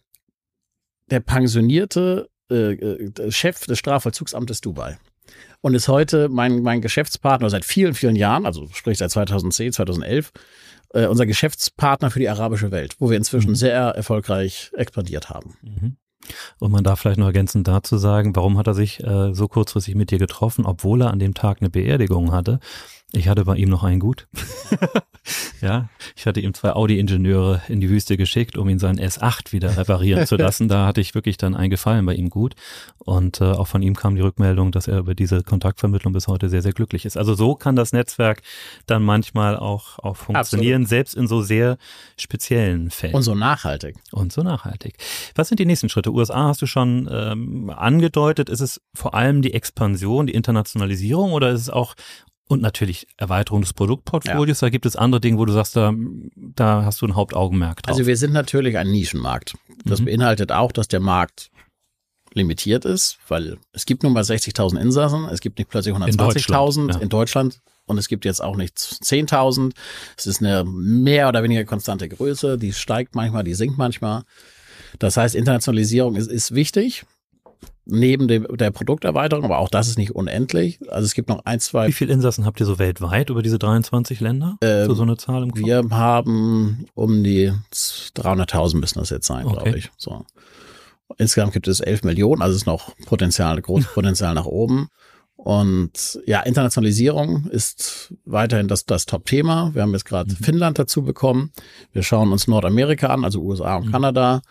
der 1.10 1.20
pensionierte 1.20 2.30
äh, 2.52 2.74
äh, 2.74 3.32
Chef 3.32 3.66
des 3.66 3.80
Strafvollzugsamtes 3.80 4.62
Dubai 4.62 4.98
und 5.62 5.74
ist 5.74 5.88
heute 5.88 6.30
mein, 6.30 6.62
mein 6.62 6.82
Geschäftspartner 6.82 7.50
seit 7.50 7.66
vielen, 7.66 7.94
vielen 7.94 8.16
Jahren, 8.16 8.46
also 8.46 8.68
sprich 8.72 8.98
seit 8.98 9.12
2010, 9.12 9.74
2011, 9.74 10.32
äh, 10.94 11.08
unser 11.08 11.26
Geschäftspartner 11.26 12.12
für 12.12 12.20
die 12.20 12.30
arabische 12.30 12.72
Welt, 12.72 12.96
wo 13.00 13.10
wir 13.10 13.18
inzwischen 13.18 13.52
mhm. 13.52 13.56
sehr 13.56 13.80
erfolgreich 13.80 14.72
expandiert 14.76 15.30
haben. 15.30 15.56
Mhm. 15.62 15.98
Und 16.60 16.72
man 16.72 16.84
darf 16.84 17.00
vielleicht 17.00 17.20
noch 17.20 17.28
ergänzend 17.28 17.68
dazu 17.68 17.98
sagen, 17.98 18.36
warum 18.36 18.58
hat 18.58 18.68
er 18.68 18.74
sich 18.74 19.02
äh, 19.04 19.34
so 19.34 19.48
kurzfristig 19.48 19.96
mit 19.96 20.12
dir 20.12 20.20
getroffen, 20.20 20.66
obwohl 20.66 21.02
er 21.02 21.12
an 21.12 21.20
dem 21.20 21.34
Tag 21.34 21.62
eine 21.62 21.70
Beerdigung 21.70 22.32
hatte. 22.32 22.60
Ich 23.14 23.30
hatte 23.30 23.46
bei 23.46 23.56
ihm 23.56 23.70
noch 23.70 23.84
einen 23.84 24.02
gut. 24.02 24.28
ja, 25.62 25.88
ich 26.18 26.26
hatte 26.26 26.42
ihm 26.42 26.54
zwei 26.54 26.74
Audi-Ingenieure 26.74 27.62
in 27.70 27.80
die 27.80 27.90
Wüste 27.90 28.18
geschickt, 28.18 28.58
um 28.58 28.68
ihn 28.68 28.80
seinen 28.80 29.00
S8 29.00 29.54
wieder 29.54 29.78
reparieren 29.78 30.28
zu 30.28 30.36
lassen. 30.36 30.68
Da 30.68 30.86
hatte 30.86 31.00
ich 31.00 31.16
wirklich 31.16 31.38
dann 31.38 31.56
einen 31.56 31.70
Gefallen 31.70 32.06
bei 32.06 32.14
ihm 32.16 32.30
gut. 32.30 32.56
Und 32.98 33.40
äh, 33.40 33.46
auch 33.46 33.68
von 33.68 33.82
ihm 33.82 33.96
kam 33.96 34.16
die 34.16 34.22
Rückmeldung, 34.22 34.74
dass 34.74 34.90
er 34.90 35.00
über 35.00 35.16
diese 35.16 35.42
Kontaktvermittlung 35.42 36.12
bis 36.12 36.28
heute 36.28 36.50
sehr, 36.50 36.62
sehr 36.62 36.74
glücklich 36.74 37.06
ist. 37.06 37.18
Also 37.18 37.34
so 37.34 37.56
kann 37.56 37.78
das 37.78 37.94
Netzwerk 37.94 38.42
dann 38.88 39.04
manchmal 39.04 39.56
auch, 39.56 40.00
auch 40.00 40.18
funktionieren, 40.18 40.84
Absolut. 40.84 40.90
selbst 40.90 41.16
in 41.16 41.28
so 41.28 41.42
sehr 41.42 41.78
speziellen 42.18 42.90
Fällen. 42.90 43.16
Und 43.16 43.24
so 43.24 43.36
nachhaltig. 43.36 43.96
Und 44.12 44.34
so 44.34 44.44
nachhaltig. 44.44 44.98
Was 45.34 45.48
sind 45.48 45.62
die 45.62 45.66
nächsten 45.66 45.88
Schritte? 45.88 46.12
USA 46.12 46.50
hast 46.50 46.62
du 46.62 46.66
schon 46.66 47.08
ähm, 47.10 47.70
angedeutet. 47.70 48.50
Ist 48.50 48.60
es 48.60 48.82
vor 48.94 49.14
allem 49.14 49.42
die 49.42 49.54
Expansion, 49.54 50.28
die 50.28 50.34
Internationalisierung 50.34 51.32
oder 51.32 51.52
ist 51.52 51.62
es 51.62 51.70
auch 51.70 51.96
und 52.48 52.62
natürlich 52.62 53.08
Erweiterung 53.18 53.62
des 53.62 53.74
Produktportfolios. 53.74 54.62
Ja. 54.62 54.68
Da 54.68 54.70
gibt 54.70 54.86
es 54.86 54.96
andere 54.96 55.22
Dinge, 55.22 55.38
wo 55.38 55.46
du 55.46 55.54
sagst, 55.54 55.76
da, 55.76 55.94
da 56.36 56.86
hast 56.86 57.02
du 57.02 57.06
ein 57.06 57.16
Hauptaugenmerk 57.16 57.84
drauf. 57.84 57.96
Also 57.96 58.08
wir 58.08 58.18
sind 58.18 58.34
natürlich 58.34 58.78
ein 58.78 58.90
Nischenmarkt. 58.90 59.56
Das 59.86 60.00
mhm. 60.00 60.06
beinhaltet 60.06 60.52
auch, 60.52 60.72
dass 60.72 60.88
der 60.88 61.00
Markt 61.00 61.52
limitiert 62.34 62.86
ist, 62.86 63.18
weil 63.28 63.58
es 63.74 63.86
gibt 63.86 64.04
nun 64.04 64.14
mal 64.14 64.24
60.000 64.24 64.80
Insassen, 64.80 65.26
es 65.26 65.42
gibt 65.42 65.58
nicht 65.58 65.70
plötzlich 65.70 65.96
120.000 65.96 66.82
in, 66.82 66.90
ja. 66.90 66.98
in 67.00 67.10
Deutschland 67.10 67.62
und 67.86 67.98
es 67.98 68.08
gibt 68.08 68.26
jetzt 68.26 68.44
auch 68.44 68.56
nicht 68.56 68.78
10.000. 68.78 69.74
Es 70.18 70.28
ist 70.28 70.42
eine 70.42 70.64
mehr 70.64 71.30
oder 71.30 71.42
weniger 71.44 71.66
konstante 71.66 72.08
Größe, 72.08 72.58
die 72.58 72.74
steigt 72.74 73.16
manchmal, 73.16 73.44
die 73.44 73.56
sinkt 73.56 73.78
manchmal. 73.78 74.24
Das 75.00 75.18
heißt, 75.18 75.36
Internationalisierung 75.36 76.16
ist, 76.16 76.30
ist 76.30 76.54
wichtig 76.54 77.06
neben 77.88 78.28
dem, 78.28 78.46
der 78.58 78.72
Produkterweiterung, 78.72 79.46
aber 79.46 79.58
auch 79.60 79.70
das 79.70 79.88
ist 79.88 79.98
nicht 79.98 80.12
unendlich. 80.12 80.80
Also 80.90 81.06
es 81.06 81.14
gibt 81.14 81.30
noch 81.30 81.46
ein, 81.46 81.60
zwei. 81.60 81.88
Wie 81.88 81.94
viele 81.94 82.14
Insassen 82.14 82.46
habt 82.46 82.60
ihr 82.60 82.66
so 82.66 82.80
weltweit 82.80 83.30
über 83.30 83.42
diese 83.42 83.58
23 83.58 84.20
Länder? 84.20 84.58
Ähm, 84.62 84.88
so, 84.88 84.94
so 84.94 85.04
eine 85.04 85.18
Zahl 85.18 85.44
im 85.44 85.52
Kopf? 85.52 85.66
Wir 85.66 85.84
haben 85.90 86.86
um 86.94 87.24
die 87.24 87.52
300.000 87.74 88.78
müssen 88.78 89.00
das 89.00 89.10
jetzt 89.10 89.28
sein, 89.28 89.46
okay. 89.46 89.64
glaube 89.64 89.78
ich. 89.78 89.92
So. 89.98 90.26
Insgesamt 91.18 91.54
gibt 91.54 91.68
es 91.68 91.80
11 91.80 92.04
Millionen, 92.04 92.42
also 92.42 92.56
ist 92.56 92.68
noch 92.68 92.96
Potenzial, 93.06 93.62
großes 93.62 93.88
Potenzial 93.94 94.34
nach 94.34 94.46
oben. 94.46 94.90
Und 95.38 96.20
ja, 96.26 96.42
Internationalisierung 96.42 97.46
ist 97.46 98.14
weiterhin 98.26 98.68
das, 98.68 98.86
das 98.86 99.06
Top-Thema. 99.06 99.74
Wir 99.74 99.84
haben 99.84 99.94
jetzt 99.94 100.06
gerade 100.06 100.32
mhm. 100.32 100.44
Finnland 100.44 100.80
dazu 100.80 101.04
bekommen. 101.04 101.52
Wir 101.94 102.04
schauen 102.04 102.32
uns 102.32 102.48
Nordamerika 102.48 103.08
an, 103.08 103.24
also 103.24 103.42
USA 103.42 103.78
und 103.78 103.88
mhm. 103.88 103.92
Kanada. 103.92 104.42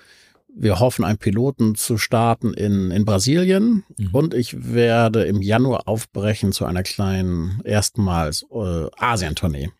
Wir 0.59 0.81
hoffen, 0.81 1.05
einen 1.05 1.19
Piloten 1.19 1.75
zu 1.75 1.99
starten 1.99 2.55
in, 2.55 2.91
in 2.91 3.05
Brasilien. 3.05 3.85
Mhm. 3.99 4.09
Und 4.13 4.35
ich 4.35 4.73
werde 4.73 5.25
im 5.25 5.43
Januar 5.43 5.83
aufbrechen 5.87 6.53
zu 6.53 6.65
einer 6.65 6.83
kleinen, 6.83 7.61
erstmals 7.65 8.47
äh, 8.51 8.87
Asien-Tournee. 8.97 9.71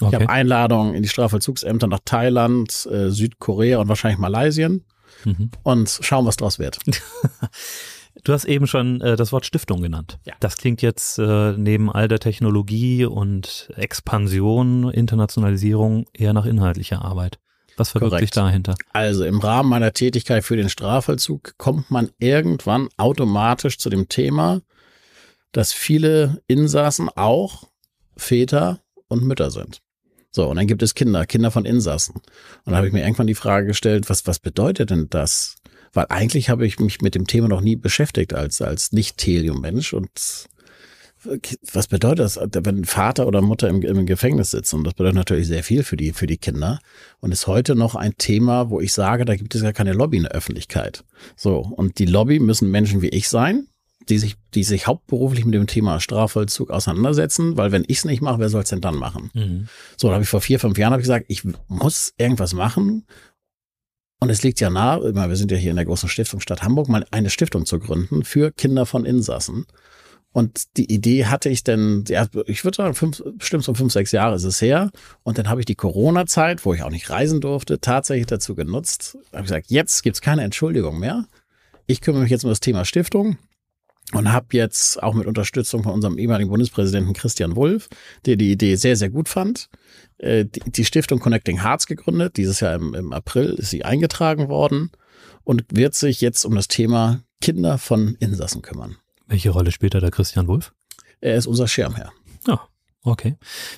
Okay. 0.00 0.08
Ich 0.08 0.14
habe 0.14 0.28
Einladungen 0.28 0.94
in 0.94 1.02
die 1.02 1.08
Strafvollzugsämter 1.08 1.86
nach 1.86 2.00
Thailand, 2.04 2.86
äh, 2.90 3.10
Südkorea 3.10 3.78
und 3.78 3.88
wahrscheinlich 3.88 4.18
Malaysia. 4.18 4.68
Mhm. 4.68 5.50
Und 5.62 5.98
schauen, 6.02 6.26
was 6.26 6.36
draus 6.36 6.58
wird. 6.58 6.78
Du 8.24 8.32
hast 8.32 8.44
eben 8.44 8.66
schon 8.66 9.00
äh, 9.02 9.14
das 9.14 9.30
Wort 9.30 9.46
Stiftung 9.46 9.82
genannt. 9.82 10.18
Ja. 10.24 10.34
Das 10.40 10.56
klingt 10.56 10.82
jetzt 10.82 11.18
äh, 11.18 11.52
neben 11.52 11.92
all 11.92 12.08
der 12.08 12.18
Technologie 12.18 13.04
und 13.04 13.70
Expansion, 13.76 14.90
Internationalisierung 14.90 16.06
eher 16.12 16.32
nach 16.32 16.46
inhaltlicher 16.46 17.02
Arbeit. 17.02 17.38
Was 17.76 17.90
verbirgt 17.90 18.20
sich 18.20 18.30
dahinter? 18.30 18.74
Also 18.92 19.24
im 19.24 19.38
Rahmen 19.38 19.68
meiner 19.68 19.92
Tätigkeit 19.92 20.44
für 20.44 20.56
den 20.56 20.68
Strafvollzug 20.68 21.54
kommt 21.58 21.90
man 21.90 22.10
irgendwann 22.18 22.88
automatisch 22.96 23.78
zu 23.78 23.90
dem 23.90 24.08
Thema, 24.08 24.62
dass 25.52 25.72
viele 25.72 26.42
Insassen 26.46 27.08
auch 27.08 27.64
Väter 28.16 28.80
und 29.08 29.22
Mütter 29.24 29.50
sind. 29.50 29.82
So, 30.30 30.48
und 30.48 30.56
dann 30.56 30.66
gibt 30.66 30.82
es 30.82 30.94
Kinder, 30.94 31.24
Kinder 31.26 31.50
von 31.50 31.64
Insassen. 31.64 32.16
Und 32.16 32.22
dann 32.66 32.76
habe 32.76 32.86
ich 32.86 32.92
mir 32.92 33.02
irgendwann 33.02 33.26
die 33.26 33.34
Frage 33.34 33.68
gestellt, 33.68 34.10
was, 34.10 34.26
was 34.26 34.38
bedeutet 34.38 34.90
denn 34.90 35.08
das? 35.08 35.56
Weil 35.92 36.06
eigentlich 36.10 36.50
habe 36.50 36.66
ich 36.66 36.78
mich 36.78 37.00
mit 37.00 37.14
dem 37.14 37.26
Thema 37.26 37.48
noch 37.48 37.62
nie 37.62 37.76
beschäftigt 37.76 38.34
als, 38.34 38.60
als 38.60 38.92
Nicht-Thelium-Mensch 38.92 39.94
und 39.94 40.10
was 41.72 41.88
bedeutet 41.88 42.20
das, 42.20 42.38
wenn 42.52 42.84
Vater 42.84 43.26
oder 43.26 43.42
Mutter 43.42 43.68
im, 43.68 43.82
im, 43.82 44.06
Gefängnis 44.06 44.50
sitzen? 44.50 44.76
Und 44.76 44.84
das 44.84 44.94
bedeutet 44.94 45.16
natürlich 45.16 45.46
sehr 45.46 45.62
viel 45.62 45.82
für 45.82 45.96
die, 45.96 46.12
für 46.12 46.26
die 46.26 46.38
Kinder. 46.38 46.80
Und 47.20 47.32
ist 47.32 47.46
heute 47.46 47.74
noch 47.74 47.94
ein 47.94 48.16
Thema, 48.16 48.70
wo 48.70 48.80
ich 48.80 48.92
sage, 48.92 49.24
da 49.24 49.36
gibt 49.36 49.54
es 49.54 49.62
ja 49.62 49.72
keine 49.72 49.92
Lobby 49.92 50.18
in 50.18 50.24
der 50.24 50.32
Öffentlichkeit. 50.32 51.04
So. 51.36 51.58
Und 51.58 51.98
die 51.98 52.06
Lobby 52.06 52.38
müssen 52.38 52.70
Menschen 52.70 53.02
wie 53.02 53.08
ich 53.08 53.28
sein, 53.28 53.66
die 54.08 54.18
sich, 54.18 54.36
die 54.54 54.64
sich 54.64 54.86
hauptberuflich 54.86 55.44
mit 55.44 55.54
dem 55.54 55.66
Thema 55.66 56.00
Strafvollzug 56.00 56.70
auseinandersetzen, 56.70 57.56
weil 57.56 57.72
wenn 57.72 57.84
ich 57.88 57.98
es 57.98 58.04
nicht 58.04 58.22
mache, 58.22 58.38
wer 58.38 58.48
soll 58.48 58.62
es 58.62 58.70
denn 58.70 58.80
dann 58.80 58.96
machen? 58.96 59.30
Mhm. 59.34 59.68
So, 59.96 60.08
da 60.08 60.14
habe 60.14 60.24
ich 60.24 60.30
vor 60.30 60.40
vier, 60.40 60.60
fünf 60.60 60.78
Jahren 60.78 60.92
hab 60.92 61.00
ich 61.00 61.04
gesagt, 61.04 61.26
ich 61.28 61.42
muss 61.68 62.14
irgendwas 62.16 62.52
machen. 62.52 63.06
Und 64.18 64.30
es 64.30 64.42
liegt 64.42 64.60
ja 64.60 64.70
nahe, 64.70 65.14
wir 65.14 65.36
sind 65.36 65.50
ja 65.50 65.58
hier 65.58 65.70
in 65.70 65.76
der 65.76 65.84
großen 65.84 66.08
Stiftung 66.08 66.40
Stadt 66.40 66.62
Hamburg, 66.62 66.88
mal 66.88 67.04
eine 67.10 67.30
Stiftung 67.30 67.66
zu 67.66 67.78
gründen 67.78 68.24
für 68.24 68.50
Kinder 68.50 68.86
von 68.86 69.04
Insassen. 69.04 69.66
Und 70.36 70.76
die 70.76 70.92
Idee 70.92 71.24
hatte 71.24 71.48
ich 71.48 71.64
denn, 71.64 72.04
ja, 72.08 72.26
ich 72.44 72.62
würde 72.62 72.76
sagen, 72.76 72.92
fünf, 72.92 73.22
bestimmt 73.38 73.64
so 73.64 73.72
fünf, 73.72 73.90
sechs 73.90 74.12
Jahre 74.12 74.36
ist 74.36 74.44
es 74.44 74.60
her. 74.60 74.90
Und 75.22 75.38
dann 75.38 75.48
habe 75.48 75.62
ich 75.62 75.64
die 75.64 75.76
Corona-Zeit, 75.76 76.66
wo 76.66 76.74
ich 76.74 76.82
auch 76.82 76.90
nicht 76.90 77.08
reisen 77.08 77.40
durfte, 77.40 77.80
tatsächlich 77.80 78.26
dazu 78.26 78.54
genutzt. 78.54 79.16
Habe 79.32 79.44
gesagt, 79.44 79.70
jetzt 79.70 80.02
gibt's 80.02 80.20
keine 80.20 80.42
Entschuldigung 80.42 80.98
mehr. 80.98 81.24
Ich 81.86 82.02
kümmere 82.02 82.20
mich 82.20 82.30
jetzt 82.30 82.44
um 82.44 82.50
das 82.50 82.60
Thema 82.60 82.84
Stiftung 82.84 83.38
und 84.12 84.30
habe 84.30 84.48
jetzt 84.50 85.02
auch 85.02 85.14
mit 85.14 85.26
Unterstützung 85.26 85.82
von 85.82 85.92
unserem 85.92 86.18
ehemaligen 86.18 86.50
Bundespräsidenten 86.50 87.14
Christian 87.14 87.56
Wulff, 87.56 87.88
der 88.26 88.36
die 88.36 88.52
Idee 88.52 88.74
sehr, 88.74 88.96
sehr 88.96 89.08
gut 89.08 89.30
fand, 89.30 89.70
äh, 90.18 90.44
die 90.44 90.84
Stiftung 90.84 91.18
Connecting 91.18 91.62
Hearts 91.62 91.86
gegründet. 91.86 92.36
Dieses 92.36 92.60
Jahr 92.60 92.74
im 92.74 93.14
April 93.14 93.54
ist 93.54 93.70
sie 93.70 93.86
eingetragen 93.86 94.50
worden 94.50 94.90
und 95.44 95.64
wird 95.72 95.94
sich 95.94 96.20
jetzt 96.20 96.44
um 96.44 96.54
das 96.54 96.68
Thema 96.68 97.22
Kinder 97.40 97.78
von 97.78 98.16
Insassen 98.20 98.60
kümmern. 98.60 98.96
Welche 99.26 99.50
Rolle 99.50 99.72
spielt 99.72 99.94
da 99.94 100.00
der 100.00 100.10
Christian 100.10 100.46
Wulff? 100.46 100.72
Er 101.20 101.36
ist 101.36 101.46
unser 101.46 101.66
Schirmherr. 101.66 102.12
Ja, 102.46 102.60
okay. 103.02 103.36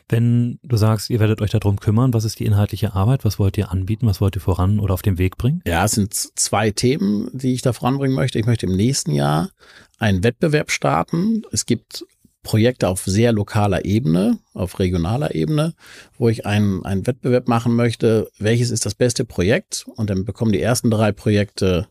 Wenn 0.09 0.59
du 0.63 0.77
sagst, 0.77 1.09
ihr 1.09 1.21
werdet 1.21 1.41
euch 1.41 1.51
darum 1.51 1.81
kümmern, 1.81 2.13
was 2.13 2.25
ist 2.25 2.39
die 2.39 2.45
inhaltliche 2.45 2.95
Arbeit? 2.95 3.25
Was 3.25 3.39
wollt 3.39 3.57
ihr 3.57 3.71
anbieten? 3.71 4.07
Was 4.07 4.21
wollt 4.21 4.37
ihr 4.37 4.43
voran 4.43 4.79
oder 4.79 4.95
auf 4.95 5.03
den 5.03 5.19
Weg 5.19 5.37
bringen? 5.39 5.63
Ja, 5.67 5.85
es 5.85 5.93
sind 5.93 6.13
zwei 6.15 6.71
Themen, 6.71 7.31
die 7.33 7.55
ich 7.55 7.63
da 7.63 7.73
voranbringen 7.73 8.15
möchte. 8.15 8.39
Ich 8.39 8.47
möchte 8.47 8.67
im 8.67 8.77
nächsten 8.77 9.13
Jahr 9.13 9.51
einen 9.99 10.23
Wettbewerb 10.23 10.71
starten. 10.71 11.43
Es 11.51 11.65
gibt 11.65 12.05
Projekte 12.43 12.89
auf 12.89 13.05
sehr 13.05 13.33
lokaler 13.33 13.85
Ebene, 13.85 14.39
auf 14.55 14.79
regionaler 14.79 15.35
Ebene, 15.35 15.75
wo 16.17 16.29
ich 16.29 16.47
einen, 16.47 16.85
einen 16.85 17.07
Wettbewerb 17.07 17.49
machen 17.49 17.75
möchte, 17.75 18.31
welches 18.39 18.71
ist 18.71 18.87
das 18.87 18.95
beste 18.95 19.25
Projekt 19.25 19.87
und 19.97 20.09
dann 20.09 20.25
bekommen 20.25 20.53
die 20.53 20.63
ersten 20.63 20.91
drei 20.91 21.13
Projekte 21.13 21.89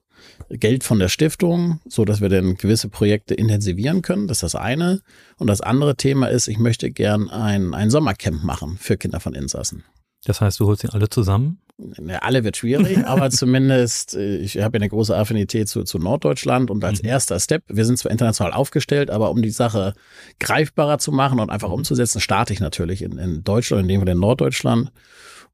Geld 0.49 0.83
von 0.83 0.99
der 0.99 1.09
Stiftung, 1.09 1.79
so 1.87 2.05
dass 2.05 2.21
wir 2.21 2.29
dann 2.29 2.55
gewisse 2.55 2.89
Projekte 2.89 3.33
intensivieren 3.33 4.01
können. 4.01 4.27
Das 4.27 4.37
ist 4.37 4.53
das 4.53 4.55
eine. 4.55 5.01
Und 5.37 5.47
das 5.47 5.61
andere 5.61 5.95
Thema 5.95 6.27
ist, 6.27 6.47
ich 6.47 6.59
möchte 6.59 6.91
gern 6.91 7.29
ein, 7.29 7.73
ein 7.73 7.89
Sommercamp 7.89 8.43
machen 8.43 8.77
für 8.79 8.97
Kinder 8.97 9.19
von 9.19 9.33
Insassen. 9.33 9.83
Das 10.25 10.41
heißt, 10.41 10.59
du 10.59 10.67
holst 10.67 10.81
sie 10.81 10.89
alle 10.89 11.09
zusammen? 11.09 11.59
Ja, 12.07 12.19
alle 12.19 12.43
wird 12.43 12.57
schwierig, 12.57 12.97
aber 13.05 13.29
zumindest, 13.29 14.15
äh, 14.15 14.37
ich 14.37 14.57
habe 14.57 14.77
ja 14.77 14.81
eine 14.81 14.89
große 14.89 15.15
Affinität 15.15 15.69
zu, 15.69 15.83
zu 15.83 15.99
Norddeutschland 15.99 16.71
und 16.71 16.83
als 16.83 17.03
mhm. 17.03 17.09
erster 17.09 17.39
Step, 17.39 17.63
wir 17.67 17.85
sind 17.85 17.97
zwar 17.97 18.11
international 18.11 18.53
aufgestellt, 18.53 19.11
aber 19.11 19.29
um 19.29 19.41
die 19.41 19.51
Sache 19.51 19.93
greifbarer 20.39 20.97
zu 20.97 21.11
machen 21.11 21.39
und 21.39 21.51
einfach 21.51 21.69
umzusetzen, 21.69 22.19
starte 22.19 22.51
ich 22.53 22.59
natürlich 22.59 23.03
in, 23.03 23.17
in 23.17 23.43
Deutschland, 23.43 23.83
in 23.83 23.87
dem 23.89 24.01
Fall 24.01 24.09
in 24.09 24.19
Norddeutschland 24.19 24.91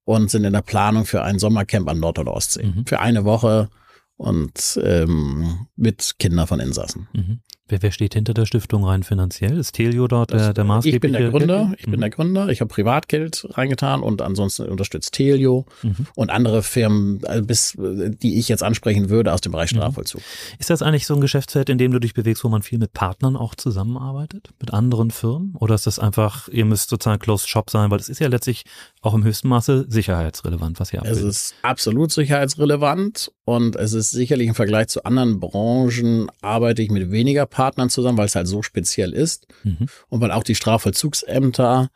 und 0.05 0.29
sind 0.29 0.45
in 0.45 0.53
der 0.53 0.61
Planung 0.61 1.05
für 1.05 1.23
ein 1.23 1.39
Sommercamp 1.39 1.89
an 1.89 1.99
Nord- 1.99 2.19
und 2.19 2.27
Ostsee. 2.29 2.63
Mhm. 2.63 2.85
Für 2.85 2.99
eine 2.99 3.25
Woche 3.25 3.69
und 4.17 4.79
ähm, 4.83 5.67
mit 5.75 6.15
Kindern 6.19 6.47
von 6.47 6.59
Insassen. 6.59 7.07
Mhm. 7.13 7.39
Wer, 7.69 7.81
wer 7.81 7.91
steht 7.91 8.13
hinter 8.13 8.33
der 8.33 8.45
Stiftung 8.45 8.83
rein 8.83 9.03
finanziell? 9.03 9.57
Ist 9.57 9.71
Telio 9.71 10.09
dort 10.09 10.33
das, 10.33 10.43
der, 10.43 10.53
der 10.53 10.63
maßgebliche? 10.65 10.95
Ich 10.97 11.01
bin 11.01 11.13
der 11.13 11.29
Gründer. 11.29 11.73
Ich 11.77 11.85
bin 11.85 11.95
mhm. 11.95 12.01
der 12.01 12.09
Gründer. 12.09 12.49
Ich 12.49 12.59
habe 12.59 12.67
Privatgeld 12.67 13.47
reingetan 13.51 14.01
und 14.01 14.21
ansonsten 14.21 14.63
unterstützt 14.63 15.13
Telio 15.13 15.65
mhm. 15.81 16.07
und 16.15 16.29
andere 16.29 16.61
Firmen, 16.61 17.21
also 17.23 17.45
bis, 17.45 17.77
die 17.77 18.37
ich 18.37 18.49
jetzt 18.49 18.63
ansprechen 18.63 19.09
würde 19.09 19.31
aus 19.31 19.39
dem 19.39 19.53
Bereich 19.53 19.71
mhm. 19.71 19.77
Strafvollzug. 19.77 20.21
Ist 20.59 20.71
das 20.71 20.81
eigentlich 20.81 21.05
so 21.05 21.15
ein 21.15 21.21
Geschäftsfeld, 21.21 21.69
in 21.69 21.77
dem 21.77 21.93
du 21.93 21.99
dich 21.99 22.13
bewegst, 22.13 22.43
wo 22.43 22.49
man 22.49 22.63
viel 22.63 22.79
mit 22.79 22.91
Partnern 22.91 23.37
auch 23.37 23.55
zusammenarbeitet? 23.55 24.49
Mit 24.59 24.73
anderen 24.73 25.09
Firmen? 25.09 25.55
Oder 25.57 25.75
ist 25.75 25.87
das 25.87 25.99
einfach, 25.99 26.49
ihr 26.49 26.65
müsst 26.65 26.89
sozusagen 26.89 27.19
Closed 27.19 27.47
Shop 27.47 27.69
sein? 27.69 27.89
Weil 27.91 27.99
es 27.99 28.09
ist 28.09 28.19
ja 28.19 28.27
letztlich 28.27 28.65
auch 29.01 29.13
im 29.13 29.23
höchsten 29.23 29.47
Maße 29.47 29.85
sicherheitsrelevant, 29.87 30.81
was 30.81 30.91
ihr 30.91 30.99
abbildet. 30.99 31.23
Es 31.23 31.37
ist 31.37 31.55
absolut 31.61 32.11
sicherheitsrelevant 32.11 33.31
und 33.45 33.77
es 33.77 33.93
ist 33.93 34.11
sicherlich 34.11 34.49
im 34.49 34.55
Vergleich 34.55 34.87
zu 34.87 35.05
anderen 35.05 35.39
Branchen 35.39 36.29
arbeite 36.41 36.81
ich 36.81 36.91
mit 36.91 37.09
weniger 37.11 37.45
Partnern 37.53 37.89
zusammen, 37.89 38.17
weil 38.17 38.25
es 38.25 38.35
halt 38.35 38.47
so 38.47 38.61
speziell 38.61 39.13
ist 39.13 39.47
mhm. 39.63 39.87
und 40.09 40.19
weil 40.19 40.31
auch 40.31 40.43
die 40.43 40.55
Strafvollzugsämter 40.55 41.89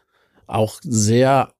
auch 0.45 0.79
sehr 0.81 1.51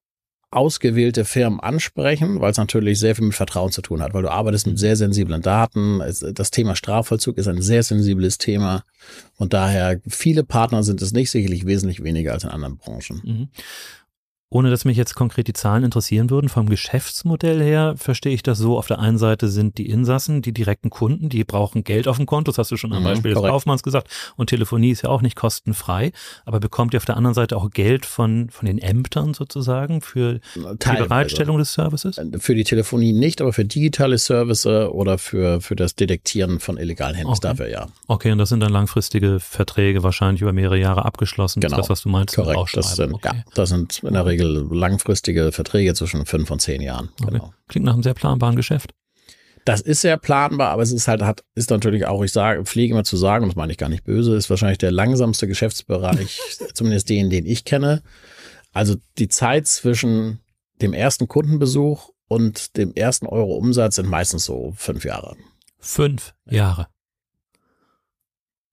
ausgewählte 0.50 1.26
Firmen 1.26 1.60
ansprechen, 1.60 2.40
weil 2.40 2.52
es 2.52 2.56
natürlich 2.56 2.98
sehr 2.98 3.14
viel 3.14 3.26
mit 3.26 3.34
Vertrauen 3.34 3.70
zu 3.70 3.82
tun 3.82 4.00
hat, 4.00 4.14
weil 4.14 4.22
du 4.22 4.30
arbeitest 4.30 4.66
mit 4.66 4.78
sehr 4.78 4.96
sensiblen 4.96 5.42
Daten. 5.42 6.00
Das 6.32 6.50
Thema 6.50 6.74
Strafvollzug 6.74 7.36
ist 7.36 7.48
ein 7.48 7.60
sehr 7.60 7.82
sensibles 7.82 8.38
Thema 8.38 8.82
und 9.36 9.52
daher 9.52 10.00
viele 10.08 10.44
Partner 10.44 10.82
sind 10.82 11.02
es 11.02 11.12
nicht, 11.12 11.30
sicherlich 11.30 11.66
wesentlich 11.66 12.02
weniger 12.02 12.32
als 12.32 12.44
in 12.44 12.50
anderen 12.50 12.78
Branchen. 12.78 13.20
Mhm. 13.24 13.48
Ohne 14.50 14.70
dass 14.70 14.86
mich 14.86 14.96
jetzt 14.96 15.14
konkret 15.14 15.46
die 15.46 15.52
Zahlen 15.52 15.84
interessieren 15.84 16.30
würden, 16.30 16.48
vom 16.48 16.70
Geschäftsmodell 16.70 17.60
her 17.62 17.94
verstehe 17.98 18.32
ich 18.32 18.42
das 18.42 18.56
so, 18.56 18.78
auf 18.78 18.86
der 18.86 18.98
einen 18.98 19.18
Seite 19.18 19.48
sind 19.48 19.76
die 19.76 19.90
Insassen, 19.90 20.40
die 20.40 20.52
direkten 20.52 20.88
Kunden, 20.88 21.28
die 21.28 21.44
brauchen 21.44 21.84
Geld 21.84 22.08
auf 22.08 22.16
dem 22.16 22.24
Konto, 22.24 22.50
das 22.50 22.56
hast 22.56 22.70
du 22.70 22.78
schon 22.78 22.94
am 22.94 23.02
mhm, 23.02 23.08
Beispiel 23.08 23.34
des 23.34 23.42
Kaufmanns 23.42 23.82
gesagt, 23.82 24.08
und 24.36 24.46
Telefonie 24.48 24.90
ist 24.90 25.02
ja 25.02 25.10
auch 25.10 25.20
nicht 25.20 25.36
kostenfrei, 25.36 26.12
aber 26.46 26.60
bekommt 26.60 26.94
ihr 26.94 26.96
auf 26.96 27.04
der 27.04 27.18
anderen 27.18 27.34
Seite 27.34 27.58
auch 27.58 27.68
Geld 27.68 28.06
von, 28.06 28.48
von 28.48 28.64
den 28.64 28.78
Ämtern 28.78 29.34
sozusagen 29.34 30.00
für 30.00 30.40
Teilweise. 30.54 30.78
die 30.78 31.08
Bereitstellung 31.08 31.58
des 31.58 31.74
Services? 31.74 32.16
Äh, 32.16 32.38
für 32.38 32.54
die 32.54 32.64
Telefonie 32.64 33.12
nicht, 33.12 33.42
aber 33.42 33.52
für 33.52 33.66
digitale 33.66 34.16
Services 34.16 34.88
oder 34.88 35.18
für, 35.18 35.60
für 35.60 35.76
das 35.76 35.94
Detektieren 35.94 36.58
von 36.58 36.78
illegalen 36.78 37.14
Handys 37.14 37.36
okay. 37.36 37.48
dafür 37.48 37.68
ja. 37.68 37.86
Okay, 38.06 38.32
und 38.32 38.38
das 38.38 38.48
sind 38.48 38.60
dann 38.60 38.72
langfristige 38.72 39.40
Verträge, 39.40 40.02
wahrscheinlich 40.02 40.40
über 40.40 40.54
mehrere 40.54 40.78
Jahre 40.78 41.04
abgeschlossen, 41.04 41.60
genau. 41.60 41.76
das, 41.76 41.90
was 41.90 42.00
du 42.00 42.08
meinst. 42.08 42.34
Korrekt, 42.34 42.74
das 42.74 42.96
sind, 42.96 43.12
okay. 43.12 43.30
ja, 43.34 43.44
das 43.54 43.68
sind 43.68 44.02
in 44.02 44.14
der 44.14 44.24
Regel 44.24 44.37
Regel 44.38 44.68
langfristige 44.70 45.52
Verträge 45.52 45.94
zwischen 45.94 46.24
fünf 46.26 46.50
und 46.50 46.60
zehn 46.60 46.80
Jahren. 46.80 47.10
Okay. 47.20 47.32
Genau. 47.32 47.52
Klingt 47.68 47.86
nach 47.86 47.94
einem 47.94 48.02
sehr 48.02 48.14
planbaren 48.14 48.56
Geschäft. 48.56 48.94
Das 49.64 49.80
ist 49.82 50.00
sehr 50.00 50.16
planbar, 50.16 50.70
aber 50.70 50.82
es 50.82 50.92
ist 50.92 51.08
halt, 51.08 51.20
hat, 51.22 51.44
ist 51.54 51.68
natürlich 51.68 52.06
auch, 52.06 52.22
ich 52.22 52.32
sage, 52.32 52.64
pflege 52.64 52.94
immer 52.94 53.04
zu 53.04 53.18
sagen, 53.18 53.44
und 53.44 53.50
das 53.50 53.56
meine 53.56 53.72
ich 53.72 53.76
gar 53.76 53.90
nicht 53.90 54.04
böse, 54.04 54.34
ist 54.34 54.48
wahrscheinlich 54.48 54.78
der 54.78 54.92
langsamste 54.92 55.46
Geschäftsbereich, 55.46 56.40
zumindest 56.74 57.10
den, 57.10 57.28
den 57.28 57.44
ich 57.44 57.64
kenne. 57.64 58.02
Also 58.72 58.96
die 59.18 59.28
Zeit 59.28 59.66
zwischen 59.66 60.40
dem 60.80 60.94
ersten 60.94 61.28
Kundenbesuch 61.28 62.10
und 62.28 62.76
dem 62.76 62.94
ersten 62.94 63.26
Euro 63.26 63.56
Umsatz 63.56 63.96
sind 63.96 64.08
meistens 64.08 64.44
so 64.44 64.72
fünf 64.76 65.04
Jahre. 65.04 65.36
Fünf 65.78 66.34
Jahre. 66.48 66.88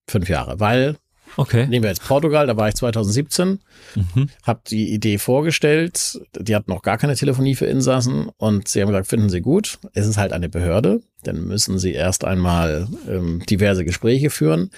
Fünf 0.08 0.30
Jahre, 0.30 0.60
weil 0.60 0.98
Okay. 1.38 1.68
Nehmen 1.68 1.84
wir 1.84 1.90
jetzt 1.90 2.06
Portugal, 2.06 2.48
da 2.48 2.56
war 2.56 2.70
ich 2.70 2.76
2017, 2.76 3.60
mhm. 3.96 4.30
habe 4.44 4.62
die 4.68 4.94
Idee 4.94 5.18
vorgestellt. 5.18 6.20
Die 6.40 6.56
hatten 6.56 6.72
noch 6.72 6.82
gar 6.82 6.98
keine 6.98 7.16
Telefonie 7.16 7.56
für 7.56 7.66
Insassen 7.66 8.30
und 8.38 8.68
sie 8.68 8.82
haben 8.82 8.90
gesagt, 8.90 9.08
finden 9.08 9.30
Sie 9.30 9.42
gut. 9.42 9.80
Es 9.94 10.08
ist 10.08 10.18
halt 10.18 10.34
eine 10.34 10.50
Behörde, 10.50 11.02
dann 11.24 11.46
müssen 11.46 11.78
Sie 11.78 11.94
erst 11.94 12.24
einmal 12.24 12.88
ähm, 13.10 13.44
diverse 13.50 13.84
Gespräche 13.84 14.30
führen. 14.30 14.70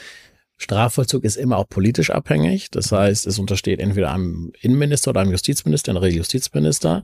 Strafvollzug 0.57 1.23
ist 1.23 1.37
immer 1.37 1.57
auch 1.57 1.69
politisch 1.69 2.09
abhängig. 2.09 2.71
Das 2.71 2.91
heißt, 2.91 3.27
es 3.27 3.37
untersteht 3.37 3.79
entweder 3.79 4.11
einem 4.11 4.51
Innenminister 4.59 5.11
oder 5.11 5.21
einem 5.21 5.31
Justizminister, 5.31 5.91
in 5.91 5.95
der 5.95 6.03
Regel 6.03 6.17
Justizminister. 6.17 7.03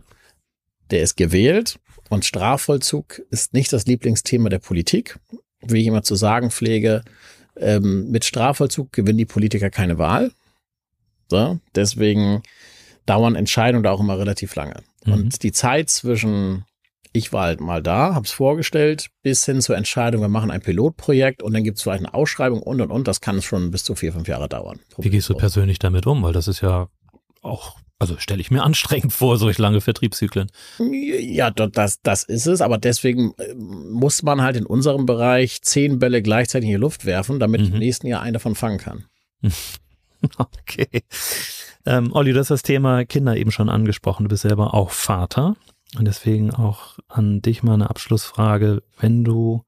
Der 0.89 1.01
ist 1.01 1.15
gewählt 1.15 1.79
und 2.09 2.25
Strafvollzug 2.25 3.21
ist 3.29 3.53
nicht 3.53 3.71
das 3.71 3.85
Lieblingsthema 3.85 4.49
der 4.49 4.59
Politik. 4.59 5.19
Wie 5.61 5.81
ich 5.81 5.87
immer 5.87 6.03
zu 6.03 6.15
sagen 6.15 6.51
pflege, 6.51 7.03
ähm, 7.57 8.09
mit 8.09 8.25
Strafvollzug 8.25 8.91
gewinnen 8.91 9.17
die 9.17 9.25
Politiker 9.25 9.69
keine 9.69 9.97
Wahl. 9.97 10.31
So, 11.29 11.59
deswegen 11.75 12.43
dauern 13.05 13.35
Entscheidungen 13.35 13.83
da 13.83 13.91
auch 13.91 13.99
immer 13.99 14.17
relativ 14.17 14.55
lange. 14.55 14.81
Mhm. 15.05 15.13
Und 15.13 15.43
die 15.43 15.51
Zeit 15.51 15.89
zwischen 15.89 16.65
ich 17.13 17.31
war 17.31 17.45
halt 17.45 17.61
mal 17.61 17.81
da, 17.81 18.15
habe 18.15 18.25
es 18.25 18.31
vorgestellt, 18.31 19.09
bis 19.21 19.45
hin 19.45 19.61
zur 19.61 19.77
Entscheidung, 19.77 20.21
wir 20.21 20.29
machen 20.29 20.49
ein 20.49 20.61
Pilotprojekt 20.61 21.43
und 21.43 21.53
dann 21.53 21.63
gibt 21.63 21.77
es 21.77 21.83
vielleicht 21.83 22.03
eine 22.03 22.13
Ausschreibung 22.13 22.61
und 22.61 22.81
und 22.81 22.91
und, 22.91 23.07
das 23.07 23.21
kann 23.21 23.41
schon 23.41 23.69
bis 23.69 23.83
zu 23.83 23.93
vier, 23.93 24.11
fünf 24.11 24.27
Jahre 24.27 24.49
dauern. 24.49 24.79
Wie 24.97 25.11
gehst 25.11 25.29
du 25.29 25.35
persönlich 25.35 25.77
damit 25.77 26.07
um? 26.07 26.23
Weil 26.23 26.33
das 26.33 26.47
ist 26.47 26.61
ja 26.61 26.87
auch 27.43 27.77
also 28.03 28.17
stelle 28.17 28.41
ich 28.41 28.51
mir 28.51 28.63
anstrengend 28.63 29.13
vor, 29.13 29.37
solch 29.37 29.57
lange 29.57 29.79
Vertriebszyklen. 29.79 30.51
Ja, 30.91 31.51
das, 31.51 32.01
das 32.01 32.23
ist 32.25 32.47
es, 32.47 32.59
aber 32.59 32.77
deswegen 32.77 33.33
äh, 33.37 33.53
muss 33.55 34.23
man 34.23 34.41
halt 34.41 34.57
in 34.57 34.65
unserem 34.65 35.05
Bereich 35.05 35.61
zehn 35.61 35.99
Bälle 35.99 36.21
gleichzeitig 36.21 36.67
in 36.67 36.75
die 36.75 36.81
Luft 36.81 37.05
werfen, 37.05 37.39
damit 37.39 37.61
mhm. 37.61 37.67
ich 37.67 37.73
im 37.73 37.79
nächsten 37.79 38.07
Jahr 38.07 38.21
einen 38.21 38.33
davon 38.33 38.55
fangen 38.55 38.77
kann. 38.77 39.05
Okay. 40.37 41.03
Ähm, 41.85 42.13
Olli, 42.13 42.31
du 42.31 42.39
hast 42.39 42.49
das 42.49 42.61
Thema 42.61 43.03
Kinder 43.03 43.35
eben 43.35 43.51
schon 43.51 43.67
angesprochen. 43.67 44.23
Du 44.23 44.29
bist 44.29 44.43
selber 44.43 44.73
auch 44.73 44.91
Vater. 44.91 45.57
Und 45.97 46.05
deswegen 46.05 46.51
auch 46.51 46.97
an 47.09 47.41
dich 47.41 47.61
mal 47.61 47.73
eine 47.73 47.89
Abschlussfrage. 47.89 48.83
Wenn 48.97 49.25
du 49.25 49.65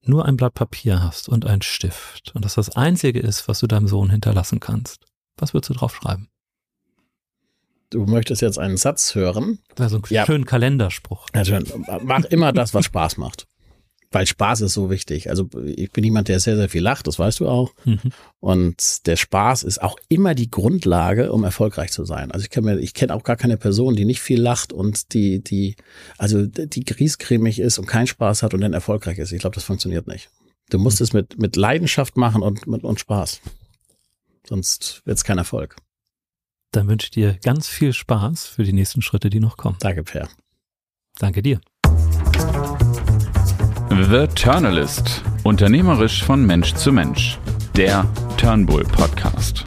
nur 0.00 0.24
ein 0.24 0.38
Blatt 0.38 0.54
Papier 0.54 1.02
hast 1.02 1.28
und 1.28 1.44
ein 1.44 1.60
Stift 1.60 2.34
und 2.34 2.42
das 2.42 2.54
das 2.54 2.74
einzige 2.74 3.20
ist, 3.20 3.48
was 3.48 3.60
du 3.60 3.66
deinem 3.66 3.86
Sohn 3.86 4.08
hinterlassen 4.08 4.60
kannst, 4.60 5.04
was 5.36 5.52
würdest 5.52 5.68
du 5.68 5.74
drauf 5.74 5.94
schreiben? 5.94 6.30
Du 7.90 8.04
möchtest 8.04 8.42
jetzt 8.42 8.58
einen 8.58 8.76
Satz 8.76 9.14
hören. 9.14 9.58
Also 9.78 9.96
einen 9.96 10.04
ja. 10.10 10.26
schönen 10.26 10.44
Kalenderspruch. 10.44 11.26
Also, 11.32 11.58
mach 12.02 12.24
immer 12.24 12.52
das, 12.52 12.74
was 12.74 12.84
Spaß 12.86 13.16
macht. 13.16 13.46
Weil 14.10 14.26
Spaß 14.26 14.62
ist 14.62 14.72
so 14.72 14.88
wichtig. 14.88 15.28
Also 15.28 15.50
ich 15.66 15.90
bin 15.92 16.02
jemand, 16.02 16.28
der 16.28 16.40
sehr, 16.40 16.56
sehr 16.56 16.70
viel 16.70 16.82
lacht, 16.82 17.06
das 17.06 17.18
weißt 17.18 17.40
du 17.40 17.48
auch. 17.48 17.74
Mhm. 17.84 18.00
Und 18.40 19.06
der 19.06 19.16
Spaß 19.16 19.64
ist 19.64 19.82
auch 19.82 19.98
immer 20.08 20.34
die 20.34 20.50
Grundlage, 20.50 21.30
um 21.30 21.44
erfolgreich 21.44 21.92
zu 21.92 22.06
sein. 22.06 22.32
Also 22.32 22.44
ich 22.44 22.50
kenne 22.50 22.78
ich 22.78 22.94
kenne 22.94 23.14
auch 23.14 23.22
gar 23.22 23.36
keine 23.36 23.58
Person, 23.58 23.96
die 23.96 24.06
nicht 24.06 24.20
viel 24.20 24.40
lacht 24.40 24.72
und 24.72 25.12
die, 25.12 25.44
die, 25.44 25.76
also 26.16 26.46
die 26.46 26.84
griescremig 26.84 27.58
ist 27.58 27.78
und 27.78 27.84
keinen 27.84 28.06
Spaß 28.06 28.42
hat 28.42 28.54
und 28.54 28.62
dann 28.62 28.72
erfolgreich 28.72 29.18
ist. 29.18 29.32
Ich 29.32 29.40
glaube, 29.40 29.54
das 29.54 29.64
funktioniert 29.64 30.06
nicht. 30.06 30.30
Du 30.70 30.78
musst 30.78 31.00
mhm. 31.00 31.04
es 31.04 31.12
mit, 31.12 31.38
mit 31.38 31.56
Leidenschaft 31.56 32.16
machen 32.16 32.42
und, 32.42 32.66
mit, 32.66 32.84
und 32.84 33.00
Spaß. 33.00 33.42
Sonst 34.48 35.02
wird 35.04 35.18
es 35.18 35.24
kein 35.24 35.36
Erfolg. 35.36 35.76
Dann 36.72 36.88
wünsche 36.88 37.06
ich 37.06 37.10
dir 37.10 37.38
ganz 37.42 37.68
viel 37.68 37.92
Spaß 37.92 38.46
für 38.46 38.62
die 38.62 38.72
nächsten 38.72 39.02
Schritte, 39.02 39.30
die 39.30 39.40
noch 39.40 39.56
kommen. 39.56 39.76
Danke, 39.80 40.02
Per. 40.02 40.28
Danke 41.18 41.42
dir. 41.42 41.60
The 44.10 44.28
Turnalist. 44.34 45.22
Unternehmerisch 45.44 46.22
von 46.22 46.44
Mensch 46.44 46.74
zu 46.74 46.92
Mensch. 46.92 47.38
Der 47.74 48.06
Turnbull 48.36 48.84
Podcast. 48.84 49.64